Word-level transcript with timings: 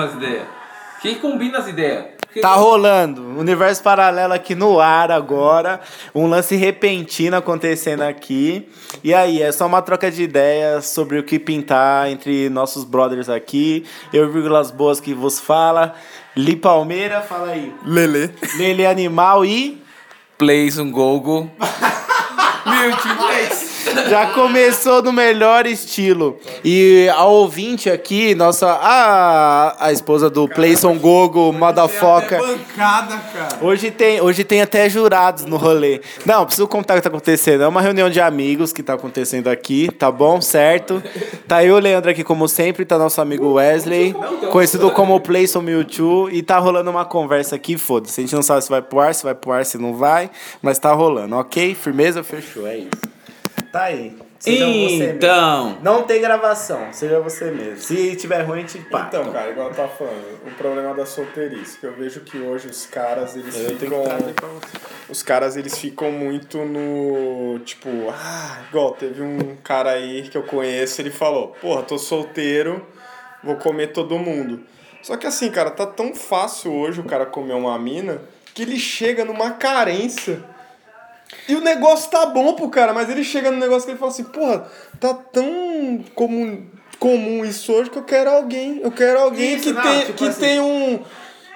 as 0.00 0.14
ideias? 0.14 0.46
Quem 1.02 1.16
combina 1.16 1.58
as 1.58 1.66
ideias? 1.66 2.04
Porque- 2.20 2.40
Tá 2.40 2.54
rolando. 2.54 3.20
Universo 3.36 3.82
paralelo 3.82 4.32
aqui 4.32 4.54
no 4.54 4.78
ar 4.78 5.10
agora. 5.10 5.80
Um 6.14 6.28
lance 6.28 6.54
repentino 6.54 7.36
acontecendo 7.36 8.02
aqui. 8.02 8.68
E 9.02 9.12
aí, 9.12 9.42
é 9.42 9.50
só 9.50 9.66
uma 9.66 9.82
troca 9.82 10.08
de 10.08 10.22
ideias 10.22 10.86
sobre 10.86 11.18
o 11.18 11.24
que 11.24 11.36
pintar 11.36 12.08
entre 12.08 12.48
nossos 12.48 12.84
brothers 12.84 13.28
aqui. 13.28 13.84
Eu, 14.12 14.30
Vírgulas 14.32 14.70
Boas, 14.70 15.00
que 15.00 15.12
vos 15.12 15.40
fala. 15.40 15.96
Li 16.36 16.54
Palmeira, 16.54 17.20
fala 17.22 17.48
aí. 17.50 17.74
Lele. 17.84 18.32
Lele 18.56 18.86
Animal 18.86 19.44
e. 19.44 19.82
Plays 20.38 20.78
um 20.78 20.92
gogo. 20.92 21.50
Multiplays. 22.64 23.67
Já 24.08 24.26
começou 24.32 25.02
no 25.02 25.12
melhor 25.12 25.66
estilo. 25.66 26.38
E 26.64 27.08
a 27.14 27.24
ouvinte 27.24 27.90
aqui, 27.90 28.34
nossa. 28.34 28.66
A, 28.68 29.86
a 29.86 29.92
esposa 29.92 30.30
do 30.30 30.48
Playson 30.48 30.98
Gogo, 30.98 31.52
Madafoca. 31.52 32.38
bancada, 32.38 33.16
cara. 33.32 33.58
Hoje 33.60 33.90
tem, 33.90 34.20
hoje 34.20 34.44
tem 34.44 34.62
até 34.62 34.88
jurados 34.88 35.44
no 35.44 35.56
rolê. 35.56 36.00
Não, 36.24 36.44
preciso 36.44 36.66
contar 36.68 36.94
o 36.94 36.96
que 36.96 37.02
tá 37.02 37.08
acontecendo. 37.08 37.62
É 37.62 37.68
uma 37.68 37.80
reunião 37.80 38.08
de 38.08 38.20
amigos 38.20 38.72
que 38.72 38.82
tá 38.82 38.94
acontecendo 38.94 39.48
aqui, 39.48 39.90
tá 39.92 40.10
bom? 40.10 40.40
Certo? 40.40 41.02
Tá 41.46 41.64
eu, 41.64 41.78
Leandro, 41.78 42.10
aqui 42.10 42.24
como 42.24 42.48
sempre, 42.48 42.84
tá 42.84 42.98
nosso 42.98 43.20
amigo 43.20 43.54
Wesley, 43.54 44.14
conhecido 44.50 44.90
como 44.90 45.20
Playson 45.20 45.60
Mewtwo, 45.60 46.28
e 46.30 46.42
tá 46.42 46.58
rolando 46.58 46.90
uma 46.90 47.04
conversa 47.04 47.56
aqui, 47.56 47.76
foda-se. 47.76 48.20
A 48.20 48.24
gente 48.24 48.34
não 48.34 48.42
sabe 48.42 48.62
se 48.62 48.70
vai 48.70 48.82
pro 48.82 49.00
ar, 49.00 49.14
se 49.14 49.24
vai 49.24 49.34
pro 49.34 49.52
ar, 49.52 49.64
se 49.64 49.78
não 49.78 49.94
vai, 49.94 50.30
mas 50.62 50.78
tá 50.78 50.92
rolando, 50.92 51.36
ok? 51.36 51.74
Firmeza, 51.74 52.22
fechou, 52.22 52.66
é 52.66 52.78
isso. 52.78 53.07
Tá 53.72 53.84
aí. 53.84 54.16
Seja 54.38 54.66
você 54.66 54.96
mesmo. 54.98 55.14
Então. 55.14 55.78
Não 55.82 56.04
tem 56.04 56.20
gravação, 56.20 56.92
seja 56.92 57.20
você 57.20 57.50
mesmo. 57.50 57.78
Se 57.78 58.16
tiver 58.16 58.42
ruim, 58.42 58.58
a 58.58 58.60
gente 58.60 58.78
pá. 58.88 59.06
Então, 59.08 59.30
cara, 59.32 59.50
igual 59.50 59.68
eu 59.68 59.74
tava 59.74 59.88
falando, 59.88 60.38
o 60.46 60.50
problema 60.52 60.94
da 60.94 61.04
solteirice, 61.04 61.78
que 61.78 61.84
eu 61.84 61.92
vejo 61.92 62.20
que 62.20 62.38
hoje 62.38 62.68
os 62.68 62.86
caras, 62.86 63.36
eles 63.36 63.54
Eu 63.56 63.76
ficam... 63.76 64.04
Os 65.08 65.22
caras, 65.22 65.56
eles 65.56 65.76
ficam 65.76 66.12
muito 66.12 66.58
no... 66.58 67.58
Tipo, 67.60 67.88
ah, 68.10 68.62
igual 68.68 68.92
teve 68.92 69.22
um 69.22 69.56
cara 69.56 69.90
aí 69.90 70.22
que 70.22 70.38
eu 70.38 70.42
conheço, 70.44 71.00
ele 71.00 71.10
falou, 71.10 71.48
porra, 71.60 71.82
tô 71.82 71.98
solteiro, 71.98 72.86
vou 73.42 73.56
comer 73.56 73.88
todo 73.88 74.18
mundo. 74.18 74.62
Só 75.02 75.16
que 75.16 75.26
assim, 75.26 75.50
cara, 75.50 75.70
tá 75.70 75.84
tão 75.84 76.14
fácil 76.14 76.72
hoje 76.72 77.00
o 77.00 77.04
cara 77.04 77.26
comer 77.26 77.54
uma 77.54 77.78
mina, 77.78 78.22
que 78.54 78.62
ele 78.62 78.78
chega 78.78 79.24
numa 79.24 79.50
carência... 79.50 80.42
E 81.48 81.54
o 81.54 81.60
negócio 81.60 82.10
tá 82.10 82.26
bom 82.26 82.54
pro 82.54 82.68
cara, 82.68 82.92
mas 82.92 83.08
ele 83.10 83.22
chega 83.22 83.50
no 83.50 83.58
negócio 83.58 83.84
que 83.84 83.90
ele 83.92 83.98
fala 83.98 84.10
assim, 84.10 84.24
porra, 84.24 84.66
tá 84.98 85.12
tão 85.12 86.02
comum, 86.14 86.66
comum 86.98 87.44
isso 87.44 87.72
hoje 87.72 87.90
que 87.90 87.98
eu 87.98 88.04
quero 88.04 88.30
alguém. 88.30 88.80
Eu 88.82 88.90
quero 88.90 89.20
alguém 89.20 89.54
Isso, 89.54 89.64
que, 89.64 89.72
não, 89.72 89.82
tem, 89.82 90.00
tipo 90.06 90.12
que 90.14 90.24
assim- 90.28 90.40
tem 90.40 90.60
um, 90.60 91.00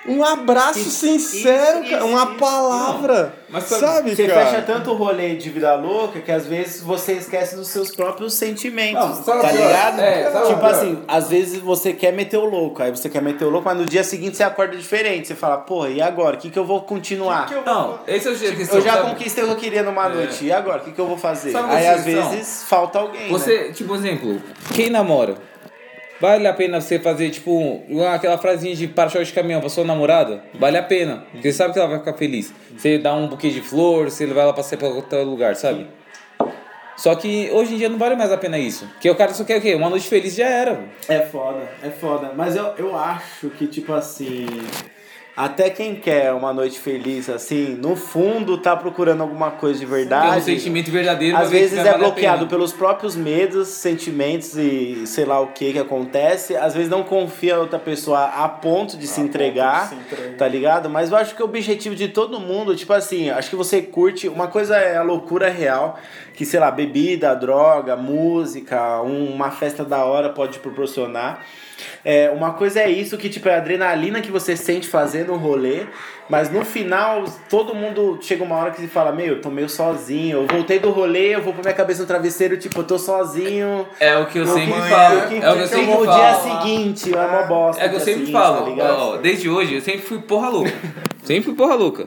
um 0.06 0.25
abraço 0.25 0.81
Isso, 0.81 0.91
sincero, 1.06 1.81
isso, 1.83 1.91
cara, 1.91 2.05
isso, 2.05 2.06
uma 2.12 2.25
isso. 2.25 2.34
palavra. 2.34 3.34
mas 3.48 3.64
sabe- 3.64 3.81
sabe, 3.86 4.17
Você 4.17 4.27
cara? 4.27 4.47
fecha 4.47 4.62
tanto 4.62 4.91
o 4.91 4.94
rolê 4.94 5.36
de 5.36 5.48
vida 5.50 5.75
louca 5.77 6.20
que 6.20 6.33
às 6.33 6.47
vezes 6.47 6.81
você 6.83 7.12
esquece 7.12 7.55
dos 7.55 7.69
seus 7.69 7.94
próprios 7.94 8.34
sentimentos. 8.34 8.94
Não, 9.19 9.25
sabe 9.25 9.42
tá 9.42 9.53
ligado? 9.53 10.00
É, 10.00 10.31
sabe 10.31 10.47
tipo 10.48 10.59
pior? 10.61 10.70
assim, 10.70 11.03
às 11.06 11.28
vezes 11.28 11.59
você 11.61 11.92
quer 11.92 12.12
meter 12.12 12.36
o 12.39 12.44
louco, 12.44 12.83
aí 12.83 12.91
você 12.91 13.09
quer 13.09 13.22
meter 13.22 13.44
o 13.44 13.50
louco, 13.50 13.69
mas 13.69 13.78
no 13.78 13.84
dia 13.86 14.03
seguinte 14.03 14.36
você 14.36 14.42
acorda 14.42 14.77
diferente. 14.77 15.28
Você 15.28 15.34
fala, 15.34 15.59
porra, 15.59 15.89
e 15.91 16.00
agora? 16.03 16.37
O 16.37 16.39
que, 16.39 16.50
que 16.50 16.59
eu 16.59 16.64
vou 16.64 16.81
continuar? 16.83 17.47
Que 17.47 17.53
que 17.55 17.61
eu- 17.61 17.64
Não, 17.64 18.00
esse 18.06 18.27
é 18.27 18.31
o 18.31 18.34
jeito 18.34 18.56
que 18.56 18.75
Eu 18.77 18.81
já 18.81 19.03
conquistei 19.03 19.44
o 19.44 19.47
que 19.48 19.53
eu 19.53 19.56
queria 19.56 19.83
numa 19.83 20.09
noite. 20.09 20.47
E 20.47 20.53
agora? 20.53 20.78
O 20.81 20.84
que, 20.84 20.92
que 20.92 21.00
eu 21.00 21.06
vou 21.06 21.16
fazer? 21.19 21.53
Sabe 21.53 21.72
aí 21.75 21.84
é 21.84 21.91
às 21.91 22.05
vezes 22.05 22.64
falta 22.64 22.98
alguém. 22.98 23.22
né? 23.25 23.28
Você, 23.28 23.70
tipo, 23.72 23.94
exemplo, 23.94 24.42
quem 24.75 24.91
namora? 24.91 25.34
Vale 26.23 26.47
a 26.47 26.53
pena 26.53 26.81
você 26.81 27.01
fazer, 27.01 27.31
tipo, 27.31 27.83
aquela 28.15 28.39
frasinha 28.39 28.77
de 28.77 28.87
para-choque 28.87 29.25
de 29.25 29.33
caminhão 29.33 29.59
pra 29.59 29.69
sua 29.69 29.83
namorada? 29.83 30.45
Vale 30.55 30.78
a 30.78 30.83
pena. 30.84 31.25
Porque 31.33 31.51
você 31.51 31.59
sabe 31.59 31.73
que 31.73 31.81
ela 31.81 31.89
vai 31.89 31.98
ficar 31.98 32.15
feliz. 32.15 32.55
Você 32.77 32.97
dá 32.97 33.12
um 33.12 33.27
buquê 33.27 33.51
de 33.51 33.61
flor, 33.61 34.09
você 34.09 34.25
levar 34.25 34.43
ela 34.43 34.53
pra 34.53 34.62
sair 34.62 34.78
pra 34.78 34.87
outro 34.87 35.20
lugar, 35.25 35.56
sabe? 35.56 35.89
Só 36.97 37.12
que 37.16 37.50
hoje 37.50 37.75
em 37.75 37.78
dia 37.78 37.88
não 37.88 37.99
vale 37.99 38.15
mais 38.15 38.31
a 38.31 38.37
pena 38.37 38.56
isso. 38.56 38.87
Porque 38.87 39.11
o 39.11 39.16
cara 39.16 39.34
só 39.34 39.43
quer 39.43 39.59
o 39.59 39.61
quê? 39.61 39.75
Uma 39.75 39.91
noite 39.91 40.06
feliz 40.06 40.37
já 40.37 40.47
era. 40.49 40.84
É 41.09 41.19
foda, 41.22 41.69
é 41.82 41.91
foda. 41.91 42.31
Mas 42.37 42.55
eu, 42.55 42.66
eu 42.78 42.97
acho 42.97 43.50
que, 43.50 43.66
tipo 43.66 43.93
assim. 43.93 44.47
Até 45.34 45.70
quem 45.70 45.94
quer 45.94 46.31
uma 46.34 46.53
noite 46.53 46.78
feliz, 46.78 47.31
assim, 47.31 47.69
no 47.81 47.97
fundo 47.97 48.59
tá 48.59 48.76
procurando 48.76 49.22
alguma 49.22 49.50
coisa 49.50 49.81
de 49.81 49.87
Tem 49.87 49.94
um 49.94 49.97
verdade. 49.97 50.43
sentimento 50.44 50.91
verdadeiro 50.91 51.34
Às 51.38 51.47
se 51.48 51.53
vezes 51.54 51.78
é 51.78 51.88
a 51.88 51.97
bloqueado 51.97 52.47
pelos 52.48 52.70
próprios 52.75 53.16
medos, 53.16 53.69
sentimentos 53.69 54.54
e 54.59 55.06
sei 55.06 55.25
lá 55.25 55.41
o 55.41 55.47
que 55.47 55.72
que 55.72 55.78
acontece. 55.78 56.54
Às 56.54 56.75
vezes 56.75 56.91
não 56.91 57.03
confia 57.03 57.59
outra 57.59 57.78
pessoa 57.78 58.25
a 58.26 58.47
ponto 58.47 58.98
de 58.98 59.06
se 59.06 59.15
ponto 59.22 59.28
entregar, 59.28 59.84
de 59.84 59.88
se 59.88 59.94
entregar. 59.94 60.37
tá 60.37 60.47
ligado? 60.47 60.91
Mas 60.91 61.10
eu 61.10 61.16
acho 61.16 61.34
que 61.34 61.41
o 61.43 61.47
objetivo 61.47 61.94
de 61.97 62.09
todo 62.09 62.38
mundo, 62.38 62.76
tipo 62.76 62.93
assim, 62.93 63.31
acho 63.31 63.49
que 63.49 63.56
você 63.56 63.81
curte. 63.81 64.28
Uma 64.28 64.49
coisa 64.49 64.76
é 64.76 64.99
a 64.99 65.03
loucura 65.03 65.49
real, 65.49 65.99
que 66.34 66.44
sei 66.44 66.60
lá, 66.60 66.70
bebida, 66.70 67.34
droga, 67.34 67.97
música, 67.97 69.00
um- 69.00 69.32
uma 69.32 69.50
festa 69.50 69.82
da 69.82 70.04
hora 70.04 70.28
pode 70.28 70.53
te 70.53 70.59
proporcionar. 70.59 71.43
É, 72.04 72.31
uma 72.31 72.53
coisa 72.53 72.81
é 72.81 72.91
isso, 72.91 73.16
que 73.16 73.28
tipo, 73.28 73.48
é 73.48 73.54
a 73.54 73.59
adrenalina 73.59 74.20
que 74.20 74.31
você 74.31 74.56
sente 74.56 74.88
fazendo 74.88 75.32
um 75.32 75.37
rolê, 75.37 75.87
mas 76.28 76.50
no 76.50 76.65
final 76.65 77.25
todo 77.48 77.75
mundo 77.75 78.19
chega 78.22 78.43
uma 78.43 78.56
hora 78.56 78.70
que 78.70 78.81
se 78.81 78.88
fala, 78.88 79.12
meu, 79.12 79.26
eu 79.26 79.41
tô 79.41 79.50
meio 79.50 79.69
sozinho, 79.69 80.38
eu 80.43 80.47
voltei 80.47 80.78
do 80.78 80.91
rolê, 80.91 81.34
eu 81.34 81.43
vou 81.43 81.53
pôr 81.53 81.62
minha 81.62 81.75
cabeça 81.75 82.00
no 82.03 82.06
travesseiro, 82.09 82.56
tipo, 82.56 82.81
eu 82.81 82.84
tô 82.84 82.98
sozinho. 82.98 83.87
É 84.00 84.16
o 84.16 84.26
que 84.26 84.38
eu 84.38 84.47
sempre 84.47 84.72
falo. 84.81 85.28
que- 85.28 85.34
É 85.37 85.50
o 85.50 85.54
que 85.54 85.59
eu 85.60 85.62
que 85.62 85.69
sempre 85.69 85.87
no 85.94 86.04
falo. 86.04 86.12
dia 86.12 86.34
seguinte, 86.34 87.15
é 87.15 87.19
uma 87.20 87.43
bosta. 87.43 87.82
É 87.84 87.88
que 87.88 87.94
eu 87.97 88.00
sempre 88.00 88.20
seguinte, 88.26 88.32
falo, 88.32 88.76
tá 88.76 88.94
ó, 88.97 89.16
desde 89.19 89.49
hoje, 89.49 89.75
eu 89.75 89.81
sempre 89.81 90.00
fui 90.03 90.19
porra 90.20 90.49
louca. 90.49 90.72
sempre 91.25 91.43
fui 91.43 91.54
porra 91.54 91.75
louca. 91.75 92.06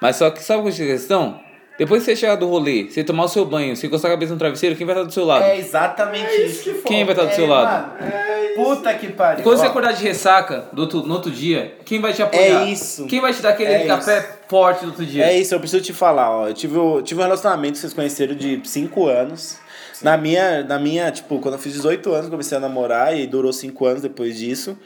Mas 0.00 0.16
só 0.16 0.30
que 0.30 0.42
sabe 0.42 0.60
qual 0.62 0.68
é 0.68 0.72
a 0.72 0.76
questão? 0.76 1.40
Depois 1.76 2.02
que 2.04 2.06
você 2.10 2.14
chegar 2.16 2.36
do 2.36 2.46
rolê, 2.46 2.84
você 2.88 3.02
tomar 3.02 3.24
o 3.24 3.28
seu 3.28 3.44
banho, 3.44 3.74
você 3.74 3.88
encostar 3.88 4.08
a 4.10 4.14
cabeça 4.14 4.32
no 4.32 4.38
travesseiro, 4.38 4.76
quem 4.76 4.86
vai 4.86 4.94
estar 4.94 5.06
do 5.06 5.12
seu 5.12 5.24
lado? 5.24 5.42
É 5.42 5.58
exatamente 5.58 6.30
isso. 6.44 6.82
Quem 6.86 7.04
vai 7.04 7.14
estar 7.14 7.24
do 7.26 7.34
seu 7.34 7.46
É, 7.46 7.48
lado? 7.48 7.88
mano, 7.98 8.12
Puta 8.54 8.94
que 8.94 9.08
pariu. 9.08 9.40
E 9.40 9.42
quando 9.42 9.58
você 9.58 9.66
acordar 9.66 9.92
de 9.92 10.02
ressaca 10.02 10.68
do 10.72 10.82
outro, 10.82 11.02
no 11.02 11.14
outro 11.14 11.30
dia, 11.30 11.76
quem 11.84 12.00
vai 12.00 12.12
te 12.12 12.22
apoiar? 12.22 12.62
É 12.62 12.64
isso. 12.64 13.06
Quem 13.06 13.20
vai 13.20 13.32
te 13.32 13.42
dar 13.42 13.50
aquele 13.50 13.72
É 13.72 13.86
café 13.86 14.38
forte 14.48 14.82
no 14.82 14.90
outro 14.90 15.04
dia? 15.04 15.24
É 15.26 15.38
isso, 15.38 15.54
eu 15.54 15.60
preciso 15.60 15.82
te 15.82 15.92
falar, 15.92 16.30
ó. 16.30 16.48
Eu 16.48 16.54
tive, 16.54 16.76
tive 17.02 17.20
um 17.20 17.24
relacionamento 17.24 17.74
que 17.74 17.78
vocês 17.80 17.92
conheceram 17.92 18.34
de 18.34 18.60
5 18.64 19.06
anos. 19.06 19.58
Na 20.02 20.16
minha, 20.16 20.62
na 20.64 20.78
minha, 20.78 21.10
tipo, 21.10 21.38
quando 21.38 21.54
eu 21.54 21.60
fiz 21.60 21.72
18 21.72 22.12
anos, 22.12 22.28
comecei 22.28 22.58
a 22.58 22.60
namorar 22.60 23.16
e 23.16 23.26
durou 23.26 23.52
5 23.52 23.86
anos 23.86 24.02
depois 24.02 24.36
disso. 24.36 24.76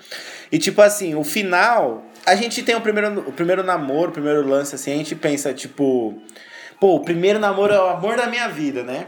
E 0.52 0.58
tipo 0.58 0.80
assim, 0.80 1.14
o 1.14 1.24
final, 1.24 2.04
a 2.24 2.34
gente 2.34 2.62
tem 2.62 2.74
o 2.76 2.80
primeiro, 2.80 3.20
o 3.26 3.32
primeiro 3.32 3.62
namoro, 3.62 4.10
o 4.10 4.12
primeiro 4.12 4.46
lance, 4.46 4.74
assim, 4.74 4.92
a 4.92 4.96
gente 4.96 5.14
pensa, 5.14 5.52
tipo, 5.52 6.14
pô, 6.78 6.94
o 6.94 7.00
primeiro 7.00 7.38
namoro 7.38 7.72
é 7.72 7.80
o 7.80 7.88
amor 7.88 8.16
da 8.16 8.26
minha 8.26 8.48
vida, 8.48 8.82
né? 8.82 9.06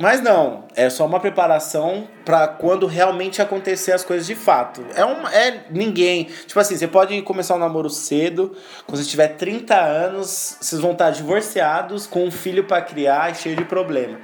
Mas 0.00 0.22
não, 0.22 0.64
é 0.74 0.88
só 0.88 1.04
uma 1.04 1.20
preparação 1.20 2.08
pra 2.24 2.48
quando 2.48 2.86
realmente 2.86 3.42
acontecer 3.42 3.92
as 3.92 4.02
coisas 4.02 4.26
de 4.26 4.34
fato. 4.34 4.82
É 4.94 5.04
um 5.04 5.28
é 5.28 5.64
ninguém, 5.70 6.24
tipo 6.24 6.58
assim, 6.58 6.74
você 6.74 6.88
pode 6.88 7.20
começar 7.20 7.54
um 7.54 7.58
namoro 7.58 7.90
cedo, 7.90 8.56
quando 8.86 8.96
você 8.96 9.04
tiver 9.04 9.28
30 9.28 9.74
anos, 9.74 10.56
vocês 10.58 10.80
vão 10.80 10.92
estar 10.92 11.10
divorciados 11.10 12.06
com 12.06 12.24
um 12.24 12.30
filho 12.30 12.64
pra 12.64 12.80
criar 12.80 13.30
e 13.30 13.34
cheio 13.34 13.54
de 13.54 13.64
problema. 13.66 14.18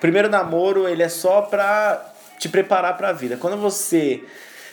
Primeiro 0.00 0.28
namoro, 0.28 0.88
ele 0.88 1.04
é 1.04 1.08
só 1.08 1.42
pra 1.42 2.12
te 2.36 2.48
preparar 2.48 2.96
pra 2.96 3.12
vida. 3.12 3.36
Quando 3.36 3.56
você 3.56 4.24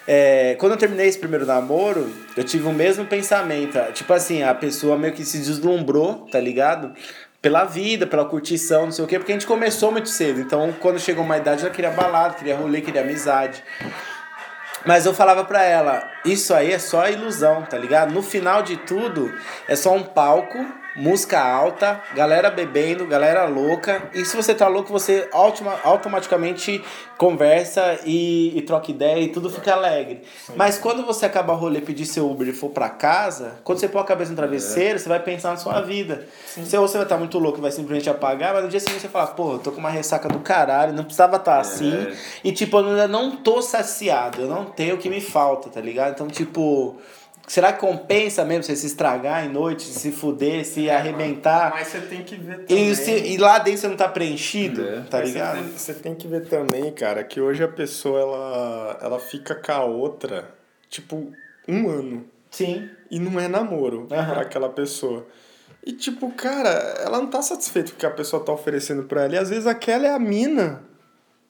é, 0.07 0.55
quando 0.57 0.71
eu 0.71 0.77
terminei 0.77 1.05
esse 1.05 1.19
primeiro 1.19 1.45
namoro, 1.45 2.09
eu 2.37 2.43
tive 2.43 2.65
o 2.65 2.71
mesmo 2.71 3.05
pensamento. 3.05 3.77
Tipo 3.91 4.13
assim, 4.13 4.41
a 4.41 4.55
pessoa 4.55 4.97
meio 4.97 5.13
que 5.13 5.25
se 5.25 5.37
deslumbrou, 5.37 6.25
tá 6.31 6.39
ligado? 6.39 6.93
Pela 7.47 7.63
vida, 7.63 8.05
pela 8.05 8.25
curtição, 8.25 8.83
não 8.83 8.91
sei 8.91 9.05
o 9.05 9.07
quê, 9.07 9.17
porque 9.17 9.31
a 9.31 9.35
gente 9.35 9.47
começou 9.47 9.89
muito 9.89 10.09
cedo. 10.09 10.41
Então, 10.41 10.75
quando 10.81 10.99
chegou 10.99 11.23
uma 11.23 11.37
idade, 11.37 11.61
ela 11.61 11.73
queria 11.73 11.91
balada, 11.91 12.33
queria 12.33 12.57
rolê, 12.57 12.81
queria 12.81 12.99
amizade. 12.99 13.63
Mas 14.85 15.05
eu 15.05 15.13
falava 15.13 15.45
pra 15.45 15.63
ela, 15.63 16.11
isso 16.25 16.53
aí 16.53 16.73
é 16.73 16.77
só 16.77 17.07
ilusão, 17.07 17.61
tá 17.61 17.77
ligado? 17.77 18.13
No 18.13 18.21
final 18.21 18.63
de 18.63 18.75
tudo, 18.75 19.33
é 19.65 19.77
só 19.77 19.95
um 19.95 20.03
palco, 20.03 20.57
música 20.97 21.39
alta, 21.39 22.01
galera 22.15 22.49
bebendo, 22.49 23.05
galera 23.05 23.45
louca. 23.45 24.09
E 24.15 24.25
se 24.25 24.35
você 24.35 24.55
tá 24.55 24.67
louco, 24.67 24.91
você 24.91 25.29
automaticamente 25.83 26.83
conversa 27.17 27.99
e, 28.03 28.57
e 28.57 28.61
troca 28.63 28.89
ideia 28.89 29.21
e 29.21 29.29
tudo 29.29 29.49
fica 29.49 29.73
alegre. 29.73 30.23
Mas 30.55 30.77
quando 30.79 31.05
você 31.05 31.27
acaba 31.27 31.53
o 31.53 31.55
rolê, 31.55 31.81
pedir 31.81 32.05
seu 32.05 32.29
Uber 32.29 32.47
e 32.47 32.53
for 32.53 32.69
pra 32.69 32.89
casa, 32.89 33.59
quando 33.63 33.79
você 33.79 33.87
põe 33.87 34.01
a 34.01 34.05
cabeça 34.05 34.31
no 34.31 34.35
travesseiro, 34.35 34.97
você 34.97 35.07
vai 35.07 35.19
pensar 35.19 35.51
na 35.51 35.57
sua 35.57 35.81
vida. 35.81 36.27
Se 36.45 36.75
você 36.77 36.97
vai 36.97 37.05
estar 37.05 37.17
muito 37.17 37.37
louco 37.37 37.59
e 37.59 37.61
vai 37.61 37.71
simplesmente 37.71 38.09
apagar, 38.09 38.53
mas 38.55 38.63
no 38.63 38.69
dia 38.69 38.79
seguinte 38.79 39.01
você 39.01 39.07
fala, 39.07 39.27
pô, 39.27 39.53
eu 39.53 39.59
tô 39.59 39.71
com 39.71 39.79
uma 39.79 39.91
ressaca 39.91 40.27
do 40.27 40.39
caralho, 40.39 40.93
não 40.93 41.03
precisava 41.03 41.37
estar 41.37 41.59
assim. 41.59 42.07
E 42.43 42.51
tipo, 42.51 42.77
eu 42.79 42.87
ainda 42.87 43.07
não 43.07 43.35
tô 43.37 43.61
saciado, 43.61 44.41
eu 44.41 44.47
não 44.47 44.65
tenho 44.65 44.95
o 44.95 44.97
que 44.97 45.09
me 45.09 45.21
falta, 45.21 45.69
tá 45.69 45.79
ligado? 45.79 46.13
Então, 46.13 46.27
tipo, 46.27 46.97
será 47.47 47.71
que 47.73 47.79
compensa 47.79 48.43
mesmo 48.45 48.63
você 48.63 48.75
se 48.75 48.85
estragar 48.87 49.45
em 49.45 49.49
noite, 49.49 49.83
se 49.83 50.11
fuder, 50.11 50.65
se 50.65 50.89
arrebentar? 50.89 51.71
Mas 51.73 51.87
você 51.87 52.01
tem 52.01 52.23
que 52.23 52.35
ver 52.35 52.65
também. 52.65 52.89
E, 52.89 52.95
se, 52.95 53.11
e 53.11 53.37
lá 53.37 53.57
dentro 53.59 53.79
você 53.81 53.87
não 53.87 53.95
tá 53.97 54.07
preenchido, 54.09 54.81
É. 54.87 55.01
tá 55.09 55.19
Mas 55.19 55.29
ligado? 55.29 55.55
Você 55.57 55.63
tem, 55.63 55.77
você 55.77 55.93
tem 55.95 56.15
que 56.15 56.27
ver 56.27 56.45
também, 56.47 56.91
cara, 56.91 57.23
que 57.23 57.39
hoje 57.41 57.63
a 57.63 57.67
pessoa 57.67 58.19
ela, 58.19 58.97
ela 59.01 59.19
fica 59.19 59.55
com 59.55 59.71
a 59.71 59.83
outra, 59.85 60.49
tipo, 60.89 61.31
um 61.67 61.89
ano. 61.89 62.25
Sim. 62.51 62.89
E 63.09 63.19
não 63.19 63.39
é 63.39 63.47
namoro 63.47 64.05
pra 64.07 64.41
aquela 64.41 64.69
pessoa. 64.69 65.25
E 65.85 65.93
tipo, 65.93 66.29
cara, 66.31 66.69
ela 67.05 67.17
não 67.19 67.27
tá 67.27 67.41
satisfeita 67.41 67.91
com 67.91 67.95
o 67.95 67.99
que 67.99 68.05
a 68.05 68.11
pessoa 68.11 68.43
tá 68.43 68.51
oferecendo 68.51 69.03
pra 69.03 69.23
ela. 69.23 69.35
E 69.35 69.37
às 69.37 69.49
vezes 69.49 69.65
aquela 69.67 70.05
é 70.05 70.11
a 70.13 70.19
mina 70.19 70.83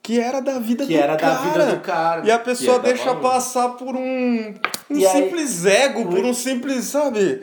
que 0.03 0.19
era 0.19 0.39
da 0.39 0.59
vida 0.59 0.85
Que 0.85 0.93
do 0.95 0.99
era 0.99 1.15
cara. 1.17 1.33
da 1.33 1.41
vida 1.41 1.65
do 1.75 1.79
cara. 1.81 2.25
E 2.25 2.31
a 2.31 2.37
pessoa 2.37 2.77
é 2.77 2.79
deixa 2.79 3.15
passar 3.15 3.69
por 3.69 3.95
um, 3.95 4.53
um 4.89 4.95
aí- 4.95 5.23
simples 5.23 5.65
ego, 5.65 6.05
por 6.05 6.23
um 6.23 6.33
simples, 6.33 6.85
sabe? 6.85 7.41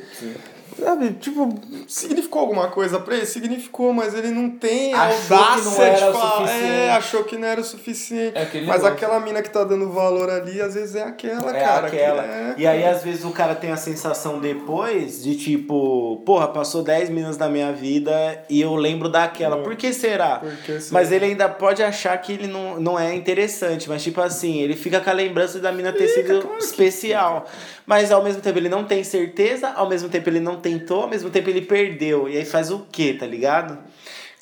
Sabe, 0.79 1.11
tipo, 1.21 1.49
significou 1.87 2.41
alguma 2.41 2.69
coisa 2.69 2.99
pra 2.99 3.15
ele? 3.17 3.27
Significou, 3.27 3.93
mas 3.93 4.15
ele 4.15 4.31
não 4.31 4.51
tem 4.51 4.93
a 4.95 5.09
que 5.09 5.33
audácia 5.33 5.91
de 5.95 6.01
falar. 6.13 6.51
É, 6.51 6.91
achou 6.93 7.25
que 7.25 7.37
não 7.37 7.47
era 7.47 7.61
o 7.61 7.65
suficiente. 7.65 8.37
É 8.37 8.45
mas 8.45 8.55
negócio. 8.55 8.87
aquela 8.87 9.21
mina 9.21 9.41
que 9.43 9.51
tá 9.51 9.63
dando 9.65 9.91
valor 9.91 10.29
ali, 10.31 10.61
às 10.61 10.75
vezes 10.75 10.95
é 10.97 11.03
aquela, 11.03 11.57
É 11.57 11.61
cara. 11.61 11.89
que 11.91 11.97
aquela. 11.97 12.23
é- 12.25 12.55
E 12.59 12.67
aí, 12.67 12.85
às 12.85 13.03
vezes, 13.03 13.25
o 13.25 13.31
cara 13.31 13.55
tem 13.55 13.71
a 13.71 13.77
sensação 13.77 14.41
depois 14.41 15.23
de 15.23 15.37
tipo, 15.37 16.23
porra, 16.27 16.49
passou 16.49 16.83
10 16.83 17.09
minutos 17.11 17.37
da 17.37 17.49
minha 17.49 17.73
vida 17.73 18.13
e 18.51 18.61
eu 18.61 18.75
lembro 18.75 19.09
daquela. 19.09 19.59
Por 19.63 19.77
que 19.77 19.93
será? 19.93 20.37
Por 20.37 20.57
que 20.57 20.81
será? 20.81 20.89
Mas 20.93 21.13
ele 21.13 21.27
ainda 21.27 21.49
pode 21.49 21.83
achar 21.83 22.17
que 22.19 22.33
ele 22.33 22.47
não, 22.47 22.81
não 22.81 22.99
é 22.99 23.15
interessante, 23.15 23.89
mas 23.89 24.03
tipo 24.03 24.21
assim, 24.21 24.61
ele 24.61 24.75
fica 24.77 25.01
com 25.01 25.11
a 25.11 25.13
lembrança 25.13 25.59
da 25.59 25.71
mina 25.71 25.93
ter 25.93 26.09
sido 26.09 26.41
claro 26.43 26.57
que 26.59 26.65
especial. 26.65 27.47
Mas 27.87 28.11
ao 28.11 28.23
mesmo 28.25 28.41
tempo 28.41 28.59
ele 28.59 28.69
não 28.69 28.85
tem 28.85 29.05
certeza, 29.05 29.69
ao 29.71 29.89
mesmo 29.89 30.09
tempo 30.09 30.29
ele 30.29 30.41
não 30.41 30.57
tentou, 30.57 31.03
ao 31.03 31.09
mesmo 31.09 31.29
tempo 31.31 31.51
ele 31.51 31.61
perdeu. 31.61 32.29
E 32.29 32.37
aí 32.39 32.45
faz 32.45 32.71
o 32.71 32.87
quê, 32.91 33.15
tá 33.19 33.27
ligado? 33.27 33.79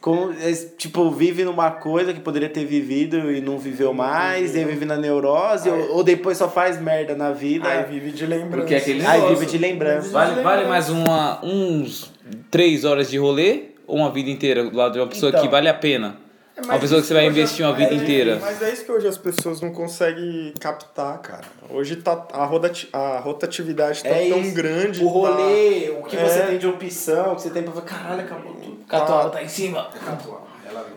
Com, 0.00 0.32
é, 0.32 0.52
tipo, 0.76 1.10
vive 1.10 1.44
numa 1.44 1.70
coisa 1.70 2.12
que 2.12 2.18
poderia 2.20 2.48
ter 2.48 2.64
vivido 2.64 3.30
e 3.30 3.40
não 3.40 3.56
viveu 3.58 3.92
mais, 3.94 4.56
e 4.56 4.64
vive 4.64 4.84
na 4.84 4.96
neurose, 4.96 5.70
ou, 5.70 5.96
ou 5.96 6.02
depois 6.04 6.38
só 6.38 6.48
faz 6.48 6.80
merda 6.80 7.14
na 7.14 7.30
vida. 7.30 7.68
Aí 7.68 7.84
vive 7.84 8.10
de 8.10 8.26
lembrança. 8.26 8.56
Porque 8.56 8.74
aquele 8.74 9.06
Aí 9.06 9.28
vive 9.28 9.46
de 9.46 9.58
lembrança. 9.58 10.10
Vale, 10.10 10.42
vale 10.42 10.66
mais 10.68 10.88
uma, 10.90 11.44
uns 11.44 12.12
três 12.50 12.84
horas 12.84 13.10
de 13.10 13.16
rolê 13.18 13.66
ou 13.86 13.98
uma 13.98 14.10
vida 14.10 14.28
inteira 14.28 14.64
do 14.64 14.76
lado 14.76 14.92
de 14.94 14.98
uma 14.98 15.06
pessoa 15.06 15.30
Então. 15.30 15.40
que 15.42 15.48
vale 15.48 15.68
a 15.68 15.74
pena? 15.74 16.16
É, 16.56 16.60
uma 16.60 16.78
pessoa 16.78 17.00
que 17.00 17.06
você 17.06 17.14
vai 17.14 17.26
investir 17.26 17.64
uma 17.64 17.72
é- 17.74 17.78
vida 17.78 17.92
é- 17.92 17.96
inteira. 17.96 18.38
Mas 18.40 18.60
é 18.60 18.72
isso 18.72 18.84
que 18.84 18.92
hoje 18.92 19.06
as 19.08 19.16
pessoas 19.16 19.60
não 19.60 19.72
conseguem 19.72 20.52
captar, 20.60 21.18
cara. 21.18 21.44
Hoje 21.70 21.96
tá, 21.96 22.26
a, 22.32 22.44
rotati 22.44 22.88
a 22.92 23.18
rotatividade 23.20 24.02
tá 24.02 24.08
É 24.10 24.28
tão 24.28 24.38
isso. 24.40 24.54
grande. 24.54 25.02
O 25.02 25.08
rolê, 25.08 25.90
o 25.98 26.02
que 26.02 26.16
É. 26.16 26.24
você 26.28 26.42
tem 26.42 26.58
de 26.58 26.66
opção, 26.66 27.32
o 27.32 27.36
que 27.36 27.42
você 27.42 27.50
tem 27.50 27.62
pra 27.62 27.72
falar, 27.72 27.84
caralho, 27.86 28.20
acabou 28.20 28.54
tudo. 28.54 28.84
Catuaba 28.86 29.30
tá 29.30 29.42
em 29.42 29.48
cima. 29.48 29.88
Tá, 30.04 30.18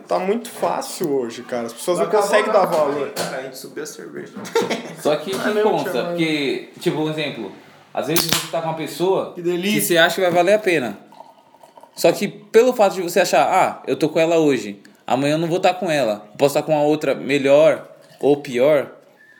tá 0.08 0.18
muito 0.18 0.48
fácil 0.50 1.10
hoje, 1.12 1.42
cara. 1.42 1.66
As 1.66 1.72
pessoas 1.72 1.98
não 1.98 2.06
Acabou, 2.06 2.22
conseguem 2.26 2.46
não. 2.46 2.52
dar 2.52 2.66
valor. 2.66 3.10
Cara, 3.10 3.36
a 3.38 3.42
gente 3.42 3.56
subiu 3.58 3.82
a 3.82 3.86
cerveja. 3.86 4.32
Só 5.02 5.16
que 5.16 5.30
que 5.30 5.48
meu, 5.50 5.70
conta, 5.70 6.04
porque, 6.04 6.68
tipo, 6.80 6.98
um 6.98 7.10
exemplo, 7.10 7.50
às 7.94 8.06
vezes 8.08 8.26
você 8.26 8.50
tá 8.50 8.60
com 8.60 8.68
uma 8.68 8.76
pessoa 8.76 9.32
Que 9.34 9.40
delícia. 9.42 9.80
você 9.80 9.96
acha 9.96 10.14
que 10.16 10.20
vai 10.20 10.30
valer 10.30 10.54
a 10.54 10.58
pena. 10.58 10.98
Só 11.94 12.12
que 12.12 12.28
pelo 12.28 12.74
fato 12.74 12.94
de 12.94 13.02
você 13.02 13.20
achar, 13.20 13.42
ah, 13.50 13.82
eu 13.86 13.96
tô 13.96 14.08
com 14.10 14.18
ela 14.20 14.36
hoje, 14.38 14.80
amanhã 15.06 15.34
eu 15.34 15.38
não 15.38 15.48
vou 15.48 15.58
estar 15.58 15.74
com 15.74 15.90
ela, 15.90 16.28
posso 16.36 16.58
estar 16.58 16.62
com 16.62 16.76
a 16.76 16.82
outra 16.82 17.14
melhor 17.14 17.88
ou 18.20 18.38
pior, 18.38 18.92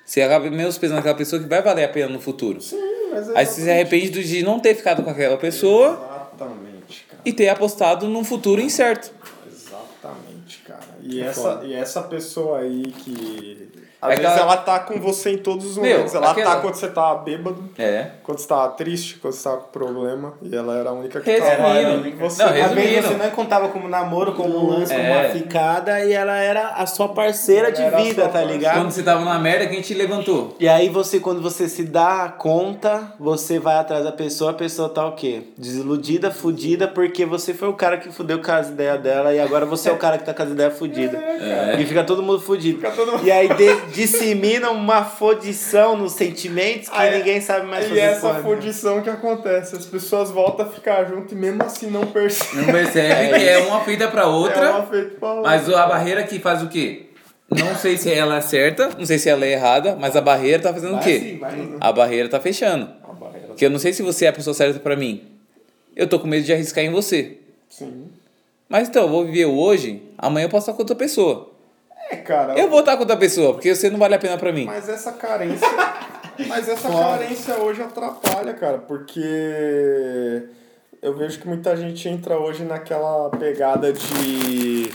você 0.04 0.22
acaba 0.22 0.48
menos 0.50 0.78
pensando 0.78 0.96
naquela 0.96 1.16
pessoa 1.16 1.42
que 1.42 1.48
vai 1.48 1.62
valer 1.62 1.84
a 1.84 1.88
pena 1.88 2.08
no 2.08 2.20
futuro. 2.20 2.60
Sim, 2.60 2.76
mas 3.12 3.28
é 3.28 3.38
Aí 3.38 3.46
você 3.46 3.62
se 3.62 3.70
arrepende 3.70 4.22
de 4.22 4.42
não 4.42 4.60
ter 4.60 4.74
ficado 4.74 5.02
com 5.02 5.10
aquela 5.10 5.36
pessoa 5.36 5.88
Exatamente, 6.34 7.06
cara. 7.08 7.22
e 7.24 7.32
ter 7.32 7.48
apostado 7.48 8.06
num 8.06 8.22
futuro 8.22 8.60
incerto. 8.60 9.10
Exatamente, 9.50 10.58
cara. 10.58 10.80
E 11.02 11.20
essa, 11.20 11.60
e 11.64 11.74
essa 11.74 12.02
pessoa 12.02 12.60
aí 12.60 12.82
que. 12.82 13.68
Às 14.00 14.12
É 14.12 14.16
vezes 14.16 14.30
aquela- 14.32 14.52
ela 14.52 14.56
tá 14.58 14.78
com 14.80 15.00
você 15.00 15.30
em 15.32 15.38
todos 15.38 15.64
os 15.66 15.78
Meu, 15.78 15.90
momentos. 15.92 16.14
ela 16.14 16.30
aquela- 16.30 16.54
tá 16.56 16.60
quando 16.60 16.74
você 16.74 16.88
tá 16.88 17.14
bêbado, 17.14 17.64
É. 17.78 18.10
quando 18.22 18.38
você 18.38 18.46
tava 18.46 18.68
triste, 18.72 19.16
quando 19.16 19.32
você 19.34 19.44
tava 19.44 19.56
com 19.58 19.70
problema. 19.70 20.34
E 20.42 20.54
ela 20.54 20.76
era 20.76 20.90
a 20.90 20.92
única 20.92 21.20
que 21.20 21.30
Resumindo. 21.30 21.56
tava. 21.56 21.68
Era 21.78 21.88
a. 21.94 21.96
Você, 22.28 22.42
Não, 22.42 22.48
Às 22.50 22.54
vezes 22.72 22.90
Resumindo. 22.90 23.08
você 23.08 23.14
não 23.24 23.30
contava 23.30 23.68
como 23.70 23.88
namoro, 23.88 24.32
como 24.34 24.58
um 24.58 24.68
lance, 24.70 24.92
como 24.94 25.06
É. 25.06 25.20
uma 25.22 25.28
ficada, 25.30 26.04
e 26.04 26.12
ela 26.12 26.36
era 26.36 26.68
a 26.70 26.86
sua 26.86 27.08
parceira 27.08 27.72
de 27.72 27.82
Era 27.82 27.96
vida, 27.98 28.22
tá 28.24 28.28
parceira. 28.28 28.52
ligado? 28.52 28.74
Quando 28.76 28.90
você 28.90 29.02
tava 29.02 29.24
na 29.24 29.38
merda, 29.38 29.66
quem 29.66 29.80
te 29.80 29.94
levantou? 29.94 30.54
E 30.60 30.68
aí 30.68 30.88
você, 30.88 31.18
quando 31.18 31.40
você 31.40 31.68
se 31.68 31.82
dá 31.84 32.28
conta, 32.36 33.12
você 33.18 33.58
vai 33.58 33.76
atrás 33.76 34.04
da 34.04 34.12
pessoa, 34.12 34.50
a 34.50 34.54
pessoa 34.54 34.88
tá 34.88 35.06
o 35.06 35.12
quê? 35.12 35.42
Desiludida, 35.56 36.30
fudida, 36.30 36.86
porque 36.86 37.24
você 37.24 37.52
foi 37.54 37.68
o 37.68 37.74
cara 37.74 37.96
que 37.98 38.10
fudeu 38.12 38.40
com 38.42 38.52
as 38.52 38.68
ideias 38.68 39.00
dela 39.00 39.32
e 39.34 39.40
agora 39.40 39.64
você 39.66 39.88
é 39.88 39.92
o 39.92 39.96
cara 39.96 40.18
que 40.18 40.24
tá 40.24 40.32
com 40.34 40.42
as 40.42 40.50
ideias 40.50 40.78
fudidas. 40.78 41.20
É. 41.20 41.76
E 41.80 41.84
fica 41.86 42.04
todo 42.04 42.22
mundo 42.22 42.40
fudido. 42.40 42.78
Fica 42.78 42.90
todo 42.92 43.12
mundo- 43.12 43.24
E 43.26 43.30
aí 43.32 43.48
de- 43.48 43.85
dissemina 43.92 44.70
uma 44.70 45.04
fodição 45.04 45.96
nos 45.96 46.12
sentimentos 46.12 46.88
que 46.88 46.96
Aí- 46.96 47.18
ninguém 47.18 47.40
sabe 47.40 47.66
mais 47.66 47.84
E 47.86 47.88
fazer 47.88 48.00
essa 48.00 48.20
quando. 48.20 48.42
fundição 48.42 49.02
que 49.02 49.10
acontece, 49.10 49.76
as 49.76 49.86
pessoas 49.86 50.30
voltam 50.30 50.66
a 50.66 50.68
ficar 50.68 51.04
junto 51.04 51.34
e 51.34 51.36
mesmo 51.36 51.62
assim 51.62 51.88
não 51.90 52.06
percebem. 52.06 52.64
Não 52.66 52.72
percebe 52.72 53.38
que 53.38 53.48
é 53.48 53.58
uma 53.58 53.80
feita 53.80 54.08
pra 54.08 54.26
outra, 54.26 54.66
É 54.66 54.70
uma 54.70 54.86
feita 54.86 55.16
pra 55.18 55.28
outra. 55.34 55.42
mas 55.50 55.68
a 55.70 55.86
barreira 55.86 56.22
que 56.24 56.38
faz 56.38 56.62
o 56.62 56.68
quê? 56.68 57.02
Não 57.50 57.76
sei 57.76 57.96
se 57.96 58.12
ela 58.12 58.38
é 58.38 58.40
certa, 58.40 58.88
não 58.98 59.06
sei 59.06 59.18
se 59.18 59.28
ela 59.28 59.44
é 59.44 59.52
errada, 59.52 59.96
mas 59.98 60.16
a 60.16 60.20
barreira 60.20 60.60
tá 60.62 60.72
fazendo 60.72 60.94
o 60.94 60.96
Vai 60.96 61.04
quê? 61.04 61.18
sim, 61.20 61.38
vai. 61.38 61.68
A 61.80 61.92
barreira 61.92 62.28
tá 62.28 62.40
fechando. 62.40 62.90
A 63.08 63.12
barreira. 63.12 63.46
Porque 63.48 63.64
eu 63.64 63.70
não 63.70 63.78
sei 63.78 63.92
se 63.92 64.02
você 64.02 64.24
é 64.24 64.28
a 64.28 64.32
pessoa 64.32 64.52
certa 64.52 64.80
pra 64.80 64.96
mim. 64.96 65.22
Eu 65.94 66.08
tô 66.08 66.18
com 66.18 66.26
medo 66.26 66.44
de 66.44 66.52
arriscar 66.52 66.82
em 66.84 66.90
você. 66.90 67.38
Sim. 67.68 68.06
Mas 68.68 68.88
então, 68.88 69.04
eu 69.04 69.08
vou 69.08 69.24
viver 69.24 69.44
o 69.46 69.56
hoje, 69.56 70.02
amanhã 70.18 70.46
eu 70.46 70.48
posso 70.50 70.64
estar 70.64 70.72
com 70.72 70.82
outra 70.82 70.96
pessoa. 70.96 71.52
É, 72.10 72.16
cara. 72.16 72.58
Eu 72.58 72.68
vou 72.68 72.80
estar 72.80 72.94
com 72.94 73.00
outra 73.00 73.16
pessoa, 73.16 73.52
porque 73.52 73.74
você 73.74 73.90
não 73.90 73.98
vale 73.98 74.14
a 74.14 74.18
pena 74.18 74.38
pra 74.38 74.52
mim. 74.52 74.64
Mas 74.64 74.88
essa 74.88 75.12
carência. 75.12 75.66
mas 76.46 76.68
essa 76.68 76.88
Foda. 76.88 77.18
carência 77.18 77.56
hoje 77.56 77.82
atrapalha, 77.82 78.54
cara, 78.54 78.78
porque 78.78 79.20
eu 81.02 81.16
vejo 81.16 81.38
que 81.38 81.48
muita 81.48 81.76
gente 81.76 82.08
entra 82.08 82.38
hoje 82.38 82.64
naquela 82.64 83.30
pegada 83.30 83.92
de. 83.92 84.90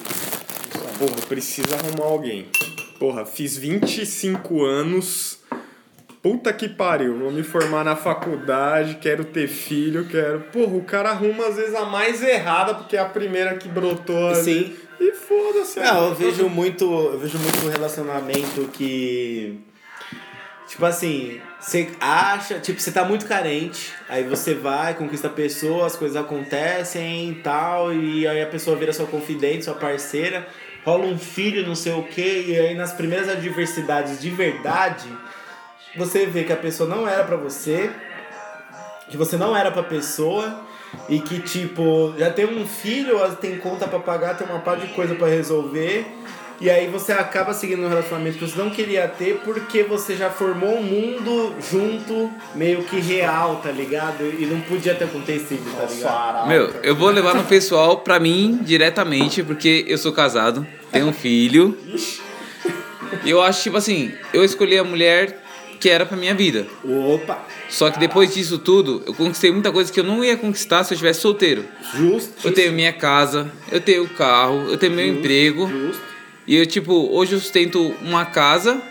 Porra, 0.97 1.21
precisa 1.27 1.75
arrumar 1.75 2.11
alguém. 2.11 2.47
Porra, 2.99 3.25
fiz 3.25 3.57
25 3.57 4.63
anos. 4.63 5.39
Puta 6.21 6.53
que 6.53 6.69
pariu, 6.69 7.17
vou 7.17 7.31
me 7.31 7.41
formar 7.41 7.83
na 7.83 7.95
faculdade, 7.95 8.99
quero 9.01 9.25
ter 9.25 9.47
filho, 9.47 10.07
quero. 10.07 10.41
Porra, 10.51 10.75
o 10.75 10.83
cara 10.83 11.09
arruma 11.09 11.47
às 11.47 11.55
vezes 11.55 11.73
a 11.73 11.85
mais 11.85 12.21
errada, 12.21 12.75
porque 12.75 12.95
é 12.95 12.99
a 12.99 13.05
primeira 13.05 13.55
que 13.55 13.67
brotou 13.67 14.27
ali. 14.27 14.43
Sim. 14.43 14.75
E 14.99 15.13
foda-se. 15.13 15.79
Não, 15.79 16.09
eu 16.09 16.15
vejo 16.15 16.47
muito, 16.47 16.85
eu 16.85 17.17
vejo 17.17 17.39
muito 17.39 17.67
relacionamento 17.69 18.69
que 18.71 19.59
tipo 20.71 20.85
assim, 20.85 21.41
você 21.59 21.89
acha, 21.99 22.57
tipo, 22.59 22.79
você 22.79 22.91
tá 22.91 23.03
muito 23.03 23.25
carente, 23.25 23.91
aí 24.07 24.23
você 24.23 24.53
vai, 24.53 24.93
conquista 24.93 25.27
a 25.27 25.31
pessoa, 25.31 25.85
as 25.85 25.97
coisas 25.97 26.15
acontecem 26.15 27.31
e 27.31 27.35
tal, 27.35 27.93
e 27.93 28.25
aí 28.25 28.41
a 28.41 28.47
pessoa 28.47 28.77
vira 28.77 28.93
sua 28.93 29.05
confidente, 29.05 29.65
sua 29.65 29.73
parceira, 29.73 30.47
rola 30.85 31.05
um 31.05 31.17
filho, 31.17 31.67
não 31.67 31.75
sei 31.75 31.91
o 31.91 32.03
quê, 32.03 32.45
e 32.47 32.57
aí 32.57 32.73
nas 32.73 32.93
primeiras 32.93 33.27
adversidades 33.27 34.21
de 34.21 34.29
verdade, 34.29 35.09
você 35.95 36.25
vê 36.25 36.43
que 36.43 36.53
a 36.53 36.57
pessoa 36.57 36.87
não 36.87 37.07
era 37.07 37.23
pra 37.23 37.35
você, 37.35 37.89
que 39.09 39.17
você 39.17 39.37
não 39.37 39.55
era 39.55 39.71
pra 39.71 39.83
pessoa 39.83 40.61
e 41.09 41.19
que 41.19 41.39
tipo 41.39 42.13
já 42.17 42.29
tem 42.29 42.45
um 42.45 42.65
filho, 42.65 43.19
tem 43.39 43.57
conta 43.57 43.87
pra 43.87 43.99
pagar, 43.99 44.37
tem 44.37 44.47
uma 44.47 44.59
par 44.59 44.77
de 44.77 44.87
coisa 44.87 45.15
pra 45.15 45.27
resolver. 45.27 46.05
E 46.61 46.69
aí 46.69 46.85
você 46.85 47.11
acaba 47.11 47.55
seguindo 47.55 47.81
um 47.81 47.89
relacionamento 47.89 48.37
que 48.37 48.47
você 48.47 48.55
não 48.55 48.69
queria 48.69 49.07
ter 49.07 49.41
porque 49.43 49.81
você 49.81 50.15
já 50.15 50.29
formou 50.29 50.77
um 50.77 50.83
mundo 50.83 51.55
junto, 51.59 52.29
meio 52.53 52.83
que 52.83 52.99
real, 52.99 53.55
tá 53.63 53.71
ligado? 53.71 54.23
E 54.23 54.45
não 54.45 54.61
podia 54.61 54.93
ter 54.93 55.05
acontecido, 55.05 55.75
tá 55.75 55.85
ligado? 55.85 56.47
Meu, 56.47 56.67
eu 56.83 56.95
vou 56.95 57.09
levar 57.09 57.33
no 57.33 57.43
pessoal 57.45 58.01
pra 58.01 58.19
mim 58.19 58.59
diretamente, 58.61 59.41
porque 59.41 59.85
eu 59.87 59.97
sou 59.97 60.13
casado, 60.13 60.65
tenho 60.91 61.07
um 61.07 61.13
filho. 61.13 61.75
E 63.23 63.29
eu 63.31 63.41
acho, 63.41 63.63
tipo 63.63 63.77
assim, 63.77 64.13
eu 64.31 64.45
escolhi 64.45 64.77
a 64.77 64.83
mulher 64.83 65.41
que 65.81 65.89
era 65.89 66.05
pra 66.05 66.15
minha 66.15 66.35
vida. 66.35 66.67
Opa, 66.85 67.43
Só 67.67 67.89
que 67.89 67.99
depois 67.99 68.33
disso 68.33 68.59
tudo, 68.59 69.01
eu 69.05 69.13
conquistei 69.15 69.51
muita 69.51 69.71
coisa 69.71 69.91
que 69.91 69.99
eu 69.99 70.03
não 70.03 70.23
ia 70.23 70.37
conquistar 70.37 70.83
se 70.83 70.93
eu 70.93 70.95
estivesse 70.95 71.19
solteiro. 71.21 71.65
justo. 71.95 72.47
Eu 72.47 72.53
tenho 72.53 72.71
minha 72.71 72.93
casa, 72.93 73.51
eu 73.71 73.81
tenho 73.81 74.07
carro, 74.09 74.67
eu 74.69 74.77
tenho 74.77 74.93
meu 74.93 75.07
emprego. 75.07 75.67
Justo. 75.67 76.01
E 76.47 76.55
eu, 76.55 76.65
tipo, 76.65 77.09
hoje 77.11 77.33
eu 77.33 77.39
sustento 77.39 77.93
uma 78.01 78.25
casa 78.25 78.81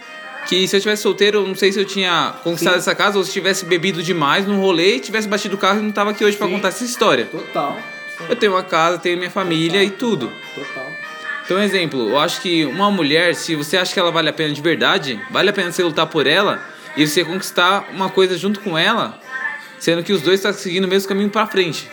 que 0.49 0.67
se 0.67 0.77
eu 0.77 0.81
tivesse 0.81 1.03
solteiro, 1.03 1.39
eu 1.39 1.47
não 1.47 1.55
sei 1.55 1.71
se 1.71 1.79
eu 1.79 1.85
tinha 1.85 2.35
conquistado 2.43 2.77
essa 2.77 2.95
casa 2.95 3.19
ou 3.19 3.25
se 3.25 3.33
tivesse 3.33 3.65
bebido 3.65 4.03
demais 4.03 4.47
num 4.47 4.61
rolê, 4.61 4.99
tivesse 4.99 5.29
batido 5.29 5.55
o 5.55 5.59
carro 5.59 5.79
e 5.79 5.83
não 5.83 5.93
tava 5.93 6.11
aqui 6.11 6.25
hoje 6.25 6.37
pra 6.37 6.49
contar 6.49 6.69
essa 6.69 6.83
história. 6.85 7.27
Total. 7.27 7.79
Eu 8.29 8.35
tenho 8.37 8.53
uma 8.53 8.63
casa, 8.65 8.99
tenho 8.99 9.17
minha 9.17 9.31
família 9.31 9.83
e 9.85 9.91
tudo. 9.91 10.33
Total. 10.55 10.87
Então, 11.45 11.63
exemplo, 11.63 12.11
eu 12.11 12.19
acho 12.19 12.41
que 12.41 12.65
uma 12.65 12.91
mulher, 12.91 13.35
se 13.35 13.57
você 13.57 13.77
acha 13.77 13.93
que 13.93 13.99
ela 13.99 14.11
vale 14.13 14.29
a 14.29 14.33
pena 14.33 14.55
de 14.55 14.61
verdade, 14.61 15.21
vale 15.31 15.51
a 15.51 15.53
pena 15.53 15.73
você 15.73 15.83
lutar 15.83 16.07
por 16.07 16.27
ela 16.27 16.63
e 16.97 17.07
você 17.07 17.25
conquistar 17.25 17.89
uma 17.93 18.09
coisa 18.09 18.37
junto 18.37 18.61
com 18.61 18.77
ela, 18.77 19.19
sendo 19.79 20.03
que 20.03 20.13
os 20.13 20.23
dois 20.23 20.41
estão 20.41 20.53
seguindo 20.53 20.85
o 20.85 20.89
mesmo 20.89 21.09
caminho 21.09 21.31
pra 21.31 21.47
frente. 21.47 21.89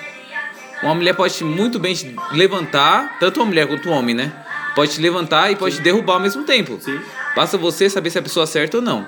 Uma 0.83 0.93
mulher 0.93 1.13
pode 1.13 1.43
muito 1.43 1.79
bem 1.79 1.93
te 1.93 2.15
levantar, 2.31 3.17
tanto 3.19 3.39
uma 3.39 3.47
mulher 3.47 3.67
quanto 3.67 3.89
um 3.89 3.93
homem, 3.93 4.13
né? 4.15 4.31
Pode 4.75 4.91
te 4.91 5.01
levantar 5.01 5.51
e 5.51 5.55
pode 5.55 5.77
te 5.77 5.81
derrubar 5.81 6.15
ao 6.15 6.19
mesmo 6.19 6.43
tempo. 6.43 6.77
Sim. 6.79 6.99
Basta 7.35 7.57
você 7.57 7.89
saber 7.89 8.11
se 8.11 8.17
é 8.17 8.21
a 8.21 8.23
pessoa 8.23 8.45
certa 8.45 8.77
ou 8.77 8.83
não. 8.83 9.07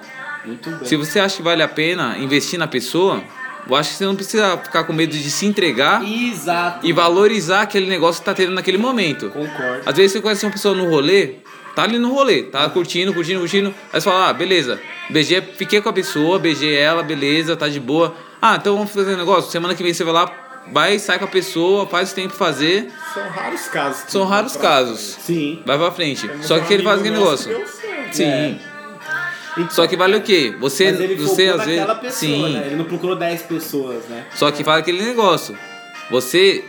Se 0.84 0.96
você 0.96 1.20
acha 1.20 1.38
que 1.38 1.44
vale 1.44 1.62
a 1.62 1.68
pena 1.68 2.18
investir 2.18 2.58
na 2.58 2.68
pessoa, 2.68 3.22
eu 3.68 3.76
acho 3.76 3.92
que 3.92 3.98
você 3.98 4.06
não 4.06 4.16
precisa 4.16 4.58
ficar 4.58 4.84
com 4.84 4.94
medo 4.94 5.12
de 5.16 5.30
se 5.30 5.46
entregar 5.46 6.04
Exato. 6.04 6.88
e 6.88 6.92
valorizar 6.92 7.62
aquele 7.62 7.88
negócio 7.88 8.22
que 8.22 8.26
tá 8.26 8.34
tendo 8.34 8.54
naquele 8.54 8.78
momento. 8.78 9.30
Concordo. 9.30 9.82
Às 9.86 9.96
vezes 9.96 10.14
você 10.14 10.22
conhece 10.22 10.46
uma 10.46 10.52
pessoa 10.52 10.74
no 10.74 10.90
rolê, 10.90 11.36
tá 11.76 11.84
ali 11.84 11.98
no 11.98 12.14
rolê, 12.14 12.44
tá 12.44 12.68
curtindo, 12.70 13.14
curtindo, 13.14 13.40
curtindo. 13.40 13.74
Aí 13.92 14.00
você 14.02 14.10
fala, 14.10 14.30
ah, 14.30 14.34
beleza, 14.34 14.80
beijei, 15.10 15.42
fiquei 15.42 15.82
com 15.82 15.90
a 15.90 15.94
pessoa, 15.94 16.40
beijei 16.40 16.76
ela, 16.76 17.04
beleza, 17.04 17.56
tá 17.56 17.68
de 17.68 17.80
boa. 17.80 18.16
Ah, 18.42 18.56
então 18.56 18.76
vamos 18.76 18.92
fazer 18.92 19.14
um 19.14 19.18
negócio. 19.18 19.52
Semana 19.52 19.76
que 19.76 19.84
vem 19.84 19.94
você 19.94 20.04
vai 20.04 20.14
lá, 20.14 20.32
vai, 20.72 20.98
sai 21.00 21.20
com 21.20 21.26
a 21.26 21.28
pessoa, 21.28 21.86
faz 21.88 22.12
o 22.12 22.16
tempo 22.16 22.34
fazer. 22.34 22.92
São 23.14 23.30
raros 23.30 23.62
casos. 23.68 24.04
São 24.08 24.26
raros 24.26 24.58
casos. 24.58 25.18
Sim. 25.22 25.62
Vai 25.66 25.78
pra 25.78 25.92
frente. 25.92 26.30
Só 26.42 26.60
que 26.60 26.74
ele 26.74 26.84
faz 26.84 27.00
aquele 27.00 27.18
negócio. 27.18 27.52
certo. 27.54 28.16
Sim. 28.16 28.60
Então, 29.58 29.72
Só 29.72 29.88
que 29.88 29.98
vale 29.98 30.16
o 30.16 30.22
quê? 30.22 30.56
Você, 30.60 30.92
você 31.18 31.50
às 31.50 31.66
vezes. 31.66 31.86
pessoa, 31.86 32.12
Sim. 32.12 32.54
né? 32.54 32.64
Ele 32.68 32.76
não 32.76 32.86
procurou 32.86 33.16
10 33.16 33.42
pessoas, 33.44 34.06
né? 34.08 34.26
Só 34.36 34.50
que 34.52 34.64
fala 34.64 34.80
aquele 34.80 35.02
negócio. 35.04 35.58
Você. 36.10 36.64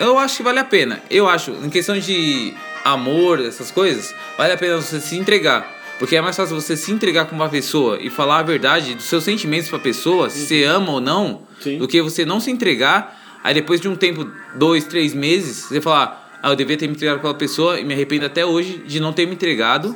Eu 0.00 0.18
acho 0.18 0.38
que 0.38 0.42
vale 0.42 0.58
a 0.58 0.64
pena. 0.64 1.02
Eu 1.10 1.28
acho, 1.28 1.50
em 1.50 1.68
questão 1.68 1.98
de 1.98 2.54
amor, 2.84 3.40
essas 3.40 3.70
coisas, 3.70 4.14
vale 4.36 4.52
a 4.52 4.56
pena 4.56 4.76
você 4.76 5.00
se 5.00 5.16
entregar. 5.16 5.80
Porque 5.98 6.16
é 6.16 6.20
mais 6.20 6.36
fácil 6.36 6.60
você 6.60 6.76
se 6.76 6.90
entregar 6.90 7.26
com 7.26 7.36
uma 7.36 7.48
pessoa 7.48 7.98
e 8.00 8.10
falar 8.10 8.38
a 8.38 8.42
verdade 8.42 8.94
dos 8.94 9.04
seus 9.04 9.22
sentimentos 9.22 9.68
pra 9.68 9.78
pessoa, 9.78 10.28
se 10.28 10.46
você 10.46 10.64
ama 10.64 10.90
ou 10.92 11.00
não, 11.00 11.42
Sim. 11.60 11.78
do 11.78 11.86
que 11.86 12.02
você 12.02 12.24
não 12.24 12.40
se 12.40 12.50
entregar, 12.50 13.20
aí 13.44 13.54
depois 13.54 13.80
de 13.80 13.88
um 13.88 13.94
tempo, 13.94 14.28
dois, 14.56 14.84
três 14.84 15.14
meses, 15.14 15.66
você 15.66 15.80
falar, 15.80 16.40
ah, 16.42 16.50
eu 16.50 16.56
devia 16.56 16.76
ter 16.76 16.88
me 16.88 16.94
entregado 16.94 17.16
com 17.16 17.20
aquela 17.28 17.38
pessoa 17.38 17.78
e 17.78 17.84
me 17.84 17.94
arrependo 17.94 18.26
até 18.26 18.44
hoje 18.44 18.78
de 18.84 18.98
não 18.98 19.12
ter 19.12 19.26
me 19.26 19.34
entregado 19.34 19.94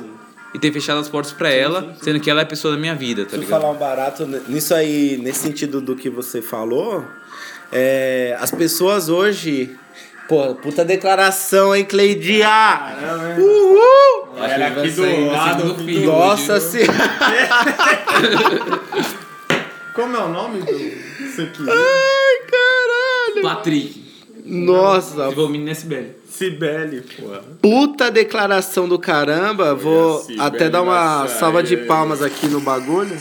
e 0.53 0.59
ter 0.59 0.71
fechado 0.71 0.99
as 0.99 1.09
portas 1.09 1.33
pra 1.33 1.49
ela, 1.49 1.93
sendo 2.01 2.21
que 2.21 2.29
ela 2.29 2.39
é 2.39 2.43
a 2.43 2.47
pessoa 2.47 2.73
da 2.73 2.79
minha 2.79 2.95
vida, 2.95 3.25
tá 3.25 3.31
Deixa 3.31 3.43
ligado? 3.43 3.61
falar 3.61 3.73
um 3.73 3.77
barato 3.77 4.25
nisso 4.47 4.73
aí, 4.73 5.17
nesse 5.21 5.39
sentido 5.39 5.81
do 5.81 5.93
que 5.93 6.09
você 6.09 6.41
falou. 6.41 7.03
É, 7.71 8.37
as 8.39 8.49
pessoas 8.51 9.09
hoje. 9.09 9.75
Pô, 10.27 10.53
puta 10.55 10.83
declaração, 10.83 11.73
hein, 11.75 11.85
Cleidia? 11.85 12.45
Caramba, 12.47 13.29
hein? 13.31 13.39
Uhul! 13.39 14.27
Acho 14.39 14.53
Era 14.53 14.67
aqui 14.67 14.89
do 14.91 15.01
sair- 15.01 15.27
lado, 15.31 15.73
do- 15.73 15.85
fim 15.85 16.05
Nossa 16.05 16.59
senhora! 16.59 16.93
Como 19.93 20.15
é 20.15 20.19
o 20.19 20.29
nome 20.29 20.61
do. 20.61 20.71
Isso 20.71 21.41
aqui? 21.41 21.63
Ai, 21.67 22.37
caralho! 22.51 23.41
Patrick. 23.41 24.05
Nossa, 24.45 25.23
Desenvolvimento 25.23 25.65
na 25.65 25.71
SBL. 25.71 26.05
Cibele, 26.29 27.01
porra. 27.01 27.41
puta 27.61 28.11
declaração 28.11 28.87
do 28.87 28.99
caramba. 28.99 29.73
Vou 29.73 30.25
até 30.39 30.69
dar 30.69 30.83
uma 30.83 31.27
salva 31.27 31.63
de 31.63 31.75
palmas 31.77 32.21
aqui 32.21 32.47
no 32.47 32.59
bagulho. 32.61 33.17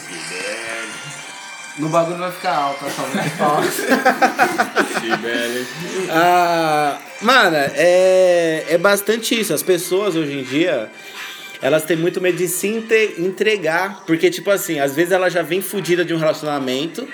No 1.78 1.88
bagulho 1.90 2.18
vai 2.18 2.32
ficar 2.32 2.54
alto 2.54 2.86
a 2.86 2.90
salva 2.90 3.22
de 3.22 3.30
palmas. 3.30 3.74
Cibele. 5.00 5.66
Ah, 6.10 6.98
mano, 7.20 7.56
é, 7.56 8.64
é 8.70 8.78
bastante 8.78 9.38
isso. 9.38 9.52
As 9.52 9.62
pessoas 9.62 10.16
hoje 10.16 10.38
em 10.38 10.42
dia, 10.42 10.90
elas 11.60 11.84
têm 11.84 11.96
muito 11.96 12.20
medo 12.20 12.38
de 12.38 12.48
se 12.48 12.66
entregar. 13.18 14.04
Porque, 14.06 14.30
tipo 14.30 14.50
assim, 14.50 14.78
às 14.78 14.94
vezes 14.94 15.12
ela 15.12 15.28
já 15.28 15.42
vem 15.42 15.60
fodida 15.60 16.02
de 16.02 16.14
um 16.14 16.18
relacionamento 16.18 17.06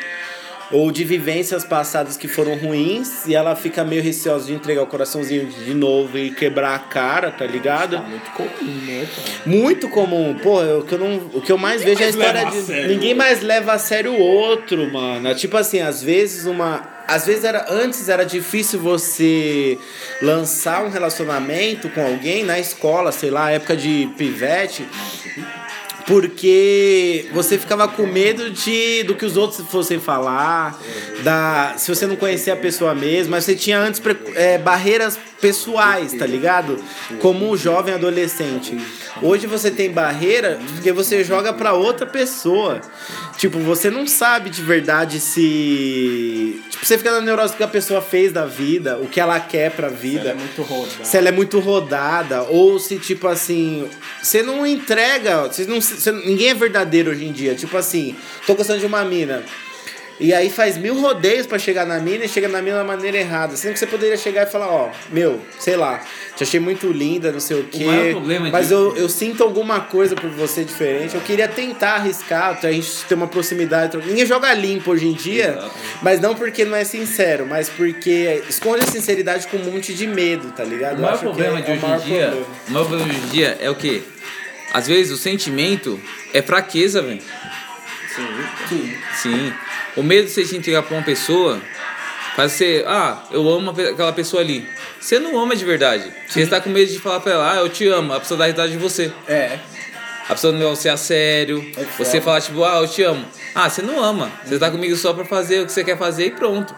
ou 0.73 0.91
de 0.91 1.05
vivências 1.05 1.64
passadas 1.64 2.17
que 2.17 2.26
foram 2.26 2.57
ruins 2.57 3.26
e 3.26 3.35
ela 3.35 3.55
fica 3.55 3.85
meio 3.85 4.02
receosa 4.02 4.47
de 4.47 4.55
entregar 4.55 4.83
o 4.83 4.87
coraçãozinho 4.87 5.47
de 5.47 5.75
novo 5.75 6.19
e 6.19 6.31
quebrar 6.31 6.75
a 6.75 6.79
cara, 6.79 7.31
tá 7.31 7.47
ligado? 7.47 7.99
Muito 7.99 8.31
comum, 8.31 8.81
né, 8.87 9.07
cara? 9.14 9.29
Muito 9.45 9.88
comum. 9.88 10.35
Pô, 10.43 10.62
o 10.62 10.83
que 10.83 10.95
eu, 10.95 10.99
não, 10.99 11.17
o 11.35 11.41
que 11.41 11.52
eu 11.52 11.59
mais 11.59 11.83
vejo 11.83 12.02
é 12.02 12.09
a 12.09 12.12
mais 12.12 12.14
história 12.14 12.41
leva 12.41 12.49
a 12.49 12.50
de. 12.50 12.67
sério. 12.67 12.88
Ninguém 12.88 13.14
mais 13.14 13.43
leva 13.43 13.73
a 13.75 13.79
sério 13.79 14.12
o 14.12 14.19
outro, 14.19 14.91
mano. 14.91 15.29
É 15.29 15.35
Tipo 15.35 15.57
assim, 15.57 15.81
às 15.81 16.02
vezes 16.02 16.47
uma. 16.47 16.88
Às 17.07 17.26
vezes 17.26 17.45
era. 17.45 17.67
Antes 17.69 18.09
era 18.09 18.25
difícil 18.25 18.81
você 18.81 19.76
lançar 20.23 20.85
um 20.85 20.88
relacionamento 20.88 21.88
com 21.91 22.00
alguém 22.00 22.45
na 22.45 22.59
escola, 22.59 23.12
sei 23.12 23.31
lá, 23.31 23.50
época 23.50 23.76
de 23.76 24.09
pivete. 24.17 24.87
Porque 26.06 27.26
você 27.32 27.59
ficava 27.59 27.87
com 27.88 28.06
medo 28.06 28.50
de 28.50 29.02
do 29.04 29.14
que 29.14 29.25
os 29.25 29.37
outros 29.37 29.66
fossem 29.68 30.00
falar, 30.00 30.78
da 31.23 31.75
se 31.76 31.94
você 31.94 32.06
não 32.06 32.16
conhecia 32.16 32.54
a 32.54 32.56
pessoa 32.56 32.94
mesmo, 32.94 33.30
mas 33.30 33.44
você 33.44 33.54
tinha 33.54 33.78
antes 33.78 34.00
é, 34.35 34.59
barreiras 34.59 35.18
pessoais, 35.40 36.12
tá 36.12 36.25
ligado? 36.25 36.82
Como 37.21 37.50
um 37.50 37.56
jovem 37.56 37.94
adolescente. 37.94 38.78
Hoje 39.21 39.47
você 39.47 39.71
tem 39.71 39.90
barreira 39.90 40.59
porque 40.75 40.92
você 40.92 41.25
joga 41.25 41.52
pra 41.52 41.73
outra 41.73 42.06
pessoa. 42.06 42.80
Tipo, 43.37 43.59
você 43.59 43.90
não 43.90 44.06
sabe 44.06 44.50
de 44.50 44.62
verdade 44.62 45.21
se. 45.21 46.62
Você 46.83 46.99
fica 46.99 47.12
na 47.12 47.21
neurose 47.21 47.53
do 47.55 47.57
que 47.59 47.62
a 47.62 47.69
pessoa 47.69 48.03
fez 48.03 48.33
da 48.33 48.45
vida, 48.45 48.99
o 48.99 49.07
que 49.07 49.21
ela 49.21 49.39
quer 49.39 49.71
pra 49.71 49.89
vida. 49.89 50.31
É 50.31 50.35
muito 50.35 50.62
rodado. 50.62 51.05
se 51.05 51.17
ela 51.17 51.29
é 51.29 51.33
muito 51.33 51.61
rodada 51.61 52.43
ou 52.43 52.79
se 52.79 52.99
tipo 52.99 53.29
assim 53.29 53.89
você 54.21 54.43
não 54.43 54.67
entrega 54.67 55.43
você 55.43 55.65
não 55.65 55.81
você- 55.81 56.11
ninguém 56.11 56.49
é 56.51 56.55
verdadeiro 56.55 57.11
hoje 57.12 57.25
em 57.25 57.33
dia. 57.33 57.55
Tipo 57.55 57.77
assim 57.77 58.17
tô 58.47 58.55
gostando 58.55 58.81
de 58.81 58.87
uma 58.87 59.05
mina 59.05 59.43
e 60.21 60.33
aí 60.33 60.50
faz 60.50 60.76
mil 60.76 61.00
rodeios 61.00 61.47
pra 61.47 61.59
chegar 61.59 61.85
na 61.87 61.99
mina 61.99 62.25
e 62.25 62.28
chega 62.28 62.47
na 62.49 62.61
mina 62.62 62.76
da 62.78 62.85
maneira 62.85 63.16
errada 63.19 63.57
sendo 63.57 63.73
que 63.73 63.78
você 63.78 63.87
poderia 63.87 64.16
chegar 64.16 64.47
e 64.47 64.50
falar 64.50 64.69
ó 64.69 64.90
meu 65.11 65.40
sei 65.59 65.76
lá 65.76 66.00
te 66.37 66.42
achei 66.45 66.61
muito 66.61 66.90
linda 66.92 67.33
não 67.33 67.40
sei 67.40 67.61
o 67.61 67.64
quê 67.64 67.85
maior 67.85 68.11
problema 68.12 68.50
mas 68.50 68.69
de- 68.69 68.75
eu, 68.75 68.97
eu 68.97 69.09
sinto 69.09 69.42
alguma 69.42 69.81
coisa 69.81 70.14
por 70.14 70.31
você 70.31 70.64
diferente 70.64 71.14
eu 71.14 71.21
queria 71.23 71.49
tentar 71.49 71.95
arriscar 71.95 72.59
a 72.62 72.71
gente 72.73 73.04
ter 73.09 73.14
uma 73.14 73.26
proximidade 73.26 73.97
ninguém 73.97 74.25
joga 74.26 74.52
limpo 74.54 74.92
hoje 74.92 75.07
em 75.09 75.12
dia 75.14 75.50
Exato. 75.59 75.75
mas 76.02 76.21
não 76.21 76.35
porque 76.35 76.64
não 76.64 76.76
é 76.76 76.85
sincero 76.85 77.47
mas 77.47 77.69
porque 77.69 78.42
esconde 78.49 78.85
a 78.85 78.87
sinceridade 78.87 79.47
com 79.49 79.57
um 79.57 79.73
monte 79.73 79.92
de 79.95 80.07
medo 80.07 80.52
tá 80.52 80.62
ligado 80.62 80.99
O 80.99 81.02
maior 81.02 81.14
acho 81.14 81.19
que 81.21 81.25
problema 81.26 81.59
é- 81.59 81.62
de 81.62 81.71
é 81.71 81.75
o 81.75 81.76
hoje 81.76 81.87
em 81.87 82.04
dia, 82.04 82.26
problema. 82.26 82.47
o 82.69 82.71
maior 82.73 82.87
problema 82.87 83.09
de 83.12 83.16
hoje 83.19 83.26
em 83.26 83.31
dia 83.31 83.59
é 83.61 83.71
o 83.71 83.75
quê? 83.75 84.02
Às 84.75 84.87
vezes 84.87 85.12
o 85.12 85.16
sentimento 85.19 86.00
é 86.33 86.40
fraqueza, 86.40 87.02
velho. 87.02 87.21
Sim. 88.69 88.95
Sim. 89.14 89.52
O 89.96 90.02
medo 90.02 90.26
de 90.26 90.32
você 90.32 90.44
se 90.44 90.56
entregar 90.56 90.82
pra 90.82 90.96
uma 90.96 91.04
pessoa 91.04 91.61
faz 92.34 92.52
você, 92.52 92.84
ah, 92.87 93.25
eu 93.30 93.49
amo 93.49 93.70
aquela 93.70 94.12
pessoa 94.12 94.42
ali. 94.42 94.66
Você 94.99 95.18
não 95.18 95.38
ama 95.38 95.54
de 95.54 95.64
verdade. 95.64 96.11
Você 96.28 96.40
está 96.40 96.61
com 96.61 96.70
medo 96.70 96.90
de 96.90 96.99
falar 96.99 97.20
pra 97.20 97.32
ela, 97.32 97.52
ah, 97.52 97.56
eu 97.56 97.68
te 97.68 97.87
amo, 97.87 98.14
a 98.14 98.20
pessoa 98.20 98.38
dá 98.38 98.46
risada 98.46 98.68
de 98.68 98.78
você. 98.78 99.12
É. 99.28 99.58
A 100.28 100.34
pessoa 100.34 100.52
não 100.52 100.61
leva 100.61 100.75
você 100.75 100.88
a 100.88 100.96
sério. 100.96 101.62
É 101.76 101.84
você 101.99 102.20
fala, 102.20 102.40
tipo, 102.40 102.64
ah, 102.64 102.78
eu 102.80 102.88
te 102.88 103.02
amo. 103.02 103.25
Ah, 103.54 103.68
você 103.68 103.82
não 103.82 104.02
ama. 104.02 104.30
Você 104.44 104.58
tá 104.58 104.70
comigo 104.70 104.96
só 104.96 105.12
pra 105.12 105.25
fazer 105.25 105.61
o 105.61 105.66
que 105.66 105.72
você 105.72 105.84
quer 105.84 105.99
fazer 105.99 106.26
e 106.26 106.30
pronto. 106.30 106.75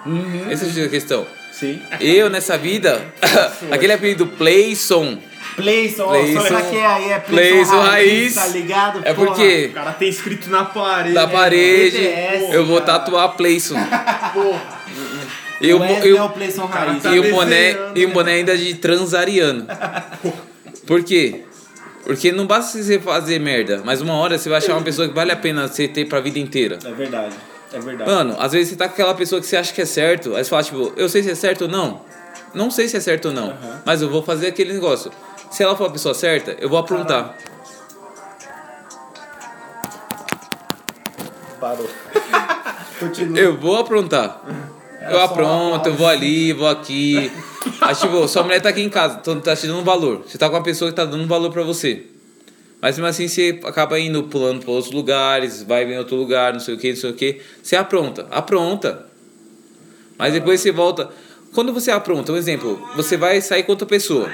Essa 0.50 0.80
é 0.80 0.84
a 0.84 0.88
questão. 0.88 1.26
Sim. 1.52 1.80
Eu, 2.00 2.28
nessa 2.28 2.58
vida, 2.58 3.00
aquele 3.70 3.92
apelido 3.92 4.26
Playson, 4.26 5.18
Playson, 5.56 6.08
Playson. 6.08 6.42
pra 6.42 6.62
que 6.62 6.76
aí 6.78 7.10
é 7.12 7.18
Playson 7.20 7.80
Raiz. 7.80 8.34
tá 8.34 8.46
ligado? 8.48 9.00
é 9.04 9.12
Porra. 9.14 9.26
porque 9.28 9.66
O 9.70 9.74
cara 9.74 9.92
tem 9.92 10.08
escrito 10.08 10.50
na 10.50 10.64
parede. 10.64 11.14
da 11.14 11.28
parede 11.28 11.98
BTS, 11.98 12.52
eu 12.52 12.66
vou 12.66 12.80
cara. 12.80 12.98
tatuar 12.98 13.28
Playson. 13.36 13.74
Porra. 14.34 14.62
E 15.60 15.72
o, 15.72 15.82
é 15.82 16.12
o 16.12 16.24
o, 16.24 16.28
Playson 16.30 16.66
Raiz. 16.66 17.02
tá 17.02 17.14
e 17.14 17.20
o 17.20 17.30
boné, 17.30 17.76
e 17.94 18.04
o 18.04 18.08
né? 18.08 18.14
boné 18.14 18.32
ainda 18.32 18.56
de 18.58 18.74
transariano. 18.74 19.66
Por 20.86 21.02
quê? 21.04 21.42
Porque 22.04 22.30
não 22.32 22.46
basta 22.46 22.82
você 22.82 22.98
fazer 22.98 23.38
merda, 23.38 23.80
mas 23.84 24.02
uma 24.02 24.14
hora 24.14 24.36
você 24.36 24.48
vai 24.48 24.58
achar 24.58 24.74
uma 24.74 24.82
pessoa 24.82 25.08
que 25.08 25.14
vale 25.14 25.32
a 25.32 25.36
pena 25.36 25.66
você 25.68 25.88
ter 25.88 26.06
pra 26.06 26.20
vida 26.20 26.38
inteira. 26.38 26.78
É 26.84 26.90
verdade. 26.92 27.34
É 27.72 27.78
verdade. 27.78 28.10
Mano, 28.10 28.36
às 28.38 28.52
vezes 28.52 28.68
você 28.70 28.76
tá 28.76 28.86
com 28.86 28.92
aquela 28.92 29.14
pessoa 29.14 29.40
que 29.40 29.46
você 29.46 29.56
acha 29.56 29.72
que 29.72 29.80
é 29.80 29.86
certo, 29.86 30.36
aí 30.36 30.44
você 30.44 30.50
fala, 30.50 30.62
tipo, 30.62 30.92
eu 30.96 31.08
sei 31.08 31.22
se 31.22 31.30
é 31.30 31.34
certo 31.34 31.62
ou 31.62 31.68
não. 31.68 32.02
Não 32.52 32.70
sei 32.70 32.86
se 32.88 32.96
é 32.96 33.00
certo 33.00 33.26
ou 33.28 33.34
não, 33.34 33.56
mas 33.86 34.02
eu 34.02 34.08
vou 34.10 34.22
fazer 34.22 34.48
aquele 34.48 34.72
negócio. 34.74 35.10
Se 35.54 35.62
ela 35.62 35.76
for 35.76 35.86
a 35.86 35.90
pessoa 35.90 36.12
certa, 36.14 36.56
eu 36.58 36.68
vou 36.68 36.76
aprontar. 36.76 37.38
Parou. 41.60 41.88
Continua. 42.98 43.38
Eu 43.38 43.56
vou 43.56 43.76
aprontar. 43.76 44.42
Eu 45.08 45.20
apronto, 45.20 45.88
eu 45.88 45.94
vou 45.94 46.08
ali, 46.08 46.52
vou 46.52 46.66
aqui. 46.66 47.30
Aí, 47.80 47.94
tipo, 47.94 48.26
sua 48.26 48.42
mulher 48.42 48.60
tá 48.60 48.70
aqui 48.70 48.82
em 48.82 48.88
casa, 48.88 49.18
então 49.20 49.40
tá 49.40 49.54
te 49.54 49.68
dando 49.68 49.84
valor. 49.84 50.24
Você 50.26 50.36
tá 50.36 50.48
com 50.48 50.56
uma 50.56 50.62
pessoa 50.64 50.90
que 50.90 50.96
tá 50.96 51.04
dando 51.04 51.28
valor 51.28 51.52
pra 51.52 51.62
você. 51.62 52.04
Mas 52.82 52.96
mesmo 52.96 53.06
assim 53.06 53.28
você 53.28 53.60
acaba 53.62 53.96
indo, 54.00 54.24
pulando 54.24 54.60
pra 54.60 54.72
outros 54.72 54.92
lugares, 54.92 55.62
vai 55.62 55.84
em 55.84 55.96
outro 55.96 56.16
lugar, 56.16 56.52
não 56.52 56.58
sei 56.58 56.74
o 56.74 56.78
que, 56.78 56.88
não 56.90 56.96
sei 56.96 57.10
o 57.10 57.14
que. 57.14 57.40
Você 57.62 57.76
apronta, 57.76 58.26
apronta. 58.28 59.06
Mas 60.18 60.32
depois 60.32 60.60
você 60.60 60.72
volta. 60.72 61.10
Quando 61.54 61.72
você 61.72 61.92
apronta, 61.92 62.32
um 62.32 62.36
exemplo, 62.36 62.84
você 62.96 63.16
vai 63.16 63.40
sair 63.40 63.62
com 63.62 63.70
outra 63.70 63.86
pessoa. 63.86 64.28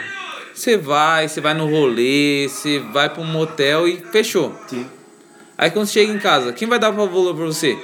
Você 0.54 0.76
vai, 0.76 1.28
você 1.28 1.40
vai 1.40 1.54
no 1.54 1.68
rolê, 1.68 2.48
você 2.48 2.78
vai 2.78 3.08
pra 3.08 3.22
um 3.22 3.26
motel 3.26 3.88
e 3.88 3.98
fechou. 4.12 4.58
Sim. 4.68 4.86
Aí 5.56 5.70
quando 5.70 5.86
você 5.86 6.00
chega 6.00 6.12
em 6.12 6.18
casa, 6.18 6.52
quem 6.52 6.66
vai 6.66 6.78
dar 6.78 6.90
valor 6.90 7.34
pra 7.34 7.44
você? 7.44 7.76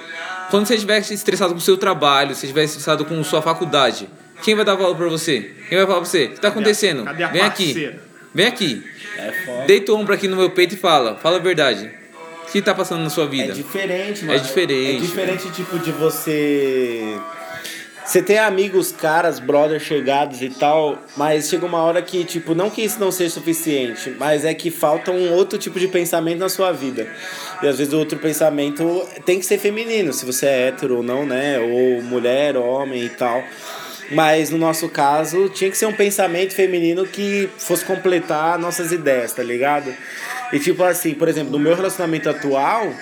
Quando 0.50 0.66
você 0.66 0.74
estiver 0.74 0.98
estressado 0.98 1.52
com 1.52 1.58
o 1.58 1.62
seu 1.62 1.76
trabalho, 1.76 2.34
se 2.34 2.46
estiver 2.46 2.64
estressado 2.64 3.04
com 3.04 3.22
sua 3.24 3.42
faculdade, 3.42 4.08
quem 4.42 4.54
vai 4.54 4.64
dar 4.64 4.74
valor 4.74 4.96
pra 4.96 5.08
você? 5.08 5.50
Quem 5.68 5.78
vai 5.78 5.86
falar 5.86 6.00
pra 6.00 6.08
você? 6.08 6.24
O 6.26 6.30
que 6.30 6.40
tá 6.40 6.48
acontecendo? 6.48 7.04
Cadê 7.04 7.22
a 7.22 7.28
Vem 7.28 7.42
aqui. 7.42 7.94
Vem 8.34 8.46
aqui. 8.46 8.82
É 9.18 9.32
foda. 9.44 9.66
Deita 9.66 9.92
o 9.92 9.96
ombro 9.96 10.14
aqui 10.14 10.28
no 10.28 10.36
meu 10.36 10.50
peito 10.50 10.74
e 10.74 10.78
fala. 10.78 11.16
Fala 11.16 11.36
a 11.36 11.40
verdade. 11.40 11.90
O 12.46 12.52
que 12.52 12.62
tá 12.62 12.74
passando 12.74 13.02
na 13.02 13.10
sua 13.10 13.26
vida? 13.26 13.52
É 13.52 13.56
diferente, 13.56 14.24
mano. 14.24 14.38
É 14.38 14.40
diferente. 14.40 14.96
É 14.96 15.00
diferente, 15.00 15.50
tipo, 15.50 15.78
de 15.78 15.90
você. 15.92 17.18
Você 18.06 18.22
tem 18.22 18.38
amigos, 18.38 18.92
caras, 18.92 19.40
brothers 19.40 19.82
chegados 19.82 20.40
e 20.40 20.48
tal, 20.48 20.96
mas 21.16 21.48
chega 21.48 21.66
uma 21.66 21.82
hora 21.82 22.00
que, 22.00 22.24
tipo, 22.24 22.54
não 22.54 22.70
que 22.70 22.80
isso 22.82 23.00
não 23.00 23.10
seja 23.10 23.34
suficiente, 23.34 24.14
mas 24.16 24.44
é 24.44 24.54
que 24.54 24.70
falta 24.70 25.10
um 25.10 25.32
outro 25.32 25.58
tipo 25.58 25.80
de 25.80 25.88
pensamento 25.88 26.38
na 26.38 26.48
sua 26.48 26.70
vida. 26.70 27.08
E 27.60 27.66
às 27.66 27.78
vezes 27.78 27.92
o 27.92 27.98
outro 27.98 28.16
pensamento 28.16 29.04
tem 29.24 29.40
que 29.40 29.44
ser 29.44 29.58
feminino, 29.58 30.12
se 30.12 30.24
você 30.24 30.46
é 30.46 30.68
hétero 30.68 30.98
ou 30.98 31.02
não, 31.02 31.26
né? 31.26 31.58
Ou 31.58 32.00
mulher, 32.00 32.56
homem 32.56 33.04
e 33.04 33.08
tal. 33.08 33.42
Mas 34.12 34.50
no 34.50 34.58
nosso 34.58 34.88
caso, 34.88 35.48
tinha 35.48 35.68
que 35.68 35.76
ser 35.76 35.86
um 35.86 35.92
pensamento 35.92 36.54
feminino 36.54 37.04
que 37.04 37.50
fosse 37.58 37.84
completar 37.84 38.56
nossas 38.56 38.92
ideias, 38.92 39.32
tá 39.32 39.42
ligado? 39.42 39.92
E 40.52 40.60
tipo 40.60 40.84
assim, 40.84 41.14
por 41.14 41.28
exemplo, 41.28 41.52
no 41.52 41.58
meu 41.58 41.74
relacionamento 41.74 42.30
atual, 42.30 42.92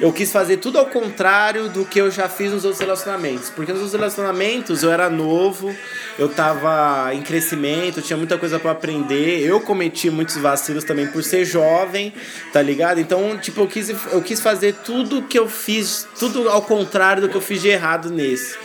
eu 0.00 0.12
quis 0.12 0.32
fazer 0.32 0.56
tudo 0.56 0.78
ao 0.78 0.86
contrário 0.86 1.68
do 1.68 1.84
que 1.84 2.00
eu 2.00 2.10
já 2.10 2.28
fiz 2.28 2.52
nos 2.52 2.64
outros 2.64 2.80
relacionamentos. 2.80 3.50
Porque 3.50 3.70
nos 3.70 3.82
outros 3.82 4.00
relacionamentos 4.00 4.82
eu 4.82 4.90
era 4.90 5.10
novo, 5.10 5.74
eu 6.18 6.28
tava 6.28 7.12
em 7.12 7.22
crescimento, 7.22 8.00
tinha 8.00 8.16
muita 8.16 8.38
coisa 8.38 8.58
para 8.58 8.70
aprender. 8.70 9.40
Eu 9.40 9.60
cometi 9.60 10.10
muitos 10.10 10.36
vacilos 10.36 10.84
também 10.84 11.06
por 11.06 11.22
ser 11.22 11.44
jovem, 11.44 12.12
tá 12.52 12.62
ligado? 12.62 12.98
Então, 12.98 13.36
tipo, 13.38 13.60
eu 13.60 13.66
quis, 13.66 13.90
eu 13.90 14.22
quis 14.22 14.40
fazer 14.40 14.74
tudo 14.84 15.22
que 15.22 15.38
eu 15.38 15.48
fiz, 15.48 16.08
tudo 16.18 16.48
ao 16.48 16.62
contrário 16.62 17.22
do 17.22 17.28
que 17.28 17.36
eu 17.36 17.42
fiz 17.42 17.60
de 17.60 17.68
errado 17.68 18.10
nesse. 18.10 18.56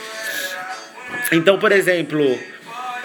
Então, 1.32 1.58
por 1.58 1.70
exemplo, 1.70 2.38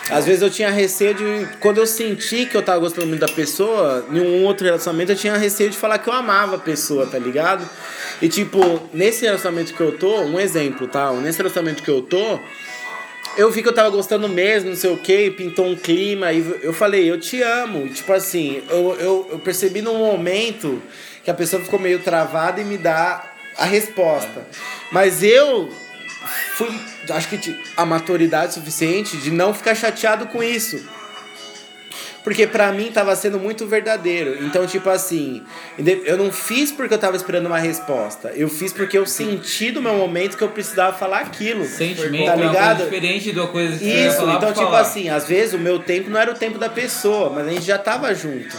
às 0.09 0.25
vezes 0.25 0.41
eu 0.41 0.49
tinha 0.49 0.69
receio 0.69 1.15
de. 1.15 1.47
Quando 1.59 1.79
eu 1.79 1.87
senti 1.87 2.45
que 2.45 2.55
eu 2.55 2.61
tava 2.61 2.79
gostando 2.79 3.07
muito 3.07 3.21
da 3.21 3.27
pessoa, 3.27 4.05
em 4.11 4.19
um 4.19 4.43
outro 4.43 4.65
relacionamento, 4.65 5.11
eu 5.11 5.15
tinha 5.15 5.35
receio 5.35 5.69
de 5.69 5.77
falar 5.77 5.97
que 5.97 6.07
eu 6.07 6.13
amava 6.13 6.57
a 6.57 6.59
pessoa, 6.59 7.07
tá 7.07 7.17
ligado? 7.17 7.67
E 8.21 8.29
tipo, 8.29 8.59
nesse 8.93 9.25
relacionamento 9.25 9.73
que 9.73 9.81
eu 9.81 9.97
tô, 9.97 10.21
um 10.21 10.39
exemplo, 10.39 10.87
tá? 10.87 11.11
Nesse 11.13 11.39
relacionamento 11.39 11.81
que 11.81 11.89
eu 11.89 12.03
tô, 12.03 12.39
eu 13.35 13.49
vi 13.51 13.63
que 13.63 13.67
eu 13.67 13.73
tava 13.73 13.89
gostando 13.89 14.29
mesmo, 14.29 14.69
não 14.69 14.77
sei 14.77 14.91
o 14.91 14.97
que, 14.97 15.31
pintou 15.31 15.65
um 15.65 15.75
clima, 15.75 16.31
e 16.31 16.59
eu 16.61 16.71
falei, 16.71 17.09
eu 17.09 17.19
te 17.19 17.41
amo. 17.41 17.89
Tipo 17.89 18.13
assim, 18.13 18.61
eu, 18.69 18.95
eu, 18.99 19.27
eu 19.31 19.39
percebi 19.39 19.81
num 19.81 19.97
momento 19.97 20.81
que 21.23 21.31
a 21.31 21.33
pessoa 21.33 21.61
ficou 21.61 21.79
meio 21.79 21.99
travada 21.99 22.61
e 22.61 22.63
me 22.63 22.77
dá 22.77 23.23
a 23.57 23.65
resposta. 23.65 24.45
Mas 24.91 25.23
eu 25.23 25.69
fui, 26.55 26.69
acho 27.09 27.27
que 27.29 27.59
a 27.75 27.85
maturidade 27.85 28.53
suficiente 28.53 29.17
de 29.17 29.31
não 29.31 29.53
ficar 29.53 29.75
chateado 29.75 30.27
com 30.27 30.41
isso. 30.43 30.83
Porque 32.25 32.47
pra 32.47 32.71
mim 32.71 32.91
tava 32.91 33.15
sendo 33.15 33.37
muito 33.37 33.67
verdadeiro. 33.67 34.43
Então, 34.43 34.65
tipo 34.65 34.89
assim, 34.89 35.43
eu 35.77 36.17
não 36.17 36.31
fiz 36.31 36.71
porque 36.71 36.95
eu 36.95 36.97
tava 36.97 37.15
esperando 37.15 37.45
uma 37.45 37.59
resposta. 37.59 38.31
Eu 38.35 38.49
fiz 38.49 38.73
porque 38.73 38.97
eu 38.97 39.05
senti 39.05 39.71
no 39.71 39.79
meu 39.79 39.93
momento 39.93 40.35
que 40.35 40.43
eu 40.43 40.49
precisava 40.49 40.97
falar 40.97 41.19
aquilo. 41.19 41.63
Sentimento 41.65 42.25
tá 42.25 42.35
ligado? 42.35 42.81
É 42.81 42.83
diferente 42.85 43.31
da 43.31 43.45
coisa 43.45 43.77
que 43.77 43.85
Isso, 43.85 44.09
você 44.09 44.17
falar 44.17 44.37
então, 44.37 44.49
tipo 44.53 44.65
falar. 44.65 44.79
assim, 44.79 45.07
às 45.07 45.27
vezes 45.27 45.53
o 45.53 45.59
meu 45.59 45.77
tempo 45.77 46.09
não 46.09 46.19
era 46.19 46.31
o 46.31 46.33
tempo 46.33 46.57
da 46.57 46.67
pessoa, 46.67 47.29
mas 47.29 47.45
a 47.47 47.51
gente 47.51 47.63
já 47.63 47.77
tava 47.77 48.11
junto. 48.15 48.57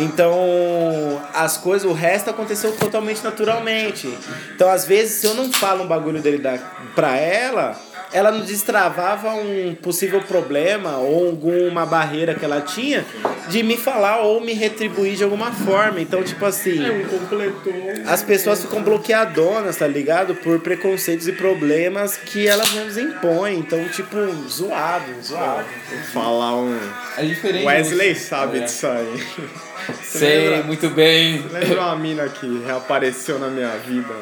Então, 0.00 1.22
as 1.34 1.58
coisas, 1.58 1.88
o 1.88 1.92
resto 1.92 2.30
aconteceu 2.30 2.72
totalmente 2.72 3.22
naturalmente. 3.22 4.08
Então, 4.54 4.68
às 4.70 4.86
vezes, 4.86 5.20
se 5.20 5.26
eu 5.26 5.34
não 5.34 5.52
falo 5.52 5.84
um 5.84 5.86
bagulho 5.86 6.22
dele 6.22 6.38
da, 6.38 6.58
pra 6.94 7.16
ela, 7.16 7.78
ela 8.12 8.30
não 8.30 8.40
destravava 8.40 9.30
um 9.34 9.74
possível 9.74 10.20
problema 10.22 10.98
ou 10.98 11.26
alguma 11.28 11.86
barreira 11.86 12.34
que 12.34 12.44
ela 12.44 12.60
tinha 12.60 13.04
de 13.48 13.62
me 13.62 13.76
falar 13.76 14.18
ou 14.20 14.40
me 14.40 14.52
retribuir 14.52 15.14
de 15.16 15.24
alguma 15.24 15.52
forma. 15.52 16.00
Então, 16.00 16.22
tipo 16.22 16.44
assim, 16.44 16.78
as 18.06 18.22
pessoas 18.22 18.62
ficam 18.62 18.82
bloqueadonas, 18.82 19.76
tá 19.76 19.86
ligado? 19.86 20.34
Por 20.34 20.58
preconceitos 20.60 21.28
e 21.28 21.32
problemas 21.32 22.16
que 22.16 22.46
elas 22.46 22.70
mesmas 22.72 22.96
impõem. 22.98 23.58
Então, 23.58 23.88
tipo, 23.88 24.16
zoado, 24.48 25.12
zoado. 25.22 25.66
Vou 25.90 25.98
falar 26.22 26.56
um. 26.56 26.78
É 27.16 27.22
diferente. 27.24 27.64
Wesley 27.66 28.14
você- 28.14 28.20
sabe 28.20 28.58
É. 28.58 28.60
disso 28.62 28.86
aí. 28.86 29.26
Sei 30.02 30.48
lembra? 30.50 30.64
muito 30.64 30.90
bem. 30.90 31.42
Lembra 31.50 31.80
uma 31.82 31.96
mina 31.96 32.28
que 32.28 32.62
reapareceu 32.66 33.38
na 33.38 33.48
minha 33.48 33.70
vida 33.78 34.14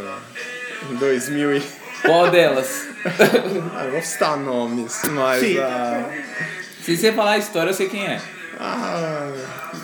em 0.90 0.94
2000 0.96 1.56
e... 1.56 1.62
Qual 2.04 2.30
delas? 2.30 2.86
Ah, 3.74 3.84
não 3.84 3.90
vou 3.92 4.02
citar 4.02 4.36
nomes, 4.36 5.00
mas 5.10 5.40
Sim. 5.40 5.58
a... 5.58 6.04
Se 6.82 6.96
você 6.96 7.12
falar 7.12 7.32
a 7.32 7.38
história, 7.38 7.70
eu 7.70 7.74
sei 7.74 7.88
quem 7.88 8.06
é. 8.06 8.20
a- 8.58 9.32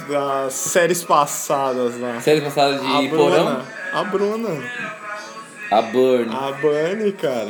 das 0.08 0.52
séries 0.54 1.02
passadas 1.04 1.98
lá. 2.00 2.20
Série 2.20 2.40
passada 2.42 2.78
de 2.78 2.86
a 2.86 3.08
Porão? 3.08 3.08
Bruna. 3.44 3.64
A 3.92 4.02
Bruna. 4.04 4.70
A 5.70 5.82
Burn. 5.82 6.30
A 6.30 6.52
Bunny, 6.52 7.12
cara. 7.12 7.48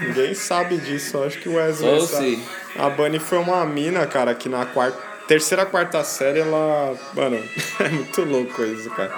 Ninguém 0.00 0.34
sabe 0.34 0.76
disso, 0.76 1.16
eu 1.16 1.24
acho 1.24 1.38
que 1.40 1.48
o 1.48 1.54
Wesley 1.54 2.00
Só 2.00 2.06
sabe. 2.06 2.36
sei. 2.36 2.48
A 2.78 2.90
Bunny 2.90 3.18
foi 3.18 3.38
uma 3.38 3.64
mina, 3.64 4.06
cara, 4.06 4.34
que 4.34 4.48
na 4.48 4.66
quarta, 4.66 4.98
terceira, 5.26 5.64
quarta 5.66 6.04
série 6.04 6.40
ela. 6.40 6.94
Mano, 7.14 7.42
é 7.80 7.88
muito 7.88 8.22
louco 8.24 8.62
isso, 8.62 8.90
cara. 8.90 9.12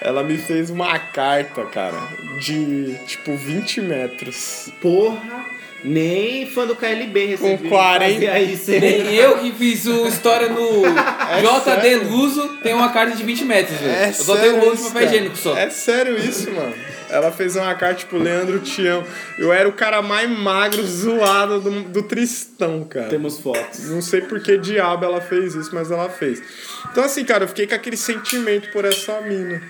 Ela 0.00 0.22
me 0.22 0.36
fez 0.36 0.70
uma 0.70 0.98
carta, 0.98 1.64
cara, 1.64 2.00
de 2.40 2.96
tipo 3.06 3.36
20 3.36 3.80
metros. 3.80 4.70
Porra, 4.80 5.46
nem 5.84 6.46
fã 6.46 6.66
do 6.66 6.74
KLB 6.74 7.26
recebi. 7.26 7.62
Com 7.62 7.68
40. 7.68 8.14
fazia 8.14 8.40
isso. 8.40 8.70
Nem 8.70 9.14
eu 9.14 9.38
que 9.38 9.52
fiz 9.52 9.86
o 9.86 10.06
história 10.06 10.48
no 10.48 10.82
JD 10.82 11.80
sério? 11.82 12.10
Luso 12.10 12.48
tem 12.62 12.74
uma 12.74 12.90
carta 12.90 13.16
de 13.16 13.22
20 13.22 13.44
metros, 13.44 13.78
velho. 13.78 13.92
É 13.92 14.08
eu 14.08 14.12
só 14.12 14.34
sério 14.34 14.40
tenho 14.42 14.56
um 14.56 14.60
rolo 14.60 14.74
de 14.74 14.80
isso, 14.80 14.88
papel 14.88 15.02
cara. 15.02 15.14
higiênico 15.16 15.36
só. 15.36 15.56
É 15.56 15.70
sério 15.70 16.18
isso, 16.18 16.50
mano. 16.50 16.74
Ela 17.08 17.30
fez 17.30 17.54
uma 17.54 17.72
carta, 17.74 18.00
tipo, 18.00 18.16
Leandro 18.16 18.58
Tião. 18.58 19.04
Eu 19.38 19.52
era 19.52 19.68
o 19.68 19.72
cara 19.72 20.02
mais 20.02 20.28
magro, 20.28 20.84
zoado 20.84 21.60
do, 21.60 21.82
do 21.84 22.02
Tristão, 22.02 22.82
cara. 22.84 23.08
Temos 23.08 23.38
fotos. 23.38 23.88
Não 23.88 24.02
sei 24.02 24.22
por 24.22 24.40
que 24.40 24.58
diabo 24.58 25.04
ela 25.04 25.20
fez 25.20 25.54
isso, 25.54 25.70
mas 25.72 25.90
ela 25.90 26.08
fez. 26.08 26.42
Então, 26.90 27.04
assim, 27.04 27.24
cara, 27.24 27.44
eu 27.44 27.48
fiquei 27.48 27.66
com 27.66 27.74
aquele 27.76 27.96
sentimento 27.96 28.70
por 28.72 28.84
essa 28.84 29.20
mina. 29.20 29.62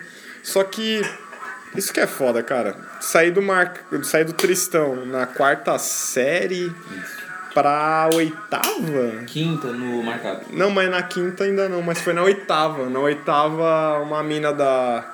Só 0.46 0.62
que. 0.62 1.02
Isso 1.74 1.92
que 1.92 1.98
é 1.98 2.06
foda, 2.06 2.40
cara. 2.40 2.76
Sair 3.00 3.32
do, 3.32 3.42
mar... 3.42 3.74
Sair 4.04 4.24
do 4.24 4.32
Tristão 4.32 5.04
na 5.04 5.26
quarta 5.26 5.76
série 5.76 6.72
pra 7.52 8.08
oitava? 8.14 9.24
Quinta 9.26 9.66
no 9.72 10.04
marcado. 10.04 10.42
Não, 10.52 10.70
mas 10.70 10.88
na 10.88 11.02
quinta 11.02 11.44
ainda 11.44 11.68
não, 11.68 11.82
mas 11.82 12.00
foi 12.00 12.12
na 12.12 12.22
oitava. 12.22 12.88
Na 12.88 13.00
oitava, 13.00 13.98
uma 13.98 14.22
mina 14.22 14.52
da, 14.52 15.04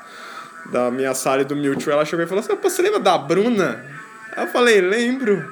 da 0.66 0.90
minha 0.90 1.14
sala 1.14 1.40
e 1.40 1.44
do 1.46 1.56
Mutual, 1.56 1.96
ela 1.96 2.04
chegou 2.04 2.24
e 2.24 2.28
falou 2.28 2.44
assim, 2.44 2.54
você 2.54 2.82
lembra 2.82 3.00
da 3.00 3.16
Bruna? 3.16 3.82
Eu 4.36 4.46
falei, 4.48 4.82
lembro. 4.82 5.50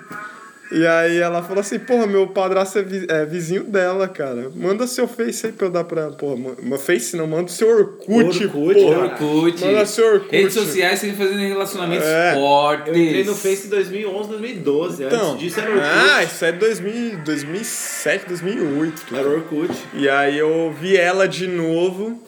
E 0.72 0.86
aí 0.86 1.18
ela 1.18 1.42
falou 1.42 1.60
assim, 1.60 1.78
porra, 1.80 2.06
meu 2.06 2.28
padrasto 2.28 2.78
é, 2.78 2.82
vi- 2.82 3.06
é 3.08 3.24
vizinho 3.26 3.64
dela, 3.64 4.06
cara. 4.06 4.50
Manda 4.54 4.86
seu 4.86 5.08
Face 5.08 5.46
aí 5.46 5.52
pra 5.52 5.66
eu 5.66 5.70
dar 5.70 5.82
pra 5.82 6.02
ela. 6.02 6.12
Porra, 6.12 6.36
ma- 6.36 6.50
meu 6.62 6.78
Face 6.78 7.16
não, 7.16 7.26
manda 7.26 7.46
o 7.46 7.48
seu 7.52 7.68
Orkut, 7.68 8.44
Orkut, 8.44 8.74
porra. 8.74 8.98
Orkut. 9.04 9.64
Manda 9.64 9.84
seu 9.86 10.06
Orkut. 10.14 10.30
Redes 10.36 10.54
sociais 10.54 11.00
sem 11.00 11.12
fazendo 11.14 11.38
relacionamentos 11.40 12.06
É. 12.06 12.34
fortes. 12.34 12.86
Eu 12.86 13.02
entrei 13.02 13.24
no 13.24 13.34
Face 13.34 13.66
em 13.66 13.70
2011, 13.70 14.28
2012. 14.28 15.02
Então, 15.04 15.32
Antes 15.32 15.40
disso 15.40 15.60
era 15.60 15.70
Orkut. 15.70 15.86
ah, 15.88 16.22
isso 16.24 16.44
é 16.44 16.52
2000, 16.52 17.18
2007, 17.24 18.28
2008. 18.28 19.06
Era 19.12 19.28
Orkut. 19.28 19.74
E 19.94 20.08
aí 20.08 20.38
eu 20.38 20.72
vi 20.80 20.96
ela 20.96 21.26
de 21.26 21.46
novo 21.48 22.22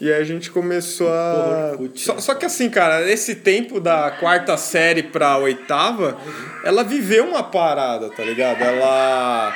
e 0.00 0.10
aí 0.10 0.20
a 0.20 0.24
gente 0.24 0.50
começou 0.50 1.08
a. 1.12 1.74
Porra, 1.76 1.90
só, 1.94 2.14
né? 2.14 2.20
só 2.20 2.34
que 2.34 2.46
assim, 2.46 2.70
cara, 2.70 3.02
esse 3.10 3.34
tempo 3.36 3.78
da 3.80 4.10
quarta 4.12 4.56
série 4.56 5.02
pra 5.02 5.36
oitava, 5.36 6.16
ela 6.64 6.82
viveu 6.82 7.26
uma 7.26 7.42
parada, 7.42 8.08
tá 8.10 8.22
ligado? 8.24 8.62
Ela. 8.62 9.54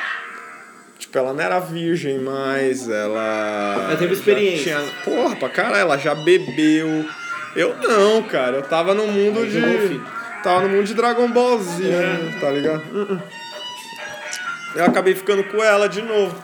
Tipo, 0.99 1.19
ela 1.19 1.33
não 1.33 1.41
era 1.43 1.59
virgem, 1.61 2.19
mas 2.19 2.89
ela. 2.89 3.87
Ela 3.89 3.97
teve 3.97 4.13
experiência. 4.15 4.77
Tinha, 4.77 4.93
porra, 5.05 5.37
pra 5.37 5.49
caralho, 5.49 5.77
ela 5.77 5.97
já 5.99 6.15
bebeu. 6.15 7.05
Eu 7.57 7.77
não, 7.77 8.23
cara. 8.25 8.57
Eu 8.59 8.63
tava 8.63 8.95
no 8.95 9.07
mundo 9.07 9.47
de. 9.47 10.01
Tava 10.43 10.63
no 10.63 10.69
mundo 10.69 10.85
de 10.85 10.93
Dragon 10.95 11.29
Ball 11.31 11.59
Z, 11.59 11.85
É. 11.85 11.89
né? 11.89 12.39
tá 12.41 12.51
ligado? 12.51 13.23
Eu 14.75 14.85
acabei 14.85 15.15
ficando 15.15 15.43
com 15.45 15.63
ela 15.63 15.89
de 15.89 16.03
novo. 16.03 16.37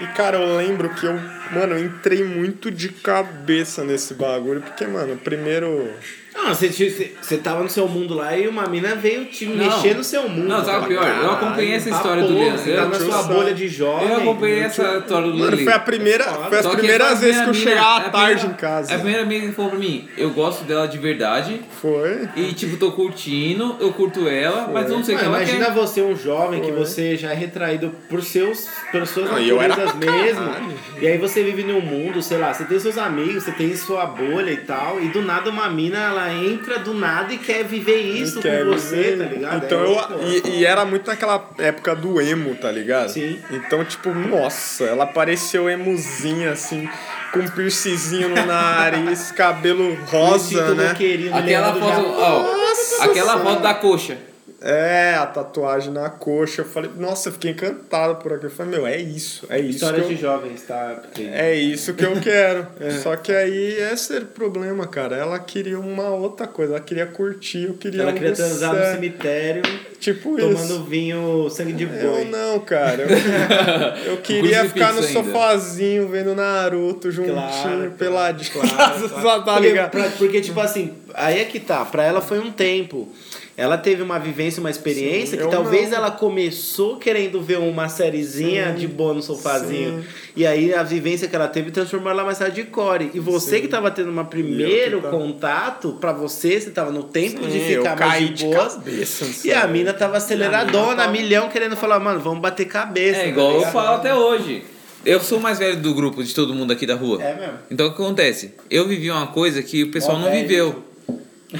E, 0.00 0.06
cara, 0.08 0.36
eu 0.36 0.56
lembro 0.56 0.90
que 0.90 1.06
eu, 1.06 1.14
mano, 1.52 1.74
eu 1.74 1.84
entrei 1.84 2.22
muito 2.22 2.70
de 2.70 2.90
cabeça 2.90 3.82
nesse 3.82 4.12
bagulho, 4.14 4.60
porque, 4.60 4.86
mano, 4.86 5.16
primeiro. 5.16 5.90
Não, 6.36 6.54
você, 6.54 6.68
você, 6.68 7.36
tava 7.38 7.62
no 7.62 7.68
seu 7.68 7.88
mundo 7.88 8.14
lá 8.14 8.36
e 8.36 8.46
uma 8.46 8.66
mina 8.66 8.94
veio 8.94 9.24
te 9.24 9.46
Não. 9.46 9.56
mexer 9.56 9.94
no 9.96 10.04
seu 10.04 10.28
mundo. 10.28 10.46
Não, 10.48 10.64
sabe 10.64 10.84
o 10.84 10.88
pior? 10.88 11.06
Eu 11.22 11.30
acompanhei 11.32 11.72
essa 11.72 11.88
história 11.90 12.22
do 12.22 12.28
Leandro. 12.34 12.44
Leandro. 12.44 12.62
Você 12.62 12.72
tá 12.74 12.82
Eu 12.82 12.88
na 12.88 12.98
sua 12.98 13.22
bolha 13.34 13.54
de 13.54 13.68
jovem. 13.68 14.08
Eu 14.08 14.16
acompanhei 14.18 14.60
essa 14.60 14.98
história 14.98 15.30
do 15.30 15.36
Lele. 15.36 15.64
foi 15.64 15.72
a 15.72 15.78
primeira, 15.78 16.24
foi 16.24 16.58
as 16.58 16.66
que 16.66 16.76
primeiras 16.76 17.08
foi 17.08 17.18
vezes 17.18 17.42
que 17.42 17.48
eu 17.48 17.54
mina- 17.54 17.80
à 17.96 18.00
tarde 18.00 18.10
a 18.10 18.10
primeira- 18.10 18.46
em 18.46 18.52
casa. 18.54 18.94
A 18.94 18.98
primeira 18.98 19.22
amiga 19.22 19.46
que 19.48 19.52
falou 19.54 19.70
pra 19.72 19.80
mim, 19.80 20.08
eu 20.16 20.30
gosto 20.30 20.64
dela 20.64 20.86
de 20.86 20.98
verdade. 20.98 21.60
Foi. 21.80 22.28
E 22.36 22.52
tipo, 22.52 22.76
tô 22.76 22.92
curtindo, 22.92 23.76
eu 23.80 23.92
curto 23.92 24.28
ela, 24.28 24.70
mas 24.72 24.88
não 24.90 25.02
sei 25.02 25.14
o 25.14 25.18
que 25.18 25.24
ela 25.24 25.36
imagina 25.38 25.66
quer. 25.66 25.72
você, 25.74 26.02
um 26.02 26.14
jovem, 26.16 26.60
que 26.60 26.68
Foi. 26.70 26.76
você 26.78 27.16
já 27.16 27.30
é 27.32 27.34
retraído 27.34 27.92
por 28.08 28.22
seus, 28.22 28.68
pelas 28.92 29.08
suas 29.10 29.30
Não, 29.30 29.38
e 29.38 29.50
naturezas 29.52 29.94
mesmo. 29.94 30.46
caralho. 30.46 30.74
E 31.00 31.06
aí 31.06 31.18
você 31.18 31.42
vive 31.42 31.62
num 31.64 31.80
mundo, 31.80 32.22
sei 32.22 32.38
lá, 32.38 32.52
você 32.52 32.64
tem 32.64 32.78
seus 32.78 32.98
amigos, 32.98 33.42
você 33.44 33.52
tem 33.52 33.74
sua 33.76 34.06
bolha 34.06 34.50
e 34.50 34.58
tal, 34.58 35.00
e 35.00 35.08
do 35.08 35.22
nada 35.22 35.50
uma 35.50 35.68
mina, 35.68 35.98
ela 35.98 36.25
entra 36.32 36.78
do 36.78 36.92
nada 36.94 37.32
e 37.32 37.38
quer 37.38 37.64
viver 37.64 38.00
isso 38.00 38.40
Quer 38.40 38.64
com 38.64 38.72
você, 38.72 38.96
viver. 38.96 39.18
tá 39.18 39.24
ligado? 39.24 39.64
Então 39.64 39.80
É 39.80 39.84
eu. 39.84 40.28
E, 40.54 40.58
e 40.60 40.64
era 40.64 40.84
muito 40.84 41.06
naquela 41.06 41.48
época 41.58 41.94
do 41.94 42.20
emo, 42.20 42.54
tá 42.54 42.70
ligado? 42.70 43.10
Sim. 43.10 43.38
Então, 43.50 43.84
tipo, 43.84 44.12
nossa, 44.14 44.84
ela 44.84 45.04
apareceu 45.04 45.68
emuzinha, 45.68 46.52
assim, 46.52 46.88
com 47.32 47.46
piercingzinho 47.48 48.28
no 48.28 48.46
nariz, 48.46 49.30
cabelo 49.36 49.94
rosa, 50.06 50.74
né? 50.74 50.90
Aquela 51.32 51.72
foto, 51.74 51.88
já- 51.88 52.02
ó, 52.02 52.42
Nossa 52.56 53.04
aquela 53.04 53.38
foto 53.40 53.60
da 53.62 53.74
coxa. 53.74 54.18
É, 54.58 55.14
a 55.14 55.26
tatuagem 55.26 55.92
na 55.92 56.08
coxa. 56.08 56.62
Eu 56.62 56.66
falei, 56.66 56.90
nossa, 56.96 57.28
eu 57.28 57.32
fiquei 57.34 57.50
encantado 57.50 58.16
por 58.16 58.32
aqui. 58.32 58.46
Eu 58.46 58.50
falei, 58.50 58.72
meu, 58.72 58.86
é 58.86 58.96
isso. 58.96 59.46
É 59.50 59.58
isso. 59.58 59.70
História 59.76 60.02
de 60.02 60.14
eu, 60.14 60.18
jovens, 60.18 60.62
tá? 60.62 61.02
é 61.18 61.54
isso 61.54 61.92
que 61.92 62.04
eu 62.04 62.18
quero. 62.20 62.66
Só 63.02 63.14
que 63.16 63.32
aí 63.32 63.74
esse 63.92 64.14
era 64.16 64.24
o 64.24 64.28
problema, 64.28 64.86
cara. 64.86 65.14
Ela 65.14 65.38
queria 65.38 65.78
uma 65.78 66.08
outra 66.08 66.46
coisa. 66.46 66.72
Ela 66.74 66.80
queria 66.82 67.06
curtir, 67.06 67.64
eu 67.64 67.74
queria 67.74 68.00
Ela 68.02 68.12
queria 68.14 68.32
transar 68.32 68.74
no 68.74 68.82
cemitério, 68.94 69.62
Tipo 70.00 70.36
tomando 70.36 70.54
isso. 70.64 70.84
vinho 70.84 71.48
sangue 71.50 71.72
de 71.74 71.84
Eu 71.84 71.90
boi. 71.90 72.24
não, 72.24 72.58
cara. 72.60 73.02
Eu, 73.02 74.12
eu 74.12 74.16
queria 74.24 74.64
ficar 74.64 74.92
no 74.94 75.00
ainda. 75.00 75.12
sofazinho 75.12 76.08
vendo 76.08 76.34
Naruto 76.34 77.10
juntinho, 77.10 77.34
Claro, 77.34 77.94
peladinho. 77.98 78.50
Claro, 78.52 79.08
Só 79.20 79.40
tá 79.42 79.52
porque, 79.54 79.68
ligado? 79.68 80.16
porque, 80.16 80.40
tipo 80.40 80.60
assim, 80.60 80.94
aí 81.14 81.40
é 81.40 81.44
que 81.44 81.60
tá, 81.60 81.84
pra 81.84 82.04
ela 82.04 82.20
foi 82.22 82.38
um 82.38 82.50
tempo. 82.50 83.12
Ela 83.58 83.78
teve 83.78 84.02
uma 84.02 84.18
vivência, 84.18 84.60
uma 84.60 84.68
experiência 84.68 85.30
Sim, 85.30 85.36
que 85.38 85.42
eu 85.44 85.48
talvez 85.48 85.88
não. 85.90 85.96
ela 85.96 86.10
começou 86.10 86.98
querendo 86.98 87.40
ver 87.40 87.58
uma 87.58 87.88
sériezinha 87.88 88.72
de 88.72 88.86
boa 88.86 89.14
no 89.14 89.22
sofazinho. 89.22 90.04
E 90.36 90.46
aí 90.46 90.74
a 90.74 90.82
vivência 90.82 91.26
que 91.26 91.34
ela 91.34 91.48
teve 91.48 91.70
transformou 91.70 92.10
ela 92.10 92.22
mais 92.22 92.38
hardcore. 92.38 93.10
E 93.14 93.18
você 93.18 93.56
Sim. 93.56 93.62
que 93.62 93.68
tava 93.68 93.90
tendo 93.90 94.10
um 94.10 94.24
primeiro 94.26 94.98
eu 94.98 95.02
tá- 95.02 95.08
contato, 95.10 95.96
pra 95.98 96.12
você, 96.12 96.60
você 96.60 96.70
tava 96.70 96.90
no 96.92 97.04
tempo 97.04 97.46
de 97.46 97.52
Sim, 97.52 97.68
eu 97.70 97.82
ficar 97.82 97.96
mais 97.98 98.12
caí 98.12 98.28
de 98.28 98.34
de 98.34 98.44
boas. 98.44 98.74
cabeça, 98.74 99.48
E 99.48 99.52
a 99.54 99.66
mina 99.66 99.94
tava 99.94 100.18
aceleradona, 100.18 100.96
tava- 100.96 101.12
milhão, 101.12 101.48
querendo 101.48 101.76
falar, 101.76 101.98
mano, 101.98 102.20
vamos 102.20 102.40
bater 102.40 102.66
cabeça. 102.66 103.20
É 103.20 103.22
tá 103.22 103.28
igual 103.28 103.52
eu 103.52 103.56
ligado? 103.60 103.72
falo 103.72 103.96
até 103.96 104.14
hoje. 104.14 104.64
Eu 105.02 105.18
sou 105.20 105.38
o 105.38 105.40
mais 105.40 105.58
velho 105.58 105.76
do 105.80 105.94
grupo, 105.94 106.22
de 106.22 106.34
todo 106.34 106.52
mundo 106.52 106.72
aqui 106.74 106.84
da 106.84 106.94
rua. 106.94 107.22
É 107.22 107.34
mesmo? 107.34 107.54
Então 107.70 107.86
o 107.86 107.94
que 107.94 108.02
acontece? 108.02 108.52
Eu 108.70 108.86
vivi 108.86 109.10
uma 109.10 109.28
coisa 109.28 109.62
que 109.62 109.84
o 109.84 109.90
pessoal 109.90 110.16
Ó, 110.16 110.20
não 110.20 110.28
velho. 110.30 110.42
viveu. 110.46 110.84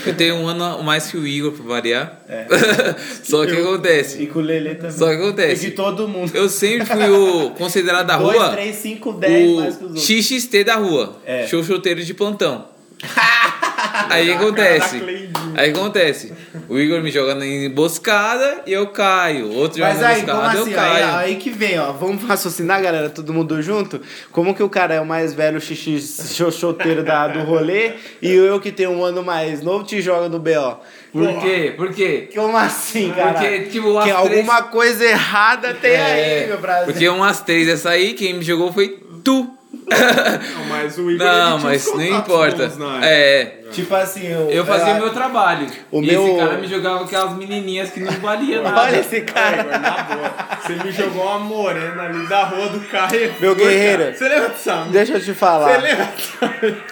Eu 0.04 0.14
tenho 0.16 0.34
um 0.34 0.48
ano 0.48 0.82
mais 0.82 1.10
que 1.10 1.16
o 1.16 1.26
Igor, 1.26 1.52
pra 1.52 1.64
variar. 1.64 2.20
É. 2.28 2.46
Só 3.22 3.46
que 3.46 3.52
E 3.52 3.60
acontece. 3.60 4.26
com 4.26 4.40
o 4.40 4.42
Lelê 4.42 4.74
também. 4.74 4.90
Só 4.90 5.06
que 5.06 5.12
E 5.12 5.16
de 5.16 5.22
acontece. 5.22 5.70
todo 5.70 6.08
mundo. 6.08 6.32
Eu 6.34 6.48
sempre 6.48 6.84
fui 6.86 7.08
o 7.08 7.50
considerado 7.50 8.06
da 8.06 8.16
rua 8.16 8.50
três, 8.50 8.76
cinco, 8.76 9.12
dez 9.12 9.52
mais 9.56 9.76
que 9.76 9.84
os 9.84 9.90
outros. 9.90 10.04
XXT 10.04 10.64
da 10.64 10.74
rua. 10.76 11.16
É. 11.24 11.46
Xoxoteiro 11.46 12.02
de 12.02 12.12
plantão. 12.14 12.64
Aí 14.10 14.32
acontece. 14.32 15.02
Aí 15.56 15.70
acontece. 15.70 16.32
O 16.68 16.78
Igor 16.78 17.00
me 17.02 17.10
joga 17.10 17.34
na 17.34 17.46
emboscada 17.46 18.62
e 18.66 18.72
eu 18.72 18.88
caio. 18.88 19.50
Outro 19.52 19.78
joga 19.78 19.90
Mas 19.92 20.00
na 20.00 20.08
aí, 20.08 20.20
emboscada 20.22 20.48
assim? 20.60 20.72
eu 20.72 20.80
Aí, 20.80 20.92
caio. 21.00 21.16
aí 21.16 21.36
que 21.36 21.50
vem, 21.50 21.78
ó. 21.78 21.92
Vamos 21.92 22.24
raciocinar, 22.24 22.82
galera, 22.82 23.08
todo 23.10 23.32
mundo 23.32 23.60
junto? 23.62 24.00
Como 24.32 24.54
que 24.54 24.62
o 24.62 24.68
cara 24.68 24.94
é 24.94 25.00
o 25.00 25.06
mais 25.06 25.32
velho 25.34 25.60
xixi 25.60 25.98
xoxoteiro 26.00 27.02
da, 27.02 27.28
do 27.28 27.40
rolê 27.40 27.92
e 28.20 28.30
eu 28.32 28.60
que 28.60 28.70
tenho 28.72 28.90
um 28.90 29.04
ano 29.04 29.22
mais 29.22 29.62
novo 29.62 29.84
te 29.84 30.00
joga 30.02 30.28
no 30.28 30.38
BO? 30.38 30.80
Por 31.12 31.40
quê? 31.40 31.72
Por 31.76 31.94
quê? 31.94 32.28
Como 32.34 32.56
assim, 32.56 33.10
cara? 33.12 33.32
Porque, 33.32 33.60
tipo, 33.70 33.96
as 33.96 34.04
que 34.04 34.10
três- 34.12 34.36
alguma 34.38 34.62
coisa 34.64 35.04
errada 35.04 35.72
tem 35.72 35.96
aí, 35.96 36.46
meu 36.48 36.58
Brasil. 36.58 36.82
É, 36.82 36.92
porque 36.92 37.08
umas 37.08 37.40
três 37.40 37.66
essa 37.68 37.90
aí, 37.90 38.12
quem 38.12 38.34
me 38.34 38.44
jogou 38.44 38.70
foi 38.72 38.98
tu. 39.24 39.55
Não, 39.88 40.64
mas 40.68 40.98
o 40.98 41.08
Igor 41.10 41.26
Não, 41.26 41.48
ele 41.50 41.58
tinha 41.58 41.70
mas 41.70 41.86
não 41.86 41.92
contatos 41.92 42.18
importa. 42.28 42.62
época. 42.64 43.06
É. 43.06 43.56
Tipo 43.70 43.94
assim, 43.94 44.26
eu, 44.26 44.50
Eu 44.50 44.64
fazia 44.66 44.92
é, 44.94 44.98
meu 44.98 45.10
trabalho. 45.12 45.66
o 45.92 46.02
e 46.02 46.06
meu- 46.06 46.26
esse 46.26 46.36
cara 46.38 46.56
me 46.58 46.66
jogava 46.66 47.04
aquelas 47.04 47.32
menininhas 47.36 47.90
que 47.90 48.00
não 48.00 48.12
valia 48.14 48.62
nada. 48.62 48.80
Olha 48.80 48.98
esse 48.98 49.20
cara. 49.22 49.60
Igor, 49.62 49.78
na 49.80 49.90
boa. 50.02 50.34
Você 50.60 50.72
me 50.74 50.90
jogou 50.92 51.24
uma 51.24 51.38
morena 51.38 52.02
ali 52.02 52.26
da 52.26 52.44
rua 52.44 52.68
do 52.68 52.80
Carrefour. 52.80 53.40
Meu 53.40 53.54
guerreiro. 53.54 54.16
Você 54.16 54.28
lembra 54.28 54.48
disso? 54.50 54.70
Deixa 54.90 55.12
eu 55.14 55.20
te 55.20 55.34
falar. 55.34 55.72
Você 55.72 55.78
lembra? 55.86 56.08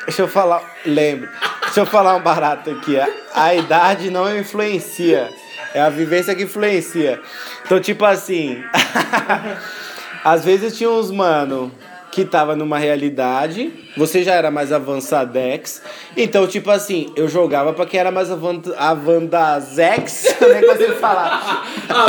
Deixa 0.06 0.22
eu 0.22 0.28
falar, 0.28 0.62
lembro. 0.86 1.28
Deixa 1.64 1.80
eu 1.80 1.86
falar 1.86 2.14
um 2.16 2.20
barato 2.20 2.70
aqui. 2.70 2.98
A, 2.98 3.08
a 3.34 3.54
idade 3.54 4.10
não 4.10 4.36
influencia. 4.38 5.28
É 5.74 5.80
a 5.80 5.88
vivência 5.88 6.34
que 6.34 6.44
influencia. 6.44 7.20
Então, 7.64 7.80
tipo 7.80 8.04
assim. 8.04 8.62
às 10.24 10.44
vezes 10.44 10.76
tinha 10.76 10.90
uns 10.90 11.10
mano 11.10 11.70
que 12.14 12.24
tava 12.24 12.54
numa 12.54 12.78
realidade. 12.78 13.72
Você 13.96 14.22
já 14.22 14.34
era 14.34 14.48
mais 14.48 14.70
avançadex. 14.72 15.82
Então, 16.16 16.46
tipo 16.46 16.70
assim, 16.70 17.12
eu 17.16 17.26
jogava 17.28 17.72
pra 17.72 17.84
quem 17.86 17.98
era 17.98 18.12
mais 18.12 18.30
avan- 18.30 18.62
avandazex. 18.76 20.36
Eu 20.40 20.54
nem 20.54 20.62
consigo 20.66 20.92
falar. 20.94 21.64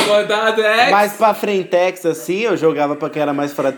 Mandado 0.08 0.62
é. 0.62 0.92
Mais 0.92 1.14
pra 1.14 1.34
frentex, 1.34 2.06
assim, 2.06 2.42
eu 2.42 2.56
jogava 2.56 2.96
pra 2.96 3.10
quem 3.10 3.20
era 3.22 3.34
mais 3.34 3.52
pra, 3.52 3.74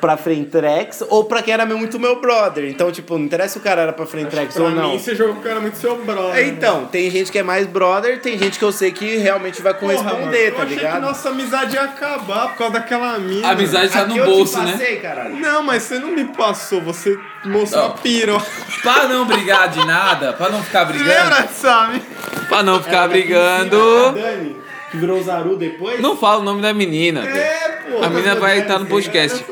pra 0.00 0.16
frentex 0.16 1.04
ou 1.10 1.24
pra 1.24 1.42
quem 1.42 1.52
era 1.52 1.66
muito 1.66 1.98
meu 2.00 2.20
brother. 2.20 2.64
Então, 2.70 2.90
tipo, 2.90 3.16
não 3.18 3.24
interessa 3.26 3.54
se 3.54 3.58
o 3.58 3.62
cara 3.62 3.82
era 3.82 3.92
pra 3.92 4.06
frentex 4.06 4.56
ou 4.56 4.70
não. 4.70 4.90
mim, 4.92 4.98
você 4.98 5.14
jogou 5.14 5.34
com 5.34 5.40
o 5.40 5.44
cara 5.44 5.60
muito 5.60 5.76
seu 5.76 5.96
brother. 6.04 6.36
É, 6.38 6.48
Então, 6.48 6.86
tem 6.86 7.10
gente 7.10 7.30
que 7.30 7.38
é 7.38 7.42
mais 7.42 7.66
brother, 7.66 8.20
tem 8.20 8.38
gente 8.38 8.58
que 8.58 8.64
eu 8.64 8.72
sei 8.72 8.90
que 8.92 9.16
realmente 9.18 9.60
vai 9.60 9.74
Porra, 9.74 9.94
corresponder, 9.94 10.24
mano, 10.24 10.34
eu 10.36 10.54
tá 10.54 10.62
achei 10.62 10.76
ligado? 10.76 10.94
que 10.94 11.00
nossa 11.00 11.28
amizade 11.28 11.74
ia 11.76 11.82
acabar 11.82 12.48
por 12.48 12.56
causa 12.58 12.72
daquela 12.74 13.18
mina. 13.18 13.46
A 13.46 13.50
amizade 13.52 13.92
tá 13.92 14.06
no 14.06 14.24
bolso, 14.24 14.58
né? 14.62 14.72
passei, 14.72 14.96
caralho. 14.96 15.36
Não, 15.36 15.62
mas 15.66 15.82
você 15.82 15.98
não 15.98 16.10
me 16.12 16.24
passou, 16.26 16.80
você 16.80 17.18
mostrou 17.44 17.82
Não. 17.82 17.90
a 17.90 17.94
piroca. 17.98 18.46
Pra 18.82 19.08
não 19.08 19.26
brigar 19.26 19.68
de 19.68 19.84
nada, 19.84 20.32
pra 20.32 20.48
não 20.48 20.62
ficar 20.62 20.84
brigando. 20.86 21.10
Lembra, 21.10 21.48
sabe? 21.48 22.00
Pra 22.48 22.62
não 22.62 22.82
ficar 22.82 23.08
brigando. 23.08 24.12
Dani, 24.12 24.56
que 24.90 24.96
virou 24.96 25.22
Zaru 25.22 25.56
depois? 25.56 26.00
Não 26.00 26.16
fala 26.16 26.40
o 26.40 26.44
nome 26.44 26.62
da 26.62 26.72
menina. 26.72 27.28
É, 27.28 27.82
pô. 27.90 28.04
A 28.04 28.08
menina 28.08 28.36
vai 28.36 28.60
estar 28.60 28.78
no 28.78 28.86
podcast. 28.86 29.44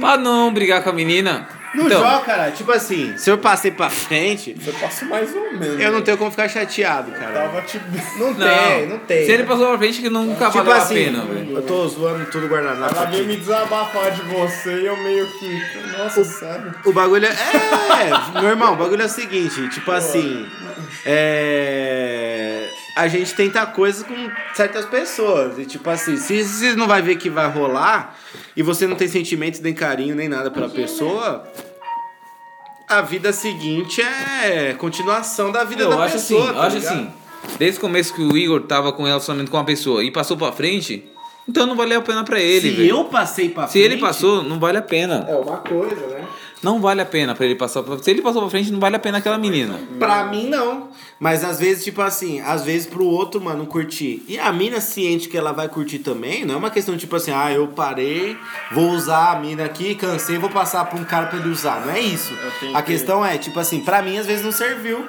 Pra 0.00 0.16
não 0.16 0.52
brigar 0.52 0.82
com 0.82 0.90
a 0.90 0.92
menina. 0.92 1.48
Não 1.74 1.86
Então, 1.86 2.00
joga, 2.00 2.24
cara. 2.24 2.50
Tipo 2.50 2.72
assim, 2.72 3.16
se 3.16 3.30
eu 3.30 3.38
passei 3.38 3.70
pra 3.70 3.90
frente, 3.90 4.54
Você 4.58 4.72
passou 4.72 5.08
mais 5.08 5.34
ou 5.34 5.52
menos. 5.52 5.80
eu 5.80 5.92
não 5.92 6.00
tenho 6.02 6.16
como 6.16 6.30
ficar 6.30 6.48
chateado, 6.48 7.10
cara. 7.12 7.32
Tava 7.32 7.62
te... 7.62 7.80
Não, 8.18 8.32
não. 8.32 8.48
tem, 8.48 8.86
não 8.88 8.98
tem. 9.00 9.24
Se 9.26 9.32
ele 9.32 9.44
passou 9.44 9.68
pra 9.68 9.78
frente, 9.78 10.00
que 10.00 10.08
nunca 10.08 10.46
Tipo 10.46 10.58
valeu 10.58 10.72
assim, 10.72 10.94
a 10.94 11.04
pena, 11.04 11.24
velho. 11.24 11.56
eu 11.56 11.62
tô 11.62 11.86
zoando 11.88 12.24
tudo 12.30 12.46
guardanapo 12.48 12.94
Ela 12.96 13.06
veio 13.06 13.22
aqui. 13.24 13.32
me 13.32 13.36
desabafar 13.36 14.10
de 14.12 14.22
você 14.22 14.80
e 14.82 14.86
eu 14.86 14.96
meio 14.96 15.26
que... 15.38 15.62
Nossa, 15.98 16.24
sério? 16.24 16.74
O 16.84 16.92
bagulho 16.92 17.26
é. 17.26 17.28
É, 17.30 18.40
meu 18.40 18.50
irmão, 18.50 18.72
o 18.74 18.76
bagulho 18.76 19.02
é 19.02 19.06
o 19.06 19.08
seguinte, 19.08 19.68
tipo 19.70 19.90
assim. 19.90 20.46
É. 21.04 22.68
A 22.98 23.06
gente 23.08 23.32
tenta 23.34 23.64
coisas 23.66 24.02
com 24.02 24.14
certas 24.54 24.84
pessoas. 24.86 25.58
E 25.58 25.64
tipo 25.64 25.88
assim, 25.88 26.16
se 26.16 26.42
você 26.42 26.74
não 26.74 26.86
vai 26.88 27.00
ver 27.00 27.16
que 27.16 27.30
vai 27.30 27.48
rolar 27.50 28.16
e 28.56 28.62
você 28.62 28.86
não 28.86 28.96
tem 28.96 29.06
sentimentos, 29.06 29.60
nem 29.60 29.72
carinho, 29.72 30.14
nem 30.16 30.28
nada 30.28 30.50
pela 30.50 30.68
pessoa. 30.68 31.44
A 32.88 33.00
vida 33.02 33.32
seguinte 33.32 34.00
é 34.00 34.74
continuação 34.78 35.52
da 35.52 35.62
vida 35.62 35.82
Eu 35.84 35.90
da 35.90 36.04
acho 36.04 36.16
assim, 36.16 36.34
pessoa. 36.34 36.50
eu 36.50 36.54
tá 36.54 36.62
acho 36.66 36.76
ligado? 36.78 36.92
assim. 36.94 37.10
Desde 37.58 37.78
o 37.78 37.80
começo 37.80 38.14
que 38.14 38.22
o 38.22 38.36
Igor 38.36 38.62
tava 38.62 38.92
com 38.92 39.02
um 39.02 39.06
relacionamento 39.06 39.50
com 39.50 39.56
uma 39.58 39.64
pessoa 39.64 40.02
e 40.02 40.10
passou 40.10 40.36
pra 40.36 40.50
frente, 40.52 41.04
então 41.48 41.66
não 41.66 41.76
valeu 41.76 42.00
a 42.00 42.02
pena 42.02 42.24
pra 42.24 42.40
ele, 42.40 42.70
Se 42.70 42.76
velho. 42.76 42.88
eu 42.88 43.04
passei 43.04 43.48
pra 43.50 43.66
Se 43.66 43.74
frente. 43.74 43.84
ele 43.84 43.96
passou, 43.98 44.42
não 44.42 44.58
vale 44.58 44.78
a 44.78 44.82
pena. 44.82 45.24
É 45.28 45.36
uma 45.36 45.58
coisa, 45.58 46.06
né? 46.08 46.24
Não 46.62 46.80
vale 46.80 47.00
a 47.00 47.06
pena 47.06 47.34
pra 47.34 47.44
ele 47.46 47.54
passar 47.54 47.82
pra... 47.84 47.96
Se 47.98 48.10
ele 48.10 48.20
passou 48.22 48.42
pra 48.42 48.50
frente, 48.50 48.72
não 48.72 48.80
vale 48.80 48.96
a 48.96 48.98
pena 48.98 49.18
aquela 49.18 49.38
menina. 49.38 49.78
Pra 49.98 50.24
mim, 50.24 50.48
não. 50.48 50.87
Mas 51.20 51.42
às 51.42 51.58
vezes, 51.58 51.82
tipo 51.82 52.00
assim, 52.00 52.40
às 52.40 52.62
vezes 52.62 52.86
pro 52.86 53.04
outro, 53.04 53.40
mano, 53.40 53.66
curtir. 53.66 54.22
E 54.28 54.38
a 54.38 54.52
mina 54.52 54.80
ciente 54.80 55.28
que 55.28 55.36
ela 55.36 55.52
vai 55.52 55.68
curtir 55.68 55.98
também, 55.98 56.44
não 56.44 56.54
é 56.54 56.58
uma 56.58 56.70
questão 56.70 56.96
tipo 56.96 57.16
assim, 57.16 57.32
ah, 57.32 57.50
eu 57.52 57.66
parei, 57.68 58.36
vou 58.70 58.90
usar 58.90 59.32
a 59.32 59.36
mina 59.40 59.64
aqui, 59.64 59.94
cansei, 59.96 60.38
vou 60.38 60.48
passar 60.50 60.84
pra 60.84 60.98
um 60.98 61.04
cara 61.04 61.26
pra 61.26 61.38
ele 61.38 61.48
usar. 61.48 61.84
Não 61.84 61.92
é 61.92 61.98
isso. 62.00 62.32
A 62.72 62.82
que- 62.82 62.92
questão 62.92 63.24
é, 63.26 63.36
tipo 63.36 63.58
assim, 63.58 63.80
pra 63.80 64.00
mim 64.00 64.16
às 64.16 64.26
vezes 64.26 64.44
não 64.44 64.52
serviu 64.52 65.04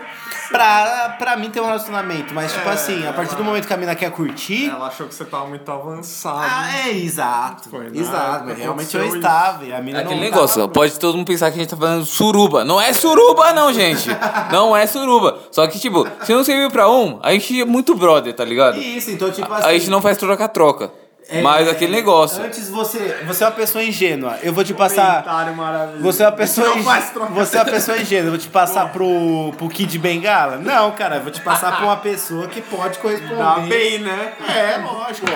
pra, 0.50 1.16
pra 1.20 1.38
mim 1.38 1.50
ter 1.52 1.62
um 1.62 1.66
relacionamento. 1.66 2.34
Mas, 2.34 2.52
tipo 2.54 2.68
É, 2.68 2.74
assim, 2.74 3.08
a 3.08 3.14
partir 3.14 3.36
do 3.36 3.44
momento 3.44 3.68
que 3.68 3.74
a 3.74 3.78
mina 3.78 3.94
quer 3.96 4.10
curtir. 4.12 4.68
Ela 4.70 4.88
achou 4.88 5.08
que 5.08 5.14
você 5.14 5.24
tava 5.26 5.46
muito 5.46 5.70
avançado. 5.72 6.40
Ah, 6.42 6.88
é, 6.88 6.90
exato. 6.98 7.70
Foi, 7.70 7.86
né? 7.90 7.92
Exato, 7.94 8.46
mas 8.46 8.58
realmente 8.58 8.98
eu 8.98 9.06
estava. 9.16 9.64
E 9.66 9.72
a 9.74 9.80
mina 9.82 10.00
É 10.00 10.02
aquele 10.02 10.16
não 10.16 10.24
negócio, 10.24 10.56
tava- 10.62 10.68
pode 10.74 11.00
todo 11.00 11.16
mundo 11.18 11.28
pensar 11.28 11.52
que 11.52 11.58
a 11.58 11.62
gente 11.62 11.70
tá 11.70 11.78
falando 11.78 12.04
suruba. 12.06 12.66
Não 12.66 12.82
é 12.82 12.92
suruba, 12.94 13.54
não, 13.54 13.72
gente. 13.72 14.10
Não 14.52 14.76
é 14.76 14.88
suruba. 14.88 15.40
Só 15.52 15.68
que, 15.68 15.78
tipo, 15.80 15.99
tipo, 16.06 16.26
se 16.26 16.34
não 16.34 16.44
serviu 16.44 16.70
pra 16.70 16.90
um, 16.90 17.20
a 17.24 17.32
gente 17.34 17.62
é 17.62 17.66
muito 17.66 17.96
brother, 17.96 18.34
tá 18.34 18.44
ligado? 18.46 18.78
Isso, 18.78 19.12
então, 19.12 19.32
tipo 19.32 19.52
assim. 19.54 19.68
A 19.68 19.74
gente 19.74 19.90
não 19.90 20.02
faz 20.02 20.18
troca-troca. 20.18 20.92
é- 21.30 21.42
Mas 21.42 21.68
aquele 21.68 21.92
negócio. 21.92 22.44
Antes 22.44 22.70
você. 22.70 23.18
Você 23.28 23.44
é 23.44 23.48
uma 23.48 23.54
pessoa 23.54 23.84
ingênua. 23.84 24.38
Eu 24.42 24.52
vou 24.52 24.64
te 24.64 24.74
passar. 24.74 25.24
Comentário 25.24 25.56
maravilhoso. 25.56 26.04
Você 26.04 26.24
é 26.24 26.26
uma 26.26 26.32
pessoa, 26.32 26.68
Não 26.70 26.78
ing- 26.80 26.84
faz 26.84 27.10
troca. 27.12 27.32
você 27.34 27.58
é 27.58 27.60
uma 27.62 27.72
pessoa 27.72 27.98
ingênua. 28.00 28.26
Eu 28.26 28.32
vou 28.32 28.40
te 28.40 28.48
passar 28.50 28.92
pro, 28.92 29.54
pro 29.58 29.70
Kid 29.70 29.98
Bengala? 30.00 30.58
Não, 30.58 30.92
cara, 30.92 31.18
eu 31.18 31.22
vou 31.22 31.32
te 31.32 31.42
passar 31.42 31.76
pra 31.78 31.86
uma 31.86 31.98
pessoa 31.98 32.48
que 32.48 32.62
pode 32.62 32.98
corresponder. 33.00 33.36
Dá 33.38 33.60
bem, 33.60 34.00
né? 34.00 34.34
É, 34.48 34.78
lógico. 34.84 35.28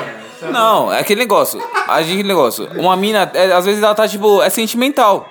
Não, 0.51 0.91
é 0.91 0.99
aquele 0.99 1.19
negócio. 1.21 1.61
A 1.87 2.01
gente, 2.01 2.13
aquele 2.13 2.27
negócio. 2.27 2.67
Uma 2.75 2.97
mina, 2.97 3.29
é, 3.33 3.51
às 3.53 3.63
vezes 3.65 3.81
ela 3.83 3.93
tá 3.95 4.07
tipo, 4.07 4.41
é 4.41 4.49
sentimental. 4.49 5.29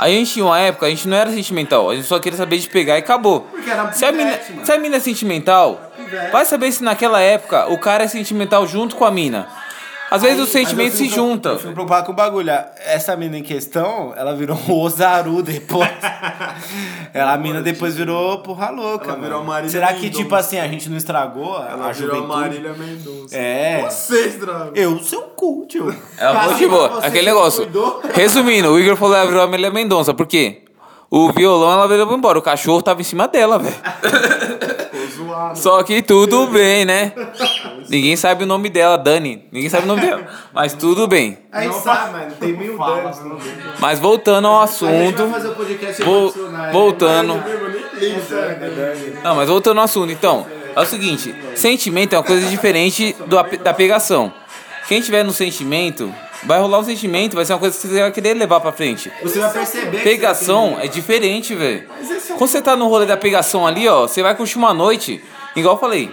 A 0.00 0.08
gente 0.08 0.32
tinha 0.32 0.46
uma 0.46 0.58
época, 0.58 0.86
a 0.86 0.88
gente 0.88 1.06
não 1.06 1.14
era 1.14 1.30
sentimental, 1.30 1.90
a 1.90 1.94
gente 1.94 2.06
só 2.06 2.18
queria 2.18 2.38
saber 2.38 2.56
de 2.56 2.66
pegar 2.70 2.96
e 2.96 3.00
acabou. 3.00 3.46
era 3.66 3.92
Se 3.92 4.06
a, 4.06 4.10
mina, 4.10 4.30
mano. 4.30 4.64
se 4.64 4.72
a 4.72 4.78
mina 4.78 4.96
é 4.96 5.00
sentimental, 5.00 5.92
vai 6.32 6.46
saber 6.46 6.72
se 6.72 6.82
naquela 6.82 7.20
época 7.20 7.66
o 7.70 7.76
cara 7.76 8.04
é 8.04 8.08
sentimental 8.08 8.66
junto 8.66 8.96
com 8.96 9.04
a 9.04 9.10
mina. 9.10 9.46
Às 10.10 10.22
vezes 10.22 10.40
os 10.42 10.48
sentimentos 10.48 10.94
se 10.98 11.04
Mas 11.04 11.12
eu 11.12 11.16
fico- 11.18 11.28
juntam. 11.30 11.52
Eu 11.52 11.58
fico 11.58 11.72
preocupado 11.72 12.06
com 12.06 12.12
o 12.12 12.14
bagulho. 12.14 12.50
Essa 12.84 13.16
mina 13.16 13.38
em 13.38 13.42
questão, 13.42 14.12
ela 14.16 14.34
virou 14.34 14.58
um 14.68 14.72
Ozaru 14.80 15.42
depois. 15.42 15.88
ela, 17.14 17.32
a 17.34 17.38
mina 17.38 17.62
depois 17.62 17.94
virou 17.96 18.38
porra 18.38 18.70
louca. 18.70 19.04
Ela 19.04 19.12
mano. 19.12 19.22
virou 19.24 19.40
a 19.40 19.44
Marília 19.44 19.70
Será 19.70 19.88
que, 19.88 20.02
Mendonça. 20.02 20.22
tipo 20.22 20.34
assim, 20.34 20.58
a 20.58 20.66
gente 20.66 20.88
não 20.90 20.96
estragou 20.96 21.56
a, 21.56 21.68
Ela 21.70 21.88
a 21.88 21.92
virou 21.92 22.12
a 22.12 22.14
juventude? 22.16 22.26
Marília 22.40 22.72
Mendonça. 22.72 23.36
É. 23.36 23.82
Vocês, 23.88 24.38
Drago. 24.40 24.72
Eu, 24.74 24.98
seu 24.98 25.22
cu, 25.22 25.64
tio. 25.68 25.94
Ela 26.18 26.40
falou, 26.40 26.56
tipo, 26.56 26.76
você 26.76 27.06
aquele 27.06 27.26
negócio. 27.26 27.62
cuidou. 27.62 28.02
Resumindo, 28.12 28.68
o 28.70 28.80
Igor 28.80 28.96
falou 28.96 29.14
que 29.14 29.18
ela 29.20 29.26
virou 29.28 29.42
a 29.42 29.44
Amélia 29.44 29.70
Mendonça. 29.70 30.12
Por 30.12 30.26
quê? 30.26 30.62
O 31.08 31.32
violão 31.32 31.72
ela 31.72 31.84
levou 31.86 32.16
embora. 32.16 32.38
O 32.38 32.42
cachorro 32.42 32.82
tava 32.82 33.00
em 33.00 33.04
cima 33.04 33.26
dela, 33.26 33.58
velho. 33.58 33.74
Só 35.56 35.82
que 35.82 36.02
tudo 36.02 36.46
bem, 36.46 36.84
né? 36.84 37.12
Ninguém 37.90 38.14
sabe 38.16 38.44
o 38.44 38.46
nome 38.46 38.68
dela, 38.70 38.96
Dani. 38.96 39.44
Ninguém 39.50 39.68
sabe 39.68 39.82
o 39.84 39.86
nome 39.88 40.00
dela. 40.00 40.26
Mas 40.54 40.72
tudo 40.74 41.08
bem. 41.08 41.38
A 41.50 41.62
gente 41.62 41.76
sabe, 41.80 42.12
mano. 42.12 42.32
Tem 42.38 42.52
mil 42.52 42.76
nome. 42.76 43.02
Mas 43.80 43.98
voltando 43.98 44.46
ao 44.46 44.62
A 44.62 44.66
gente 44.66 44.84
vai 44.84 45.06
assunto. 45.06 45.28
fazer 45.30 45.48
o 45.48 45.54
podcast 45.54 46.02
Vol- 46.04 46.22
emocional, 46.22 46.62
né? 46.62 46.72
voltando. 46.72 47.44
Ligo, 48.00 48.20
né? 48.34 49.20
Não, 49.24 49.34
mas 49.34 49.48
voltando 49.48 49.78
ao 49.78 49.84
assunto, 49.84 50.10
então. 50.12 50.46
É 50.74 50.80
o 50.80 50.86
seguinte: 50.86 51.34
sentimento 51.56 52.14
é 52.14 52.18
uma 52.18 52.24
coisa 52.24 52.46
diferente 52.48 53.14
do, 53.26 53.36
da 53.58 53.74
pegação. 53.74 54.32
Quem 54.88 55.00
tiver 55.00 55.22
no 55.24 55.32
sentimento, 55.32 56.12
vai 56.44 56.58
rolar 56.60 56.78
um 56.78 56.84
sentimento, 56.84 57.34
vai 57.36 57.44
ser 57.44 57.52
uma 57.52 57.58
coisa 57.58 57.76
que 57.78 57.86
você 57.86 58.00
vai 58.00 58.10
querer 58.12 58.34
levar 58.34 58.60
pra 58.60 58.72
frente. 58.72 59.10
Você 59.22 59.38
vai 59.38 59.52
perceber 59.52 60.02
Pegação 60.02 60.78
é 60.80 60.86
diferente, 60.88 61.54
velho. 61.54 61.86
Quando 62.38 62.48
você 62.50 62.62
tá 62.62 62.74
no 62.76 62.88
rolê 62.88 63.04
da 63.06 63.16
pegação 63.16 63.66
ali, 63.66 63.86
ó, 63.88 64.02
você 64.08 64.22
vai 64.22 64.34
curtir 64.34 64.56
uma 64.58 64.72
noite, 64.72 65.22
igual 65.54 65.74
eu 65.74 65.80
falei. 65.80 66.10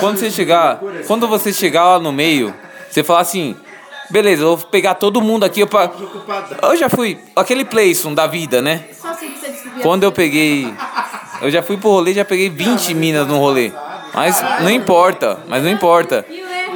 Quando 0.00 0.18
você 0.18 0.30
chegar, 0.30 0.80
quando 1.06 1.28
você 1.28 1.52
chegar 1.52 1.84
lá 1.84 1.98
no 1.98 2.12
meio, 2.12 2.54
você 2.90 3.02
fala 3.02 3.20
assim, 3.20 3.56
beleza, 4.10 4.42
eu 4.42 4.56
vou 4.56 4.66
pegar 4.68 4.94
todo 4.94 5.20
mundo 5.20 5.44
aqui. 5.44 5.60
Eu, 5.60 5.66
pa- 5.66 5.90
eu 6.62 6.76
já 6.76 6.88
fui, 6.88 7.18
aquele 7.36 7.64
playson 7.64 8.12
da 8.14 8.26
vida, 8.26 8.60
né? 8.62 8.84
Só 9.00 9.08
assim 9.08 9.30
que 9.30 9.38
você 9.38 9.48
descobriu. 9.50 9.82
Quando 9.82 10.02
eu 10.04 10.12
peguei, 10.12 10.72
eu 11.40 11.50
já 11.50 11.62
fui 11.62 11.76
pro 11.76 11.90
rolê, 11.90 12.12
já 12.14 12.24
peguei 12.24 12.48
20 12.50 12.94
minas 12.94 13.26
no 13.26 13.38
rolê. 13.38 13.72
Mas 14.14 14.42
não 14.60 14.70
importa, 14.70 15.38
mas 15.48 15.62
não 15.62 15.70
importa. 15.70 16.24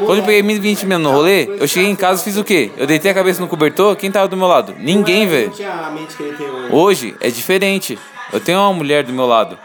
Quando 0.04 0.18
eu 0.18 0.24
peguei 0.24 0.42
20 0.59 0.85
minas 0.85 1.00
no 1.00 1.11
rolê, 1.11 1.44
eu 1.59 1.66
cheguei 1.68 1.88
em 1.90 1.96
casa 1.96 2.20
e 2.20 2.24
fiz 2.24 2.37
o 2.37 2.44
quê? 2.44 2.70
Eu 2.76 2.87
deitei 2.87 3.11
a 3.11 3.14
cabeça 3.14 3.40
no 3.40 3.48
cobertor, 3.48 3.94
quem 3.96 4.11
tava 4.11 4.28
do 4.28 4.37
meu 4.37 4.46
lado? 4.46 4.74
Ninguém, 4.78 5.26
velho. 5.26 5.52
Hoje 6.70 7.14
é 7.20 7.28
diferente. 7.30 7.98
Eu 8.32 8.40
tenho 8.40 8.59
uma 8.59 8.72
mulher 8.72 9.04
do 9.04 9.12
meu 9.12 9.26
lado. 9.26 9.59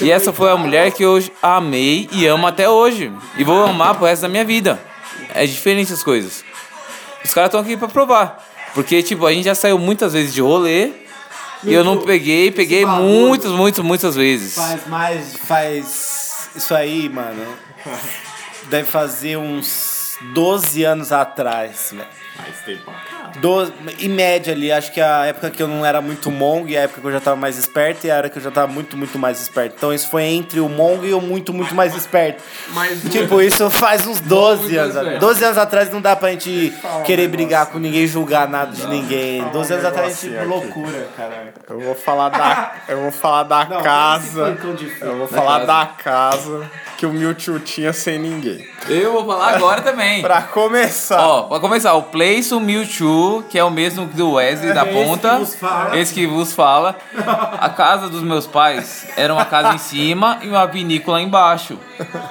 E 0.00 0.10
essa 0.10 0.32
foi 0.32 0.50
a 0.50 0.56
mulher 0.56 0.92
que 0.92 1.02
eu 1.02 1.22
amei 1.42 2.08
e 2.12 2.26
amo 2.26 2.46
até 2.46 2.68
hoje. 2.68 3.12
E 3.36 3.44
vou 3.44 3.64
amar 3.64 3.94
pro 3.94 4.06
resto 4.06 4.22
da 4.22 4.28
minha 4.28 4.44
vida. 4.44 4.78
É 5.34 5.46
diferente 5.46 5.92
as 5.92 6.02
coisas. 6.02 6.44
Os 7.24 7.32
caras 7.32 7.48
estão 7.48 7.60
aqui 7.60 7.76
pra 7.76 7.88
provar. 7.88 8.46
Porque, 8.74 9.02
tipo, 9.02 9.26
a 9.26 9.32
gente 9.32 9.44
já 9.44 9.54
saiu 9.54 9.78
muitas 9.78 10.12
vezes 10.12 10.34
de 10.34 10.40
rolê. 10.40 10.92
E 11.62 11.72
eu 11.72 11.84
não 11.84 11.98
peguei, 11.98 12.50
peguei 12.50 12.86
muitas, 12.86 13.50
muitas, 13.50 13.84
muitas 13.84 14.16
vezes. 14.16 14.54
Faz 14.54 14.86
mais. 14.86 15.36
Faz. 15.36 16.48
Isso 16.56 16.74
aí, 16.74 17.08
mano. 17.08 17.46
Deve 18.68 18.90
fazer 18.90 19.36
uns 19.36 20.16
12 20.32 20.84
anos 20.84 21.12
atrás, 21.12 21.90
velho. 21.92 22.19
Pra. 22.44 22.92
Doze- 23.40 23.72
em 24.00 24.08
média 24.08 24.52
ali, 24.52 24.70
acho 24.72 24.92
que 24.92 25.00
a 25.00 25.26
época 25.26 25.50
que 25.50 25.62
eu 25.62 25.68
não 25.68 25.84
era 25.86 26.00
muito 26.00 26.30
Mong 26.30 26.70
e 26.72 26.76
a 26.76 26.82
época 26.82 27.00
que 27.00 27.06
eu 27.06 27.12
já 27.12 27.20
tava 27.20 27.36
mais 27.36 27.56
esperto 27.56 28.06
e 28.06 28.10
a 28.10 28.16
época 28.16 28.30
que 28.30 28.38
eu 28.38 28.42
já 28.42 28.50
tava 28.50 28.66
muito, 28.66 28.96
muito 28.96 29.18
mais 29.18 29.40
esperto. 29.40 29.74
Então 29.76 29.92
isso 29.94 30.08
foi 30.08 30.24
entre 30.24 30.60
o 30.60 30.68
Mong 30.68 31.06
e 31.06 31.12
o 31.14 31.20
muito, 31.20 31.52
muito 31.52 31.74
mais 31.74 31.94
esperto. 31.94 32.42
Mas 32.68 33.00
Tipo, 33.02 33.40
isso 33.40 33.70
faz 33.70 34.06
uns 34.06 34.20
12 34.20 34.62
muito 34.62 34.78
anos. 34.78 34.96
esperto. 34.96 35.18
12 35.20 35.44
anos 35.44 35.58
atrás 35.58 35.90
não 35.92 36.00
dá 36.00 36.16
pra 36.16 36.30
gente 36.30 36.72
querer 37.04 37.28
um 37.28 37.30
brigar 37.30 37.66
com 37.66 37.78
ninguém, 37.78 38.06
julgar 38.06 38.48
nada 38.48 38.72
de 38.72 38.86
ninguém. 38.86 39.42
12 39.50 39.72
anos 39.72 39.84
um 39.84 39.88
atrás, 39.88 40.20
tipo, 40.20 40.32
negocinho 40.32 40.60
aqui. 40.60 40.66
loucura, 40.66 41.08
caralho. 41.16 41.52
eu 41.68 41.80
vou 41.80 41.94
falar 41.94 42.28
da. 42.30 42.72
Eu 42.88 43.00
vou 43.02 43.12
falar 43.12 43.42
da 43.44 43.64
Não, 43.64 43.82
casa. 43.82 44.58
Eu 45.00 45.16
vou 45.18 45.28
falar 45.28 45.60
casa. 45.60 45.66
da 45.66 45.86
casa 45.86 46.70
que 46.96 47.06
o 47.06 47.12
Mewtwo 47.12 47.58
tinha 47.60 47.92
sem 47.92 48.18
ninguém. 48.18 48.66
Eu 48.88 49.12
vou 49.12 49.24
falar 49.26 49.54
agora 49.54 49.80
também. 49.82 50.20
Pra 50.22 50.42
começar. 50.42 51.20
Ó, 51.20 51.42
pra 51.44 51.60
começar, 51.60 51.94
o 51.94 52.02
Playson 52.30 52.60
Mewtwo, 52.60 53.42
que 53.50 53.58
é 53.58 53.64
o 53.64 53.70
mesmo 53.72 54.06
do 54.06 54.34
Wesley 54.34 54.72
da 54.72 54.84
esse 54.84 54.92
ponta. 54.92 55.30
que 55.30 55.38
vos 55.38 55.54
fala. 55.56 55.98
Esse 55.98 56.14
que 56.14 56.26
vos 56.28 56.52
fala. 56.52 56.96
A 57.58 57.68
casa 57.70 58.08
dos 58.08 58.22
meus 58.22 58.46
pais 58.46 59.08
era 59.16 59.34
uma 59.34 59.44
casa 59.44 59.74
em 59.74 59.78
cima 59.78 60.38
e 60.40 60.46
uma 60.46 60.64
vinícola 60.64 61.20
embaixo. 61.20 61.76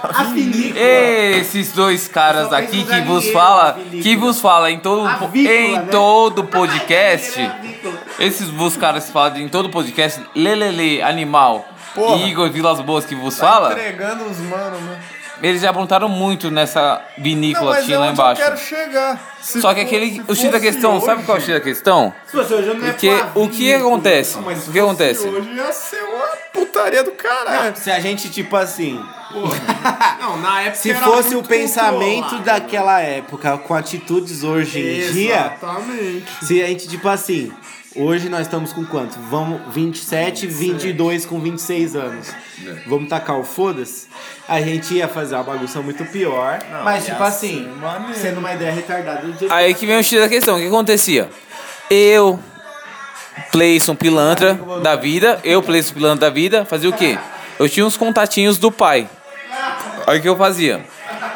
A 0.02 0.24
vinícola. 0.24 0.80
Esses 0.80 1.74
dois 1.74 2.08
caras 2.08 2.54
aqui 2.54 2.86
que 2.86 3.02
vos 3.02 3.30
fala, 3.32 3.78
que 4.02 4.16
vos 4.16 4.40
fala 4.40 4.72
em 4.72 4.80
todo, 4.80 5.06
vícola, 5.28 5.54
em 5.54 5.76
né? 5.80 5.88
todo 5.92 6.46
podcast. 6.46 7.38
Esses 8.18 8.48
vos 8.50 8.78
caras 8.78 9.08
que 9.08 9.12
falam 9.12 9.38
em 9.38 9.50
todo 9.50 9.70
podcast, 9.70 10.22
Lelele 10.34 11.02
Animal 11.02 11.66
Porra. 11.94 12.16
e 12.18 12.30
Igor 12.30 12.50
Vilas 12.50 12.80
Boas 12.80 13.04
que 13.06 13.16
vos 13.16 13.36
Tá 13.38 13.48
fala, 13.48 13.72
entregando 13.74 14.24
os 14.26 14.40
mano, 14.40 14.78
né? 14.78 14.98
Eles 15.42 15.62
já 15.62 15.70
aprontaram 15.70 16.08
muito 16.10 16.50
nessa 16.52 17.02
Não, 17.18 17.24
vinícola 17.24 17.72
mas 17.72 17.80
que 17.80 17.86
tinha 17.86 17.98
é 17.98 18.00
lá 18.00 18.12
embaixo. 18.12 18.42
eu 18.42 18.46
quero 18.46 18.58
chegar. 18.60 19.36
Se 19.42 19.62
Só 19.62 19.74
que 19.74 19.82
aquele. 19.82 20.22
O 20.28 20.36
X 20.36 20.52
da 20.52 20.60
questão, 20.60 21.00
sabe 21.02 21.24
qual 21.24 21.38
é 21.38 21.40
o 21.40 21.44
hoje- 21.44 21.52
X 21.52 21.60
da 21.60 21.64
questão? 21.64 22.14
Se 22.26 22.32
fosse 22.34 22.54
hoje, 22.54 22.68
eu 22.68 22.76
não 22.76 22.86
ia 22.86 22.92
Porque 22.92 23.10
o 23.36 23.48
que 23.50 23.74
acontece? 23.74 24.36
Não, 24.36 24.44
mas 24.44 24.68
O 24.68 24.72
que 24.72 24.80
acontece? 24.80 25.28
Hoje 25.28 25.50
ia 25.54 25.72
ser 25.72 26.02
uma 26.04 26.26
putaria 26.54 27.04
do 27.04 27.12
caralho. 27.12 27.76
Se 27.78 27.90
a 27.90 28.00
gente, 28.00 28.30
tipo 28.30 28.56
assim, 28.56 29.04
Não, 30.20 30.38
na 30.38 30.62
época 30.62 30.76
se 30.76 30.92
era 30.92 31.00
fosse 31.06 31.36
o 31.36 31.44
pensamento 31.44 32.22
controlado. 32.22 32.44
daquela 32.44 33.00
época 33.02 33.58
com 33.60 33.74
atitudes 33.74 34.44
hoje 34.44 34.80
em 34.80 35.12
dia, 35.12 35.54
Exatamente. 35.62 36.46
se 36.46 36.62
a 36.62 36.68
gente, 36.68 36.88
tipo 36.88 37.08
assim, 37.08 37.52
hoje 37.96 38.30
nós 38.30 38.42
estamos 38.42 38.74
com 38.74 38.86
quanto? 38.86 39.20
Vamos 39.30 39.62
27, 39.74 40.48
22 40.48 41.26
com 41.26 41.40
26 41.40 41.96
anos. 41.96 42.28
Vamos 42.86 43.10
tacar 43.10 43.40
o 43.40 43.44
foda-se? 43.44 44.08
A 44.48 44.62
gente 44.62 44.94
ia 44.94 45.08
fazer 45.08 45.36
uma 45.36 45.44
bagunça 45.44 45.82
muito 45.82 46.06
pior, 46.06 46.60
mas 46.84 47.06
ia 47.06 47.14
tipo 47.14 47.24
assim, 47.24 47.68
maneiro. 47.82 48.16
sendo 48.16 48.40
uma 48.40 48.54
ideia 48.54 48.72
retardada 48.72 49.24
Aí 49.50 49.74
que 49.74 49.86
vem 49.86 49.98
o 49.98 50.04
X 50.04 50.20
da 50.20 50.30
questão. 50.30 50.58
O 50.58 50.60
que 50.60 50.68
acontecia? 50.68 51.30
Eu, 51.90 52.40
Playson 53.52 53.96
Pilantra 53.96 54.60
da 54.84 54.96
vida, 54.96 55.40
eu, 55.44 55.62
Playson 55.62 55.94
Pilantra 55.94 56.30
da 56.30 56.30
vida, 56.30 56.66
fazia 56.66 56.90
o 56.90 56.94
quê? 56.94 57.18
Eu 57.58 57.68
tinha 57.68 57.86
uns 57.86 57.98
contatinhos 57.98 58.58
do 58.58 58.72
pai. 58.72 59.10
Aí 60.08 60.20
o 60.20 60.22
que 60.22 60.30
eu 60.30 60.38
fazia? 60.38 60.84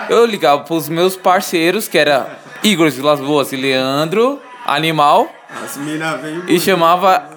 Eu 0.10 0.26
ligava 0.26 0.64
pros 0.64 0.90
meus 0.90 1.16
parceiros, 1.16 1.88
que 1.88 1.98
era 1.98 2.38
Igor 2.64 2.90
Vilas 2.90 3.20
Boas 3.20 3.52
e 3.52 3.56
Leandro 3.56 4.42
Animal, 4.66 5.30
As 5.62 5.78
minas 5.78 6.22
vêm 6.22 6.44
e 6.48 6.60
chamava 6.60 7.30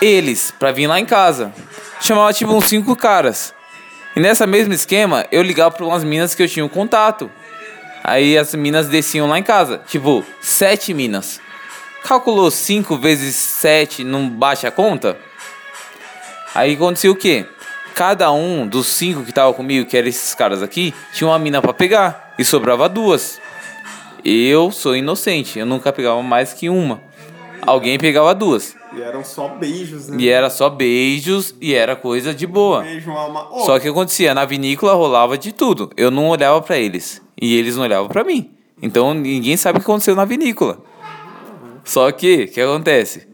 eles 0.00 0.52
pra 0.58 0.72
vir 0.72 0.86
lá 0.86 1.00
em 1.00 1.06
casa. 1.06 1.52
Chamava 2.00 2.32
tipo 2.32 2.52
uns 2.52 2.66
cinco 2.66 2.94
caras. 2.94 3.54
E 4.14 4.20
nessa 4.20 4.46
mesma 4.46 4.74
esquema, 4.74 5.26
eu 5.32 5.42
ligava 5.42 5.74
pra 5.74 5.86
umas 5.86 6.04
minas 6.04 6.34
que 6.34 6.42
eu 6.42 6.48
tinha 6.48 6.64
um 6.64 6.68
contato. 6.68 7.30
Aí 8.02 8.36
as 8.36 8.54
minas 8.54 8.86
desciam 8.86 9.26
lá 9.26 9.38
em 9.38 9.42
casa. 9.42 9.80
Tipo, 9.88 10.24
sete 10.40 10.92
minas. 10.92 11.40
Calculou 12.04 12.50
cinco 12.50 12.96
vezes 12.98 13.34
sete, 13.34 14.04
não 14.04 14.28
baixa 14.28 14.68
a 14.68 14.70
conta? 14.70 15.16
Aí 16.54 16.74
acontecia 16.74 17.10
o 17.10 17.16
quê? 17.16 17.46
Cada 17.94 18.30
um 18.30 18.66
dos 18.66 18.88
cinco 18.88 19.24
que 19.24 19.32
tava 19.32 19.54
comigo, 19.54 19.88
que 19.88 19.96
eram 19.96 20.08
esses 20.08 20.34
caras 20.34 20.62
aqui, 20.62 20.94
tinha 21.12 21.28
uma 21.28 21.38
mina 21.38 21.62
pra 21.62 21.72
pegar. 21.72 22.34
E 22.38 22.44
sobrava 22.44 22.88
duas. 22.88 23.40
Eu 24.24 24.70
sou 24.70 24.96
inocente, 24.96 25.58
eu 25.58 25.66
nunca 25.66 25.92
pegava 25.92 26.22
mais 26.22 26.52
que 26.52 26.68
uma. 26.68 27.00
Alguém 27.66 27.98
pegava 27.98 28.34
duas. 28.34 28.76
E 28.92 29.00
eram 29.00 29.24
só 29.24 29.48
beijos, 29.48 30.08
né? 30.08 30.16
E 30.20 30.28
era 30.28 30.50
só 30.50 30.68
beijos 30.68 31.54
e 31.60 31.74
era 31.74 31.96
coisa 31.96 32.34
de 32.34 32.46
boa. 32.46 32.82
Beijo, 32.82 33.10
alma. 33.10 33.48
Ô, 33.50 33.60
Só 33.60 33.78
que 33.78 33.88
acontecia, 33.88 34.34
na 34.34 34.44
vinícola 34.44 34.94
rolava 34.94 35.36
de 35.36 35.52
tudo. 35.52 35.90
Eu 35.96 36.10
não 36.10 36.28
olhava 36.28 36.60
pra 36.62 36.78
eles 36.78 37.22
e 37.40 37.56
eles 37.56 37.76
não 37.76 37.84
olhavam 37.84 38.08
pra 38.08 38.24
mim. 38.24 38.50
Então 38.80 39.14
ninguém 39.14 39.56
sabe 39.56 39.78
o 39.78 39.80
que 39.80 39.86
aconteceu 39.86 40.14
na 40.14 40.24
vinícola. 40.24 40.78
Só 41.84 42.10
que, 42.10 42.44
o 42.44 42.48
que 42.48 42.60
acontece? 42.60 43.28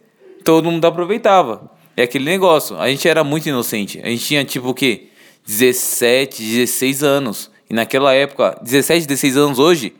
Todo 0.45 0.71
mundo 0.71 0.85
aproveitava. 0.85 1.71
É 1.97 2.03
aquele 2.03 2.25
negócio. 2.25 2.77
A 2.79 2.89
gente 2.89 3.09
era 3.09 3.23
muito 3.23 3.49
inocente. 3.49 4.01
A 4.03 4.09
gente 4.09 4.25
tinha 4.25 4.45
tipo 4.45 4.69
o 4.71 4.75
quê? 4.75 5.09
17, 5.47 6.43
16 6.43 7.03
anos. 7.03 7.51
E 7.69 7.75
naquela 7.75 8.13
época, 8.15 8.59
17, 8.63 9.07
16 9.07 9.37
anos 9.37 9.59
hoje, 9.59 9.95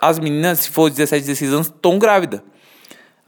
as 0.00 0.18
meninas, 0.18 0.60
se 0.60 0.70
for 0.70 0.90
17, 0.90 1.26
16 1.26 1.52
anos, 1.52 1.66
estão 1.66 1.98
grávidas. 1.98 2.40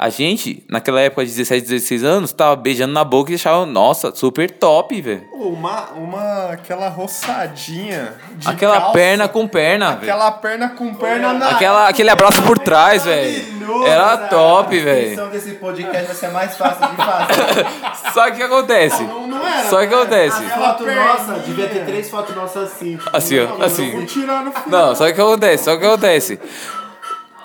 A 0.00 0.10
gente, 0.10 0.62
naquela 0.68 1.00
época 1.00 1.24
de 1.24 1.32
17, 1.32 1.66
16 1.66 2.04
anos, 2.04 2.32
tava 2.32 2.54
beijando 2.54 2.92
na 2.92 3.02
boca 3.02 3.32
e 3.32 3.34
achava, 3.34 3.66
nossa, 3.66 4.14
super 4.14 4.48
top, 4.48 5.00
velho. 5.00 5.24
Uma, 5.32 5.86
uma, 5.96 6.52
aquela 6.52 6.88
roçadinha 6.88 8.14
de 8.36 8.48
Aquela 8.48 8.76
calça. 8.78 8.92
perna 8.92 9.26
com 9.26 9.48
perna, 9.48 9.86
velho. 9.96 10.02
Aquela 10.02 10.30
perna 10.30 10.68
com 10.68 10.94
perna 10.94 11.32
na... 11.32 11.48
Aquela, 11.48 11.88
aquele 11.88 12.10
abraço 12.10 12.40
por 12.44 12.58
trás, 12.60 13.04
velho. 13.04 13.58
Era 13.84 14.16
top, 14.28 14.78
A 14.78 14.84
velho. 14.84 15.00
descrição 15.00 15.28
desse 15.30 15.50
podcast 15.54 16.06
vai 16.06 16.14
ser 16.14 16.28
mais 16.28 16.56
fácil 16.56 16.88
de 16.88 16.96
fazer. 16.96 17.66
Só 18.14 18.24
que 18.26 18.30
o 18.30 18.36
que 18.36 18.42
acontece? 18.44 19.02
Não, 19.02 19.26
não 19.26 19.46
era. 19.46 19.68
Só 19.68 19.80
que 19.80 19.86
o 19.86 19.88
que 19.88 19.94
acontece? 19.96 20.42
Fotos 20.50 20.86
perninha. 20.86 21.06
nossas, 21.12 21.44
devia 21.44 21.68
ter 21.68 21.84
três 21.84 22.08
fotos 22.08 22.36
nossas 22.36 22.72
assim. 22.72 22.96
tipo, 22.96 23.10
Assim, 23.16 23.38
ó, 23.38 23.42
Eu 23.42 23.48
vou 23.48 23.62
assim. 23.66 24.04
tirar 24.06 24.44
no 24.44 24.52
final. 24.52 24.86
Não, 24.88 24.94
só 24.94 25.06
que 25.06 25.10
o 25.10 25.14
que 25.16 25.20
acontece? 25.20 25.64
Só 25.64 25.76
que 25.76 25.84
acontece? 25.84 26.38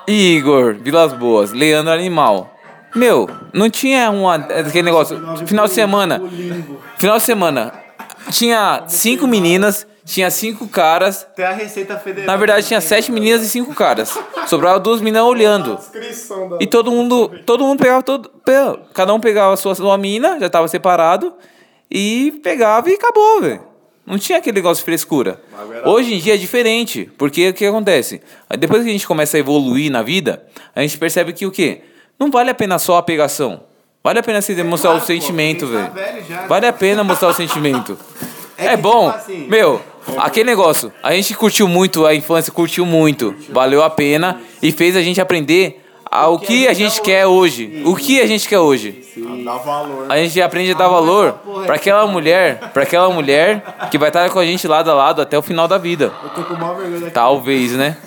Igor, 0.08 0.76
Vilas 0.76 1.14
Boas, 1.14 1.52
Leandro 1.52 1.92
Animal. 1.94 2.50
Meu, 2.96 3.30
não 3.52 3.70
tinha 3.70 4.12
uma, 4.12 4.36
aquele 4.36 4.84
negócio. 4.84 5.20
Final 5.46 5.68
de 5.68 5.74
semana. 5.74 6.22
Final 6.98 7.18
de 7.18 7.24
semana. 7.24 7.74
Tinha 8.30 8.84
cinco 8.88 9.28
meninas, 9.28 9.88
tinha 10.06 10.30
cinco 10.30 10.68
caras. 10.68 11.28
Tem 11.36 11.46
a 11.46 11.52
Receita 11.52 11.98
Federal. 11.98 12.28
Na 12.28 12.38
verdade, 12.38 12.68
tinha 12.68 12.80
sete 12.80 13.12
meninas 13.12 13.42
e 13.42 13.50
cinco 13.50 13.74
caras. 13.74 14.18
Sobrava 14.48 14.80
duas 14.80 15.02
meninas 15.02 15.24
olhando. 15.24 15.78
E 16.60 16.68
todo 16.68 16.92
mundo, 16.92 17.32
todo 17.46 17.64
mundo 17.64 17.80
pegava 17.80 18.04
todo, 18.04 18.32
cada 18.94 19.14
um 19.14 19.20
pegava 19.20 19.54
a 19.54 19.58
sua, 19.58 19.76
sua 19.76 19.98
mina, 19.98 20.40
já 20.40 20.50
tava 20.50 20.68
separado 20.68 21.34
e 21.90 22.40
pegava 22.44 22.90
e 22.90 22.94
acabou, 22.94 23.42
velho. 23.42 23.73
Não 24.06 24.18
tinha 24.18 24.38
aquele 24.38 24.56
negócio 24.56 24.82
de 24.82 24.86
frescura. 24.86 25.42
Hoje 25.86 26.14
em 26.14 26.20
dia 26.20 26.34
é 26.34 26.38
diferente, 26.38 27.10
porque 27.18 27.50
o 27.50 27.54
que 27.54 27.66
acontece? 27.66 28.22
Depois 28.60 28.84
que 28.84 28.90
a 28.90 28.92
gente 28.92 29.08
começa 29.08 29.38
a 29.38 29.40
evoluir 29.40 29.90
na 29.92 30.02
vida, 30.02 30.44
a 30.76 30.82
gente 30.82 30.98
percebe 30.98 31.32
que 31.34 31.46
o 31.46 31.52
quê? 31.52 31.82
Não 32.20 32.30
vale 32.30 32.50
a 32.50 32.54
pena 32.54 32.78
só 32.78 32.98
a 32.98 33.04
pegação. 33.04 33.64
Vale 34.04 34.20
a 34.20 34.24
pena 34.24 34.42
você 34.42 34.54
demonstrar 34.54 34.92
claro, 34.92 35.04
o 35.04 35.08
sentimento, 35.08 35.66
tá 35.68 35.88
velho. 35.90 36.26
já, 36.28 36.46
Vale 36.48 36.68
a 36.68 36.74
pena 36.74 37.04
mostrar 37.04 37.30
o 37.30 37.34
sentimento. 37.34 37.98
É 38.56 38.68
É 38.68 38.70
que, 38.76 38.78
bom. 38.84 39.08
tipo 39.12 39.18
assim- 39.24 39.48
Meu, 39.48 39.82
aquele 40.18 40.46
negócio. 40.46 40.94
A 41.02 41.12
gente 41.16 41.34
curtiu 41.34 41.68
muito 41.68 42.06
a 42.06 42.14
infância, 42.14 42.52
curtiu 42.54 42.86
muito. 42.86 43.36
Valeu 43.50 43.82
a 43.82 43.90
pena 43.90 44.40
e 44.62 44.72
fez 44.72 44.96
a 44.96 45.02
gente 45.02 45.20
aprender 45.20 45.83
ao 46.14 46.40
que 46.40 46.68
a 46.68 46.74
gente 46.74 47.02
quer 47.02 47.26
hoje. 47.26 47.82
O 47.86 47.96
que 47.96 48.22
a 48.22 48.28
gente 48.28 48.48
quer 48.48 48.60
hoje. 48.60 49.04
Dá 49.44 49.58
valor. 49.58 50.06
A 50.10 50.18
gente 50.18 50.42
aprende 50.42 50.72
a 50.72 50.76
dar 50.76 50.88
valor 50.88 51.34
para 51.66 51.76
aquela 51.76 52.06
mulher, 52.08 52.72
para 52.72 52.84
aquela 52.84 53.10
mulher 53.10 53.62
que 53.90 53.98
vai 53.98 54.10
estar 54.10 54.30
com 54.30 54.40
a 54.40 54.46
gente 54.46 54.68
lado 54.68 54.90
a 54.92 54.94
lado 54.94 55.22
até 55.22 55.38
o 55.38 55.42
final 55.42 55.68
da 55.68 55.78
vida. 55.78 56.12
Eu 56.24 56.30
tô 56.30 56.44
com 56.44 56.54
mal 56.56 56.76
vergonha 56.76 57.00
daqui. 57.00 57.14
Talvez, 57.14 57.72
né? 57.74 57.98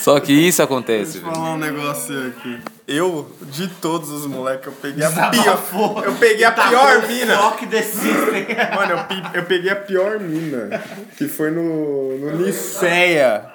Só 0.00 0.18
que 0.18 0.32
isso 0.32 0.62
acontece. 0.62 1.18
Deixa 1.18 1.28
eu 1.28 1.32
falar 1.32 1.52
um 1.52 1.58
negócio 1.58 2.28
aqui. 2.28 2.58
Eu, 2.88 3.30
de 3.42 3.68
todos 3.68 4.10
os 4.10 4.26
moleques, 4.26 4.66
eu 4.66 4.72
peguei 4.72 5.04
a 5.04 5.10
pior. 5.10 6.02
Eu 6.04 6.14
peguei 6.14 6.44
a 6.44 6.52
pior 6.52 7.06
mina. 7.06 7.36
Mano, 8.74 8.92
eu, 8.92 9.40
eu 9.40 9.44
peguei 9.44 9.70
a 9.70 9.76
pior 9.76 10.18
mina. 10.18 10.82
Que 11.16 11.28
foi 11.28 11.50
no, 11.50 12.16
no 12.18 12.38
Niceia. 12.38 13.49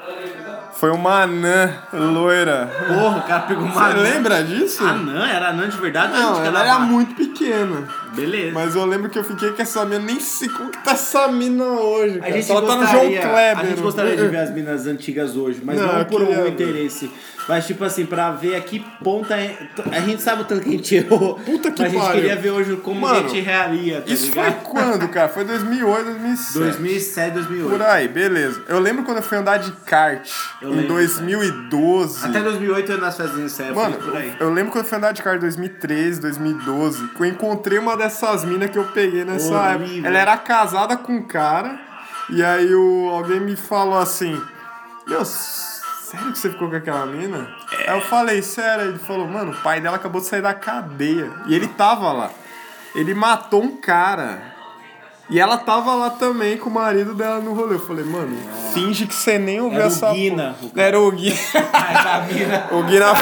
Foi 0.76 0.92
uma 0.92 1.24
anã 1.24 1.74
loira. 1.94 2.70
Porra, 2.88 3.18
o 3.18 3.22
cara 3.22 3.44
pegou 3.44 3.64
uma 3.64 3.74
Você 3.74 3.94
lembra 3.98 4.44
disso? 4.44 4.84
Anã? 4.84 5.26
Era 5.26 5.50
anã 5.50 5.70
de 5.70 5.78
verdade? 5.78 6.14
ou 6.14 6.20
Não, 6.20 6.42
de 6.42 6.48
ela 6.48 6.60
era 6.64 6.80
muito 6.80 7.16
pequena. 7.16 7.88
Beleza. 8.16 8.52
Mas 8.54 8.76
eu 8.76 8.86
lembro 8.86 9.10
que 9.10 9.18
eu 9.20 9.24
fiquei 9.24 9.52
com 9.52 9.62
essa 9.62 9.84
mina, 9.86 10.00
nem 10.00 10.20
sei 10.20 10.50
como 10.50 10.70
que 10.72 10.84
tá 10.84 10.92
essa 10.92 11.28
mina 11.28 11.66
hoje. 11.66 12.18
A 12.18 12.22
Cara. 12.22 12.34
gente, 12.34 12.46
Só 12.46 12.62
tá 12.62 12.76
no 12.76 12.86
João 12.88 13.06
Kleber. 13.08 13.60
a 13.60 13.66
gente 13.66 13.82
gostaria 13.82 14.16
de 14.16 14.28
ver 14.28 14.38
as 14.38 14.54
minas 14.54 14.88
antigas 14.88 15.36
hoje, 15.36 15.62
mas 15.64 15.80
Não, 15.80 15.98
não, 16.00 16.06
por 16.06 16.22
algum 16.22 16.34
ver. 16.44 16.50
interesse. 16.52 17.12
Mas, 17.48 17.68
tipo 17.68 17.84
assim, 17.84 18.08
pra 18.08 18.32
ver 18.32 18.56
a 18.56 18.62
que 18.62 18.80
ponta. 19.04 19.36
é- 19.36 19.56
A 19.92 20.00
gente 20.00 20.20
sabe 20.24 20.42
o 20.42 20.46
tanto 20.46 20.64
que 20.64 20.70
a 20.70 20.72
gente 20.72 20.96
errou. 20.96 21.36
Puta 21.36 21.70
que 21.70 21.80
mas 21.80 21.92
a 21.92 21.94
gente 21.96 22.02
pariu. 22.04 22.22
queria 22.22 22.36
ver 22.38 22.50
hoje 22.50 22.76
como 22.78 23.02
Mano, 23.02 23.20
a 23.20 23.22
gente 23.22 23.40
rearia, 23.40 24.02
tá 24.02 24.12
Isso 24.12 24.32
foi 24.32 24.44
ligado? 24.44 24.64
quando, 24.64 25.08
cara? 25.10 25.30
Foi 25.30 25.44
2008, 25.46 26.06
2007. 26.06 26.54
2007, 26.60 27.34
2008. 27.36 27.70
Por 27.70 27.82
aí, 27.84 28.08
beleza. 28.08 28.64
Eu 28.68 28.80
lembro 28.80 29.04
quando 29.04 29.18
eu 29.18 29.24
fui 29.24 29.38
andar 29.38 29.58
de 29.58 29.72
kart 29.86 30.28
Eu 30.60 30.70
em 30.72 30.76
lembro, 30.78 30.88
2012. 30.96 32.26
Até 32.26 32.42
2008 32.42 32.92
eu 32.94 32.98
nas 32.98 33.16
festas 33.16 33.56
de 33.58 33.74
Mano, 33.76 33.98
por 33.98 34.16
aí. 34.16 34.34
eu 34.40 34.52
lembro 34.52 34.72
quando 34.72 34.84
eu 34.86 34.90
fui 34.90 34.98
andar 34.98 35.12
de 35.12 35.22
kart 35.22 35.38
em 35.38 35.42
2013, 35.42 36.20
2012, 36.22 37.08
que 37.10 37.22
eu 37.22 37.26
encontrei 37.28 37.78
uma 37.78 37.96
dessas 37.96 38.05
minas 38.44 38.70
que 38.70 38.78
eu 38.78 38.86
peguei 38.86 39.24
nessa 39.26 39.48
Horrível. 39.54 39.88
época. 39.96 40.08
Ela 40.08 40.18
era 40.18 40.38
casada 40.38 40.98
com 40.98 41.14
um 41.14 41.24
cara, 41.24 41.80
e 42.30 42.44
aí 42.44 42.74
o, 42.74 43.10
alguém 43.14 43.40
me 43.40 43.56
falou 43.56 43.98
assim: 43.98 44.40
Meu, 45.08 45.24
sério 45.26 46.32
que 46.32 46.38
você 46.38 46.50
ficou 46.50 46.70
com 46.70 46.76
aquela 46.76 47.06
mina? 47.06 47.48
Aí 47.88 47.96
eu 47.96 48.02
falei, 48.02 48.42
sério. 48.42 48.86
Ele 48.86 49.00
falou, 49.00 49.28
mano, 49.28 49.52
o 49.52 49.56
pai 49.58 49.82
dela 49.82 49.98
acabou 49.98 50.22
de 50.22 50.28
sair 50.28 50.42
da 50.42 50.54
cadeia. 50.54 51.32
E 51.48 51.54
ele 51.56 51.68
tava 51.68 52.12
lá. 52.12 52.30
Ele 52.96 53.14
matou 53.14 53.62
um 53.64 53.78
cara. 53.78 54.54
E 55.28 55.40
ela 55.40 55.58
tava 55.58 55.94
lá 55.96 56.12
também 56.12 56.56
com 56.56 56.70
o 56.70 56.74
marido 56.74 57.16
dela 57.16 57.40
no 57.40 57.54
rolê. 57.54 57.76
Eu 57.76 57.80
falei, 57.80 58.06
mano, 58.06 58.38
finge 58.74 59.08
que 59.08 59.14
você 59.14 59.40
nem 59.40 59.60
ouviu 59.60 59.80
Era 59.80 59.88
o 59.88 59.92
essa 59.92 60.12
Guina, 60.14 60.56
porra. 60.60 60.72
o 60.76 60.80
Era 60.80 61.00
o 61.00 61.12
Guina. 61.12 61.36
a 61.74 62.20
mina. 62.22 62.68
O 62.72 62.84
Guina, 62.84 63.14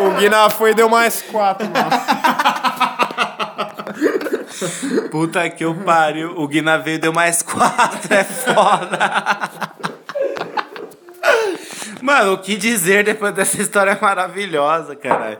o 0.00 0.10
Guina 0.18 0.50
foi 0.50 0.70
e 0.70 0.74
deu 0.74 0.88
mais 0.88 1.20
quatro 1.22 1.66
lá. 1.66 2.64
Puta 5.10 5.48
que 5.50 5.64
eu 5.64 5.74
pariu. 5.74 6.38
O 6.38 6.46
Guina 6.48 6.78
veio 6.78 6.96
e 6.96 6.98
deu 6.98 7.12
mais 7.12 7.42
quatro. 7.42 8.12
É 8.12 8.24
foda. 8.24 9.78
Mano, 12.00 12.34
o 12.34 12.38
que 12.38 12.56
dizer 12.56 13.04
depois 13.04 13.34
dessa 13.34 13.60
história 13.60 13.98
maravilhosa, 14.00 14.94
caralho? 14.94 15.38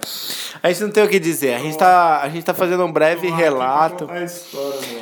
A 0.63 0.69
gente 0.69 0.83
não 0.83 0.91
tem 0.91 1.05
o 1.05 1.09
que 1.09 1.19
dizer. 1.19 1.55
A 1.55 1.59
gente 1.59 1.79
tá, 1.79 2.21
a 2.21 2.29
gente 2.29 2.45
tá 2.45 2.53
fazendo 2.53 2.85
um 2.85 2.93
breve 2.93 3.31
relato. 3.31 4.09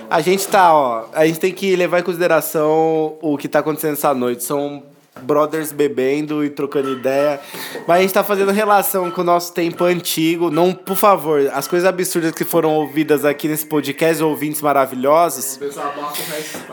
A 0.09 0.21
gente 0.21 0.47
tá, 0.47 0.73
ó. 0.75 1.07
A 1.13 1.27
gente 1.27 1.41
tem 1.41 1.53
que 1.53 1.75
levar 1.75 2.01
em 2.01 2.03
consideração 2.03 3.17
o 3.21 3.37
que 3.39 3.49
tá 3.49 3.61
acontecendo 3.61 3.95
essa 3.95 4.13
noite. 4.15 4.45
São 4.45 4.83
brothers 5.23 5.73
bebendo 5.73 6.45
e 6.45 6.51
trocando 6.51 6.93
ideia. 6.93 7.41
Mas 7.87 7.99
a 7.99 8.03
gente 8.03 8.15
tá 8.15 8.25
fazendo 8.25 8.53
relação 8.53 9.11
com 9.11 9.21
o 9.21 9.25
nosso 9.25 9.53
tempo 9.53 9.85
antigo. 9.85 10.51
Não, 10.51 10.73
por 10.73 10.97
favor, 10.97 11.51
as 11.53 11.67
coisas 11.67 11.89
absurdas 11.89 12.33
que 12.33 12.45
foram 12.45 12.75
ouvidas 12.75 13.25
aqui 13.25 13.49
nesse 13.49 13.67
podcast, 13.67 14.23
ouvintes 14.23 14.61
maravilhosos. 14.63 15.59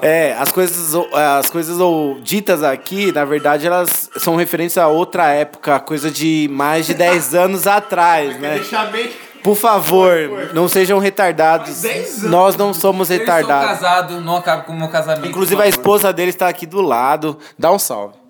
É, 0.02 0.34
as 0.40 0.50
coisas, 0.50 0.94
as 1.14 1.50
coisas 1.50 1.80
ou, 1.80 2.20
ditas 2.22 2.64
aqui, 2.64 3.12
na 3.12 3.26
verdade, 3.26 3.66
elas 3.68 4.10
são 4.18 4.36
referentes 4.36 4.78
a 4.78 4.88
outra 4.88 5.30
época, 5.30 5.80
coisa 5.80 6.12
de 6.12 6.48
mais 6.52 6.86
de 6.86 6.94
10 6.94 7.34
anos 7.36 7.68
atrás, 7.68 8.40
né? 8.40 8.56
Deixar 8.56 8.92
bem. 8.92 9.10
Por 9.44 9.58
favor, 9.58 10.16
não 10.54 10.70
sejam 10.70 11.00
retardados. 11.00 11.84
Nós 12.24 12.56
não 12.56 12.74
somos 12.74 13.10
Eu 13.10 13.18
estou 13.18 13.36
retardados. 13.36 13.80
casado, 13.80 14.22
não 14.22 14.38
acabe 14.38 14.66
com 14.66 14.72
o 14.72 14.76
meu 14.78 14.88
casamento. 14.88 15.28
Inclusive 15.28 15.62
a 15.62 15.68
esposa 15.68 16.14
dele 16.14 16.30
está 16.30 16.48
aqui 16.48 16.66
do 16.66 16.80
lado. 16.80 17.38
Dá 17.60 17.70
um 17.70 17.78
salve. 17.78 18.23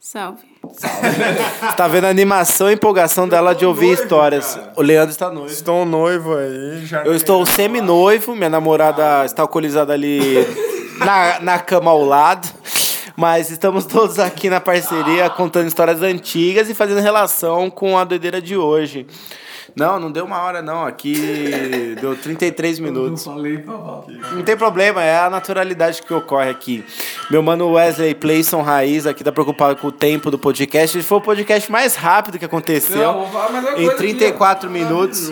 Salve. 0.00 0.46
Você 0.62 0.86
tá 1.76 1.88
vendo 1.88 2.04
a 2.04 2.08
animação 2.08 2.70
e 2.70 2.74
empolgação 2.74 3.28
dela 3.28 3.52
de 3.54 3.66
ouvir 3.66 3.86
noivo, 3.86 4.02
histórias. 4.02 4.54
cara. 4.54 4.72
O 4.76 4.82
Leandro 4.82 5.10
está 5.10 5.30
noivo. 5.30 5.52
Estou 5.52 5.84
noivo 5.84 6.36
aí. 6.36 6.86
Já 6.86 7.04
Eu 7.04 7.14
estou 7.14 7.44
semi-noivo, 7.44 8.36
minha 8.36 8.48
namorada 8.48 9.24
está 9.24 9.42
alcoolizada 9.42 9.92
ali 9.92 10.34
na, 11.04 11.40
na 11.40 11.58
cama 11.58 11.90
ao 11.90 12.04
lado. 12.04 12.48
Mas 13.16 13.50
estamos 13.50 13.84
todos 13.84 14.20
aqui 14.20 14.48
na 14.48 14.60
parceria 14.60 15.28
contando 15.28 15.66
histórias 15.66 16.00
antigas 16.00 16.70
e 16.70 16.74
fazendo 16.74 17.00
relação 17.00 17.68
com 17.68 17.98
a 17.98 18.04
doideira 18.04 18.40
de 18.40 18.56
hoje. 18.56 19.04
Não, 19.78 20.00
não 20.00 20.10
deu 20.10 20.24
uma 20.24 20.42
hora 20.42 20.60
não, 20.60 20.84
aqui 20.84 21.94
deu 22.00 22.16
33 22.16 22.80
minutos. 22.80 23.24
Falei 23.24 23.58
pra. 23.58 23.74
Não 24.32 24.42
tem 24.42 24.56
problema, 24.56 25.02
é 25.02 25.20
a 25.20 25.30
naturalidade 25.30 26.02
que 26.02 26.12
ocorre 26.12 26.50
aqui. 26.50 26.84
Meu 27.30 27.42
mano 27.42 27.72
Wesley 27.72 28.14
Playson 28.14 28.60
Raiz 28.60 29.06
aqui 29.06 29.22
tá 29.22 29.30
preocupado 29.30 29.76
com 29.76 29.86
o 29.86 29.92
tempo 29.92 30.30
do 30.30 30.38
podcast. 30.38 30.98
Esse 30.98 31.06
foi 31.06 31.18
o 31.18 31.20
podcast 31.20 31.70
mais 31.70 31.94
rápido 31.94 32.38
que 32.38 32.44
aconteceu. 32.44 32.98
Não, 32.98 33.24
uma 33.24 33.80
em 33.80 33.84
coisa 33.84 33.96
34 33.96 34.68
minutos. 34.68 35.30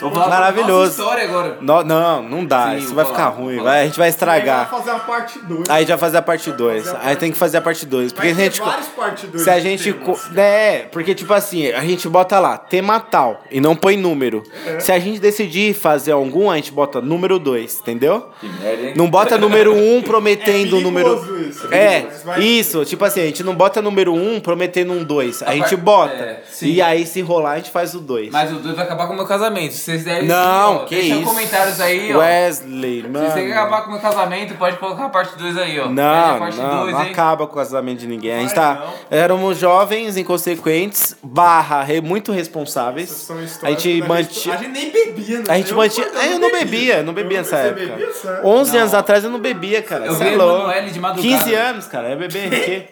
Vou 0.00 0.10
falar 0.12 0.28
Maravilhoso. 0.28 0.72
Nossa 0.72 0.90
história 1.02 1.24
agora. 1.24 1.58
No- 1.60 1.84
não, 1.84 2.22
não 2.22 2.44
dá. 2.44 2.70
Sim, 2.70 2.76
Isso 2.78 2.94
vai 2.94 3.04
falar, 3.04 3.16
ficar 3.16 3.28
ruim. 3.30 3.56
Vai, 3.62 3.82
a 3.82 3.84
gente 3.86 3.96
vai 3.96 4.04
Vai 4.04 4.08
estragar. 4.10 4.68
fazer 4.70 4.90
a 4.90 4.98
parte 4.98 5.38
2. 5.38 5.70
Aí 5.70 5.86
já 5.86 5.98
fazer 5.98 6.16
a 6.18 6.22
parte 6.22 6.52
2. 6.52 6.94
Aí 7.02 7.16
tem 7.16 7.32
que 7.32 7.38
fazer 7.38 7.56
a 7.58 7.60
parte 7.62 7.86
2. 7.86 8.12
Porque 8.12 8.28
a 8.28 8.34
gente. 8.34 8.60
2. 8.60 9.42
Se 9.42 9.50
a 9.50 9.60
gente. 9.60 9.92
co- 9.92 10.18
É, 10.36 10.86
porque 10.92 11.14
tipo 11.14 11.32
assim, 11.32 11.70
a 11.70 11.80
gente 11.80 12.08
bota 12.08 12.38
lá, 12.38 12.56
tema 12.58 13.00
tal, 13.00 13.42
e 13.50 13.60
não 13.60 13.74
põe 13.76 13.96
número. 13.96 14.42
Se 14.80 14.92
a 14.92 14.98
gente 14.98 15.18
decidir 15.18 15.74
fazer 15.74 16.12
algum, 16.12 16.50
a 16.50 16.56
gente 16.56 16.72
bota 16.72 17.00
número 17.00 17.38
2, 17.38 17.80
entendeu? 17.80 18.28
Que 18.40 18.48
merda, 18.48 18.82
hein? 18.82 18.94
Não 18.96 19.08
bota 19.08 19.38
número 19.38 19.72
1 19.74 19.96
um 19.96 20.02
prometendo 20.02 20.76
É 20.76 20.78
o 20.78 20.82
número. 20.82 21.48
isso, 21.48 21.66
É, 21.70 22.00
perigoso. 22.00 22.24
Vai- 22.24 22.42
isso, 22.42 22.84
tipo 22.84 23.04
assim, 23.04 23.20
a 23.20 23.24
gente 23.26 23.42
não 23.42 23.54
bota 23.54 23.80
número 23.82 24.12
1 24.14 24.34
um 24.36 24.40
prometendo 24.40 24.92
um 24.92 25.02
2. 25.04 25.42
A 25.42 25.52
gente 25.52 25.70
par- 25.76 25.84
bota. 25.84 26.14
é, 26.14 26.42
e 26.62 26.80
aí, 26.82 27.06
se 27.06 27.20
rolar, 27.20 27.52
a 27.52 27.56
gente 27.56 27.70
faz 27.70 27.94
o 27.94 28.00
2. 28.00 28.30
Mas 28.30 28.50
o 28.52 28.56
dois 28.56 28.74
vai 28.74 28.84
acabar 28.84 29.06
com 29.06 29.12
o 29.12 29.16
meu 29.16 29.26
casamento. 29.26 29.73
Vocês 29.80 30.04
devem. 30.04 30.28
Não, 30.28 30.76
ó, 30.76 30.78
que 30.84 30.94
deixa 30.94 31.14
isso. 31.16 31.24
comentários 31.24 31.80
aí, 31.80 32.14
ó. 32.14 32.18
Wesley, 32.18 33.02
Se 33.02 33.08
mano. 33.08 33.30
você 33.30 33.46
quer 33.46 33.52
acabar 33.52 33.82
com 33.82 33.88
o 33.88 33.92
meu 33.92 34.00
casamento, 34.00 34.54
pode 34.54 34.76
colocar 34.78 35.04
a 35.06 35.08
parte 35.08 35.36
2 35.38 35.58
aí, 35.58 35.80
ó. 35.80 35.88
Não, 35.88 36.38
parte 36.38 36.56
não, 36.58 36.80
dois, 36.80 36.92
não 36.94 37.02
hein? 37.04 37.10
acaba 37.10 37.46
com 37.46 37.52
o 37.52 37.56
casamento 37.56 37.98
de 38.00 38.06
ninguém. 38.06 38.32
A 38.34 38.40
gente 38.40 38.54
tá. 38.54 38.74
não. 39.10 39.18
Éramos 39.18 39.58
jovens, 39.58 40.16
inconsequentes, 40.16 41.16
barra, 41.22 41.82
re- 41.82 42.00
muito 42.00 42.32
responsáveis. 42.32 43.10
São 43.10 43.36
A 43.62 43.70
gente 43.70 44.02
mantinha. 44.02 44.54
A 44.54 44.58
gente 44.58 44.70
nem 44.70 44.90
bebia, 44.90 45.38
né? 45.38 45.44
A 45.48 45.56
gente 45.56 45.70
Eu- 45.70 45.76
mantinha. 45.76 46.06
eu 46.06 46.20
É, 46.20 46.32
eu 46.34 46.38
não 46.38 46.50
bebia, 46.50 47.02
não 47.02 47.12
bebia 47.12 47.38
nessa 47.38 47.56
época. 47.56 47.86
bebia, 47.86 48.12
sério? 48.12 48.46
11 48.46 48.76
anos 48.76 48.94
atrás 48.94 49.24
eu 49.24 49.30
não 49.30 49.38
bebia, 49.40 49.82
cara. 49.82 50.06
Eu 50.06 50.14
vi 50.14 50.28
é 50.28 50.36
louco. 50.36 50.62
Emanuele 50.64 50.90
de 50.90 51.00
madrugada. 51.00 51.36
15 51.44 51.54
anos, 51.54 51.86
cara. 51.86 52.08
É 52.08 52.16
beber 52.16 52.50
quê? 52.64 52.88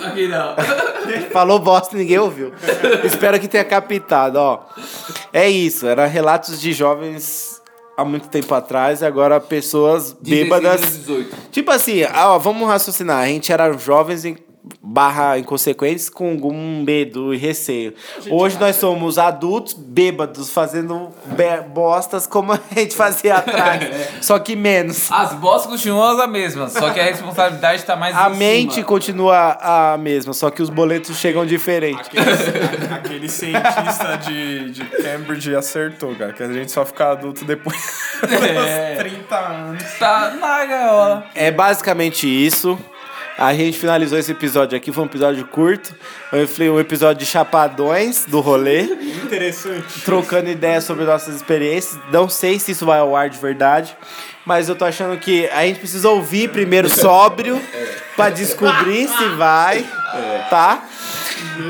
Só 0.00 0.10
que 0.10 0.28
não. 0.28 0.54
Falou 1.32 1.58
bosta 1.58 1.96
e 1.96 1.98
ninguém 1.98 2.18
ouviu. 2.18 2.52
Espero 3.04 3.38
que 3.40 3.48
tenha 3.48 3.64
captado, 3.64 4.38
ó. 4.38 4.60
É 5.32 5.48
isso, 5.48 5.86
era 5.86 6.06
relatos 6.06 6.60
de 6.60 6.72
jovens 6.72 7.60
há 7.96 8.04
muito 8.04 8.28
tempo 8.28 8.54
atrás, 8.54 9.00
e 9.00 9.04
agora 9.04 9.40
pessoas 9.40 10.12
16 10.22 10.22
bêbadas. 10.22 10.82
a 10.82 10.86
18. 10.86 11.36
Tipo 11.50 11.70
assim, 11.72 12.04
ó, 12.04 12.38
vamos 12.38 12.68
raciocinar. 12.68 13.24
A 13.24 13.26
gente 13.26 13.52
era 13.52 13.72
jovens 13.72 14.24
em 14.24 14.36
barra 14.82 15.38
inconsequentes 15.38 16.08
com 16.10 16.30
algum 16.30 16.82
medo 16.84 17.32
e 17.32 17.36
receio. 17.36 17.94
Hoje 18.30 18.58
nós 18.58 18.76
somos 18.76 19.18
adultos 19.18 19.72
bêbados 19.74 20.50
fazendo 20.50 21.10
be- 21.26 21.62
bostas 21.72 22.26
como 22.26 22.52
a 22.52 22.60
gente 22.74 22.94
fazia 22.94 23.36
atrás, 23.36 23.82
só 24.20 24.38
que 24.38 24.54
menos. 24.56 25.10
As 25.10 25.32
bostas 25.34 25.70
continuam 25.72 26.18
as 26.20 26.30
mesmas, 26.30 26.72
só 26.72 26.90
que 26.90 27.00
a 27.00 27.04
responsabilidade 27.04 27.84
tá 27.84 27.96
mais 27.96 28.14
A 28.16 28.28
em 28.30 28.36
mente 28.36 28.74
cima. 28.74 28.86
continua 28.86 29.58
a 29.60 29.96
mesma, 29.98 30.32
só 30.32 30.50
que 30.50 30.62
os 30.62 30.70
boletos 30.70 31.16
chegam 31.18 31.46
diferente. 31.46 32.00
Aquele, 32.00 32.92
aquele 32.94 33.28
cientista 33.28 34.16
de, 34.26 34.70
de 34.70 34.84
Cambridge 34.84 35.54
acertou, 35.54 36.14
cara. 36.14 36.32
Que 36.32 36.42
a 36.42 36.52
gente 36.52 36.70
só 36.70 36.84
fica 36.84 37.12
adulto 37.12 37.44
depois 37.44 37.76
É. 38.22 38.94
dos 39.02 39.12
30 39.12 39.36
anos. 39.36 39.82
Tá 39.98 40.30
na 40.38 40.64
gaiola. 40.64 41.24
É 41.34 41.50
basicamente 41.50 42.26
isso. 42.26 42.78
A 43.38 43.54
gente 43.54 43.78
finalizou 43.78 44.18
esse 44.18 44.32
episódio 44.32 44.76
aqui, 44.76 44.90
foi 44.90 45.04
um 45.04 45.06
episódio 45.06 45.46
curto. 45.46 45.94
Foi 46.56 46.68
um 46.68 46.80
episódio 46.80 47.20
de 47.20 47.26
chapadões 47.26 48.24
do 48.26 48.40
rolê. 48.40 48.82
Interessante. 48.82 50.00
trocando 50.04 50.50
ideias 50.50 50.82
sobre 50.82 51.04
nossas 51.04 51.36
experiências. 51.36 52.00
Não 52.10 52.28
sei 52.28 52.58
se 52.58 52.72
isso 52.72 52.84
vai 52.84 52.98
ao 52.98 53.14
ar 53.14 53.30
de 53.30 53.38
verdade, 53.38 53.96
mas 54.44 54.68
eu 54.68 54.74
tô 54.74 54.84
achando 54.84 55.16
que 55.18 55.46
a 55.50 55.62
gente 55.64 55.78
precisa 55.78 56.08
ouvir 56.10 56.50
primeiro 56.50 56.88
sóbrio 56.88 57.60
pra 58.16 58.28
descobrir 58.28 59.06
se 59.06 59.28
vai, 59.36 59.86
tá? 60.50 60.82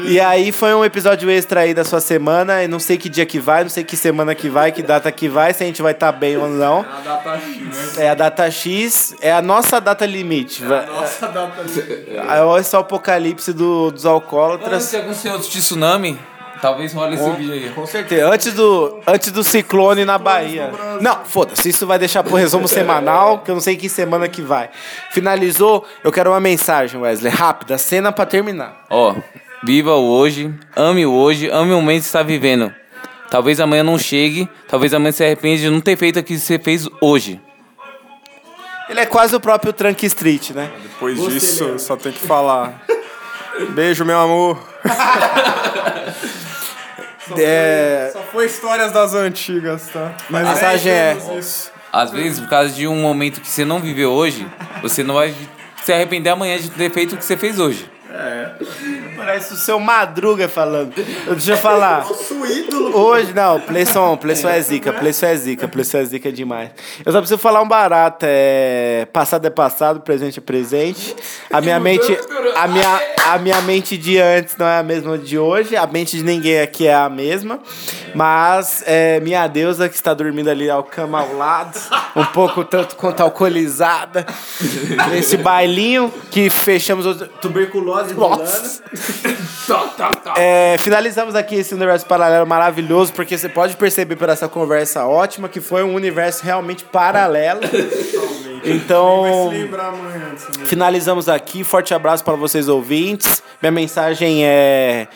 E 0.06 0.20
aí 0.20 0.52
foi 0.52 0.74
um 0.74 0.84
episódio 0.84 1.30
extra 1.30 1.60
aí 1.60 1.74
da 1.74 1.84
sua 1.84 2.00
semana, 2.00 2.62
e 2.62 2.68
não 2.68 2.78
sei 2.78 2.96
que 2.96 3.08
dia 3.08 3.26
que 3.26 3.38
vai, 3.38 3.62
não 3.62 3.70
sei 3.70 3.84
que 3.84 3.96
semana 3.96 4.34
que 4.34 4.48
vai, 4.48 4.72
que 4.72 4.82
data 4.82 5.10
que 5.12 5.28
vai, 5.28 5.52
se 5.52 5.62
a 5.62 5.66
gente 5.66 5.82
vai 5.82 5.92
estar 5.92 6.12
bem 6.12 6.36
ou 6.36 6.48
não. 6.48 6.80
A 6.80 7.00
data 7.00 7.38
X. 7.38 7.98
É 7.98 8.10
a 8.10 8.14
data 8.14 8.50
X, 8.50 9.14
é 9.20 9.32
a 9.32 9.42
nossa 9.42 9.80
data 9.80 10.06
limite. 10.06 10.62
vai- 10.64 10.86
Nossa 10.86 11.26
data 11.28 11.62
É 11.62 12.60
esse 12.60 12.74
é 12.74 12.78
o 12.78 12.80
apocalipse 12.80 13.52
do- 13.52 13.90
dos 13.90 14.06
alcoólatras. 14.06 14.90
de 14.90 14.96
acontecer 14.96 15.30
outro 15.30 15.48
tsunami, 15.48 16.18
talvez 16.62 16.92
role 16.92 17.14
esse 17.14 17.30
vídeo 17.30 17.52
aí. 17.52 17.70
Com 17.70 17.86
certeza. 17.86 18.28
Antes 18.32 18.52
do, 18.54 19.00
antes 19.06 19.30
do 19.30 19.44
ciclone 19.44 20.04
na 20.04 20.16
Bahia. 20.18 20.72
Não, 21.00 21.24
foda-se. 21.24 21.68
Isso 21.68 21.86
vai 21.86 21.98
deixar 21.98 22.22
pro 22.24 22.34
resumo 22.36 22.66
semanal, 22.66 23.38
que 23.40 23.50
eu 23.50 23.54
não 23.54 23.62
sei 23.62 23.76
que 23.76 23.88
semana 23.88 24.26
que 24.28 24.42
vai. 24.42 24.70
Finalizou, 25.10 25.86
eu 26.02 26.10
quero 26.12 26.30
uma 26.30 26.40
mensagem, 26.40 27.00
Wesley. 27.00 27.30
Rápida, 27.32 27.76
cena 27.78 28.10
pra 28.12 28.24
terminar. 28.26 28.84
Ó, 28.90 29.14
viva 29.64 29.94
o 29.94 30.09
hoje, 30.09 30.52
ame 30.76 31.04
o 31.06 31.12
hoje, 31.12 31.48
ame 31.50 31.72
o 31.72 31.76
momento 31.76 32.00
que 32.00 32.06
está 32.06 32.22
vivendo. 32.22 32.72
Talvez 33.30 33.61
amanhã 33.61 33.82
não 33.82 33.98
chegue, 33.98 34.48
talvez 34.68 34.94
amanhã 34.94 35.12
se 35.12 35.22
arrependa 35.24 35.59
de 35.61 35.70
não 35.70 35.80
ter 35.80 35.96
feito 35.96 36.18
aquilo 36.18 36.38
que 36.38 36.44
você 36.44 36.59
fez 36.59 36.88
hoje. 37.00 37.40
Ele 38.88 39.00
é 39.00 39.06
quase 39.06 39.36
o 39.36 39.40
próprio 39.40 39.72
Trunk 39.72 40.06
Street, 40.06 40.50
né? 40.50 40.70
Depois 40.82 41.20
disso, 41.28 41.78
só 41.78 41.94
tem 41.94 42.11
que 42.11 42.20
falar. 42.20 42.82
Beijo, 43.70 44.04
meu 44.04 44.18
amor. 44.18 44.59
É, 47.36 48.11
Só 48.12 48.22
foi 48.32 48.46
histórias 48.46 48.90
das 48.92 49.12
antigas, 49.12 49.88
tá? 49.92 50.14
Mas 50.30 50.46
A 50.46 50.52
mensagem 50.54 50.92
é- 50.92 51.16
Isso. 51.38 51.70
Às 51.92 52.11
vezes, 52.11 52.40
por 52.40 52.48
causa 52.48 52.70
de 52.72 52.86
um 52.86 52.96
momento 52.96 53.40
que 53.40 53.48
você 53.48 53.64
não 53.64 53.80
viveu 53.80 54.11
hoje, 54.12 54.46
você 54.82 55.02
não 55.02 55.14
vai 55.14 55.34
se 55.82 55.92
arrepender 55.92 56.30
amanhã 56.30 56.59
de 56.59 56.70
ter 56.70 56.90
feito 56.90 57.14
o 57.14 57.18
que 57.18 57.24
você 57.24 57.36
fez 57.36 57.59
hoje. 57.59 57.90
Parece 59.16 59.54
o 59.54 59.56
seu 59.56 59.78
Madruga 59.78 60.48
falando. 60.48 60.92
Deixa 60.94 61.52
eu 61.52 61.56
falar. 61.56 62.00
Nosso 62.08 62.46
ídolo. 62.46 62.96
Hoje, 62.96 63.32
não, 63.32 63.60
Playson, 63.60 64.16
Playson 64.16 64.48
é 64.48 64.60
zica, 64.60 64.92
Playson 64.92 65.26
é 65.26 65.36
zica, 65.36 65.68
Playson 65.68 65.98
é 65.98 66.04
zica 66.04 66.32
demais. 66.32 66.70
Eu 67.04 67.12
só 67.12 67.18
preciso 67.18 67.38
falar 67.38 67.62
um 67.62 67.68
barato, 67.68 68.26
é... 68.28 69.06
Passado 69.12 69.46
é 69.46 69.50
passado, 69.50 70.00
presente 70.00 70.38
é 70.38 70.42
presente. 70.42 71.14
A 71.50 71.60
minha 71.60 71.78
mente, 71.78 72.18
a 72.56 72.66
minha, 72.66 73.00
a 73.34 73.38
minha 73.38 73.60
mente 73.60 73.96
de 73.96 74.18
antes 74.18 74.56
não 74.56 74.66
é 74.66 74.78
a 74.78 74.82
mesma 74.82 75.18
de 75.18 75.38
hoje, 75.38 75.76
a 75.76 75.86
mente 75.86 76.16
de 76.16 76.22
ninguém 76.22 76.60
aqui 76.60 76.86
é 76.86 76.94
a 76.94 77.08
mesma. 77.08 77.58
Mas 78.14 78.82
é, 78.86 79.20
minha 79.20 79.46
deusa 79.46 79.88
que 79.88 79.94
está 79.94 80.14
dormindo 80.14 80.48
ali 80.48 80.70
ao 80.70 80.82
cama 80.82 81.20
ao 81.20 81.34
lado, 81.34 81.78
um 82.16 82.24
pouco 82.26 82.64
tanto 82.64 82.96
quanto 82.96 83.22
alcoolizada, 83.22 84.26
nesse 85.10 85.36
bailinho 85.36 86.12
que 86.30 86.48
fechamos 86.48 87.06
o 87.06 87.14
tuberculose 87.26 88.14
rolando. 88.14 88.48
É, 90.38 90.76
finalizamos 90.78 91.34
aqui 91.34 91.56
esse 91.56 91.74
universo 91.74 92.06
paralelo 92.06 92.46
maravilhoso, 92.46 93.12
porque 93.12 93.36
você 93.36 93.50
pode 93.50 93.76
perceber 93.76 94.16
por 94.16 94.30
essa 94.30 94.48
conversa 94.48 95.04
ótima 95.04 95.46
que 95.46 95.60
foi 95.60 95.82
um 95.82 95.94
universo 95.94 96.42
realmente 96.42 96.84
paralelo. 96.84 97.60
Então, 98.64 99.50
amanhã 99.50 100.34
finalizamos 100.66 101.28
aqui. 101.28 101.64
Forte 101.64 101.94
abraço 101.94 102.24
para 102.24 102.34
vocês 102.34 102.68
ouvintes. 102.68 103.42
Minha 103.61 103.72
mensagem 103.72 104.44
é 104.44 105.09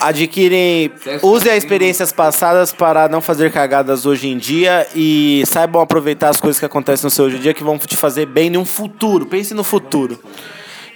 adquirem, 0.00 0.90
usem 1.22 1.52
as 1.52 1.58
experiências 1.58 2.12
passadas 2.12 2.72
para 2.72 3.08
não 3.08 3.20
fazer 3.20 3.52
cagadas 3.52 4.04
hoje 4.04 4.28
em 4.28 4.36
dia 4.36 4.86
e 4.94 5.42
saibam 5.46 5.80
aproveitar 5.80 6.28
as 6.28 6.40
coisas 6.40 6.58
que 6.58 6.66
acontecem 6.66 7.04
no 7.04 7.10
seu 7.10 7.26
hoje 7.26 7.36
em 7.36 7.40
dia 7.40 7.54
que 7.54 7.62
vão 7.62 7.78
te 7.78 7.96
fazer 7.96 8.26
bem 8.26 8.50
no 8.50 8.64
futuro. 8.64 9.26
Pense 9.26 9.54
no 9.54 9.62
futuro. 9.62 10.18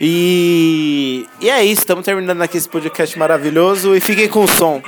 E, 0.01 1.27
e 1.41 1.49
é 1.49 1.65
isso, 1.65 1.81
estamos 1.81 2.05
terminando 2.05 2.43
aqui 2.43 2.59
esse 2.59 2.69
podcast 2.69 3.19
maravilhoso 3.19 3.95
e 3.95 4.01
fiquem 4.01 4.29
com 4.29 4.45
o 4.45 4.49
som. 4.49 4.83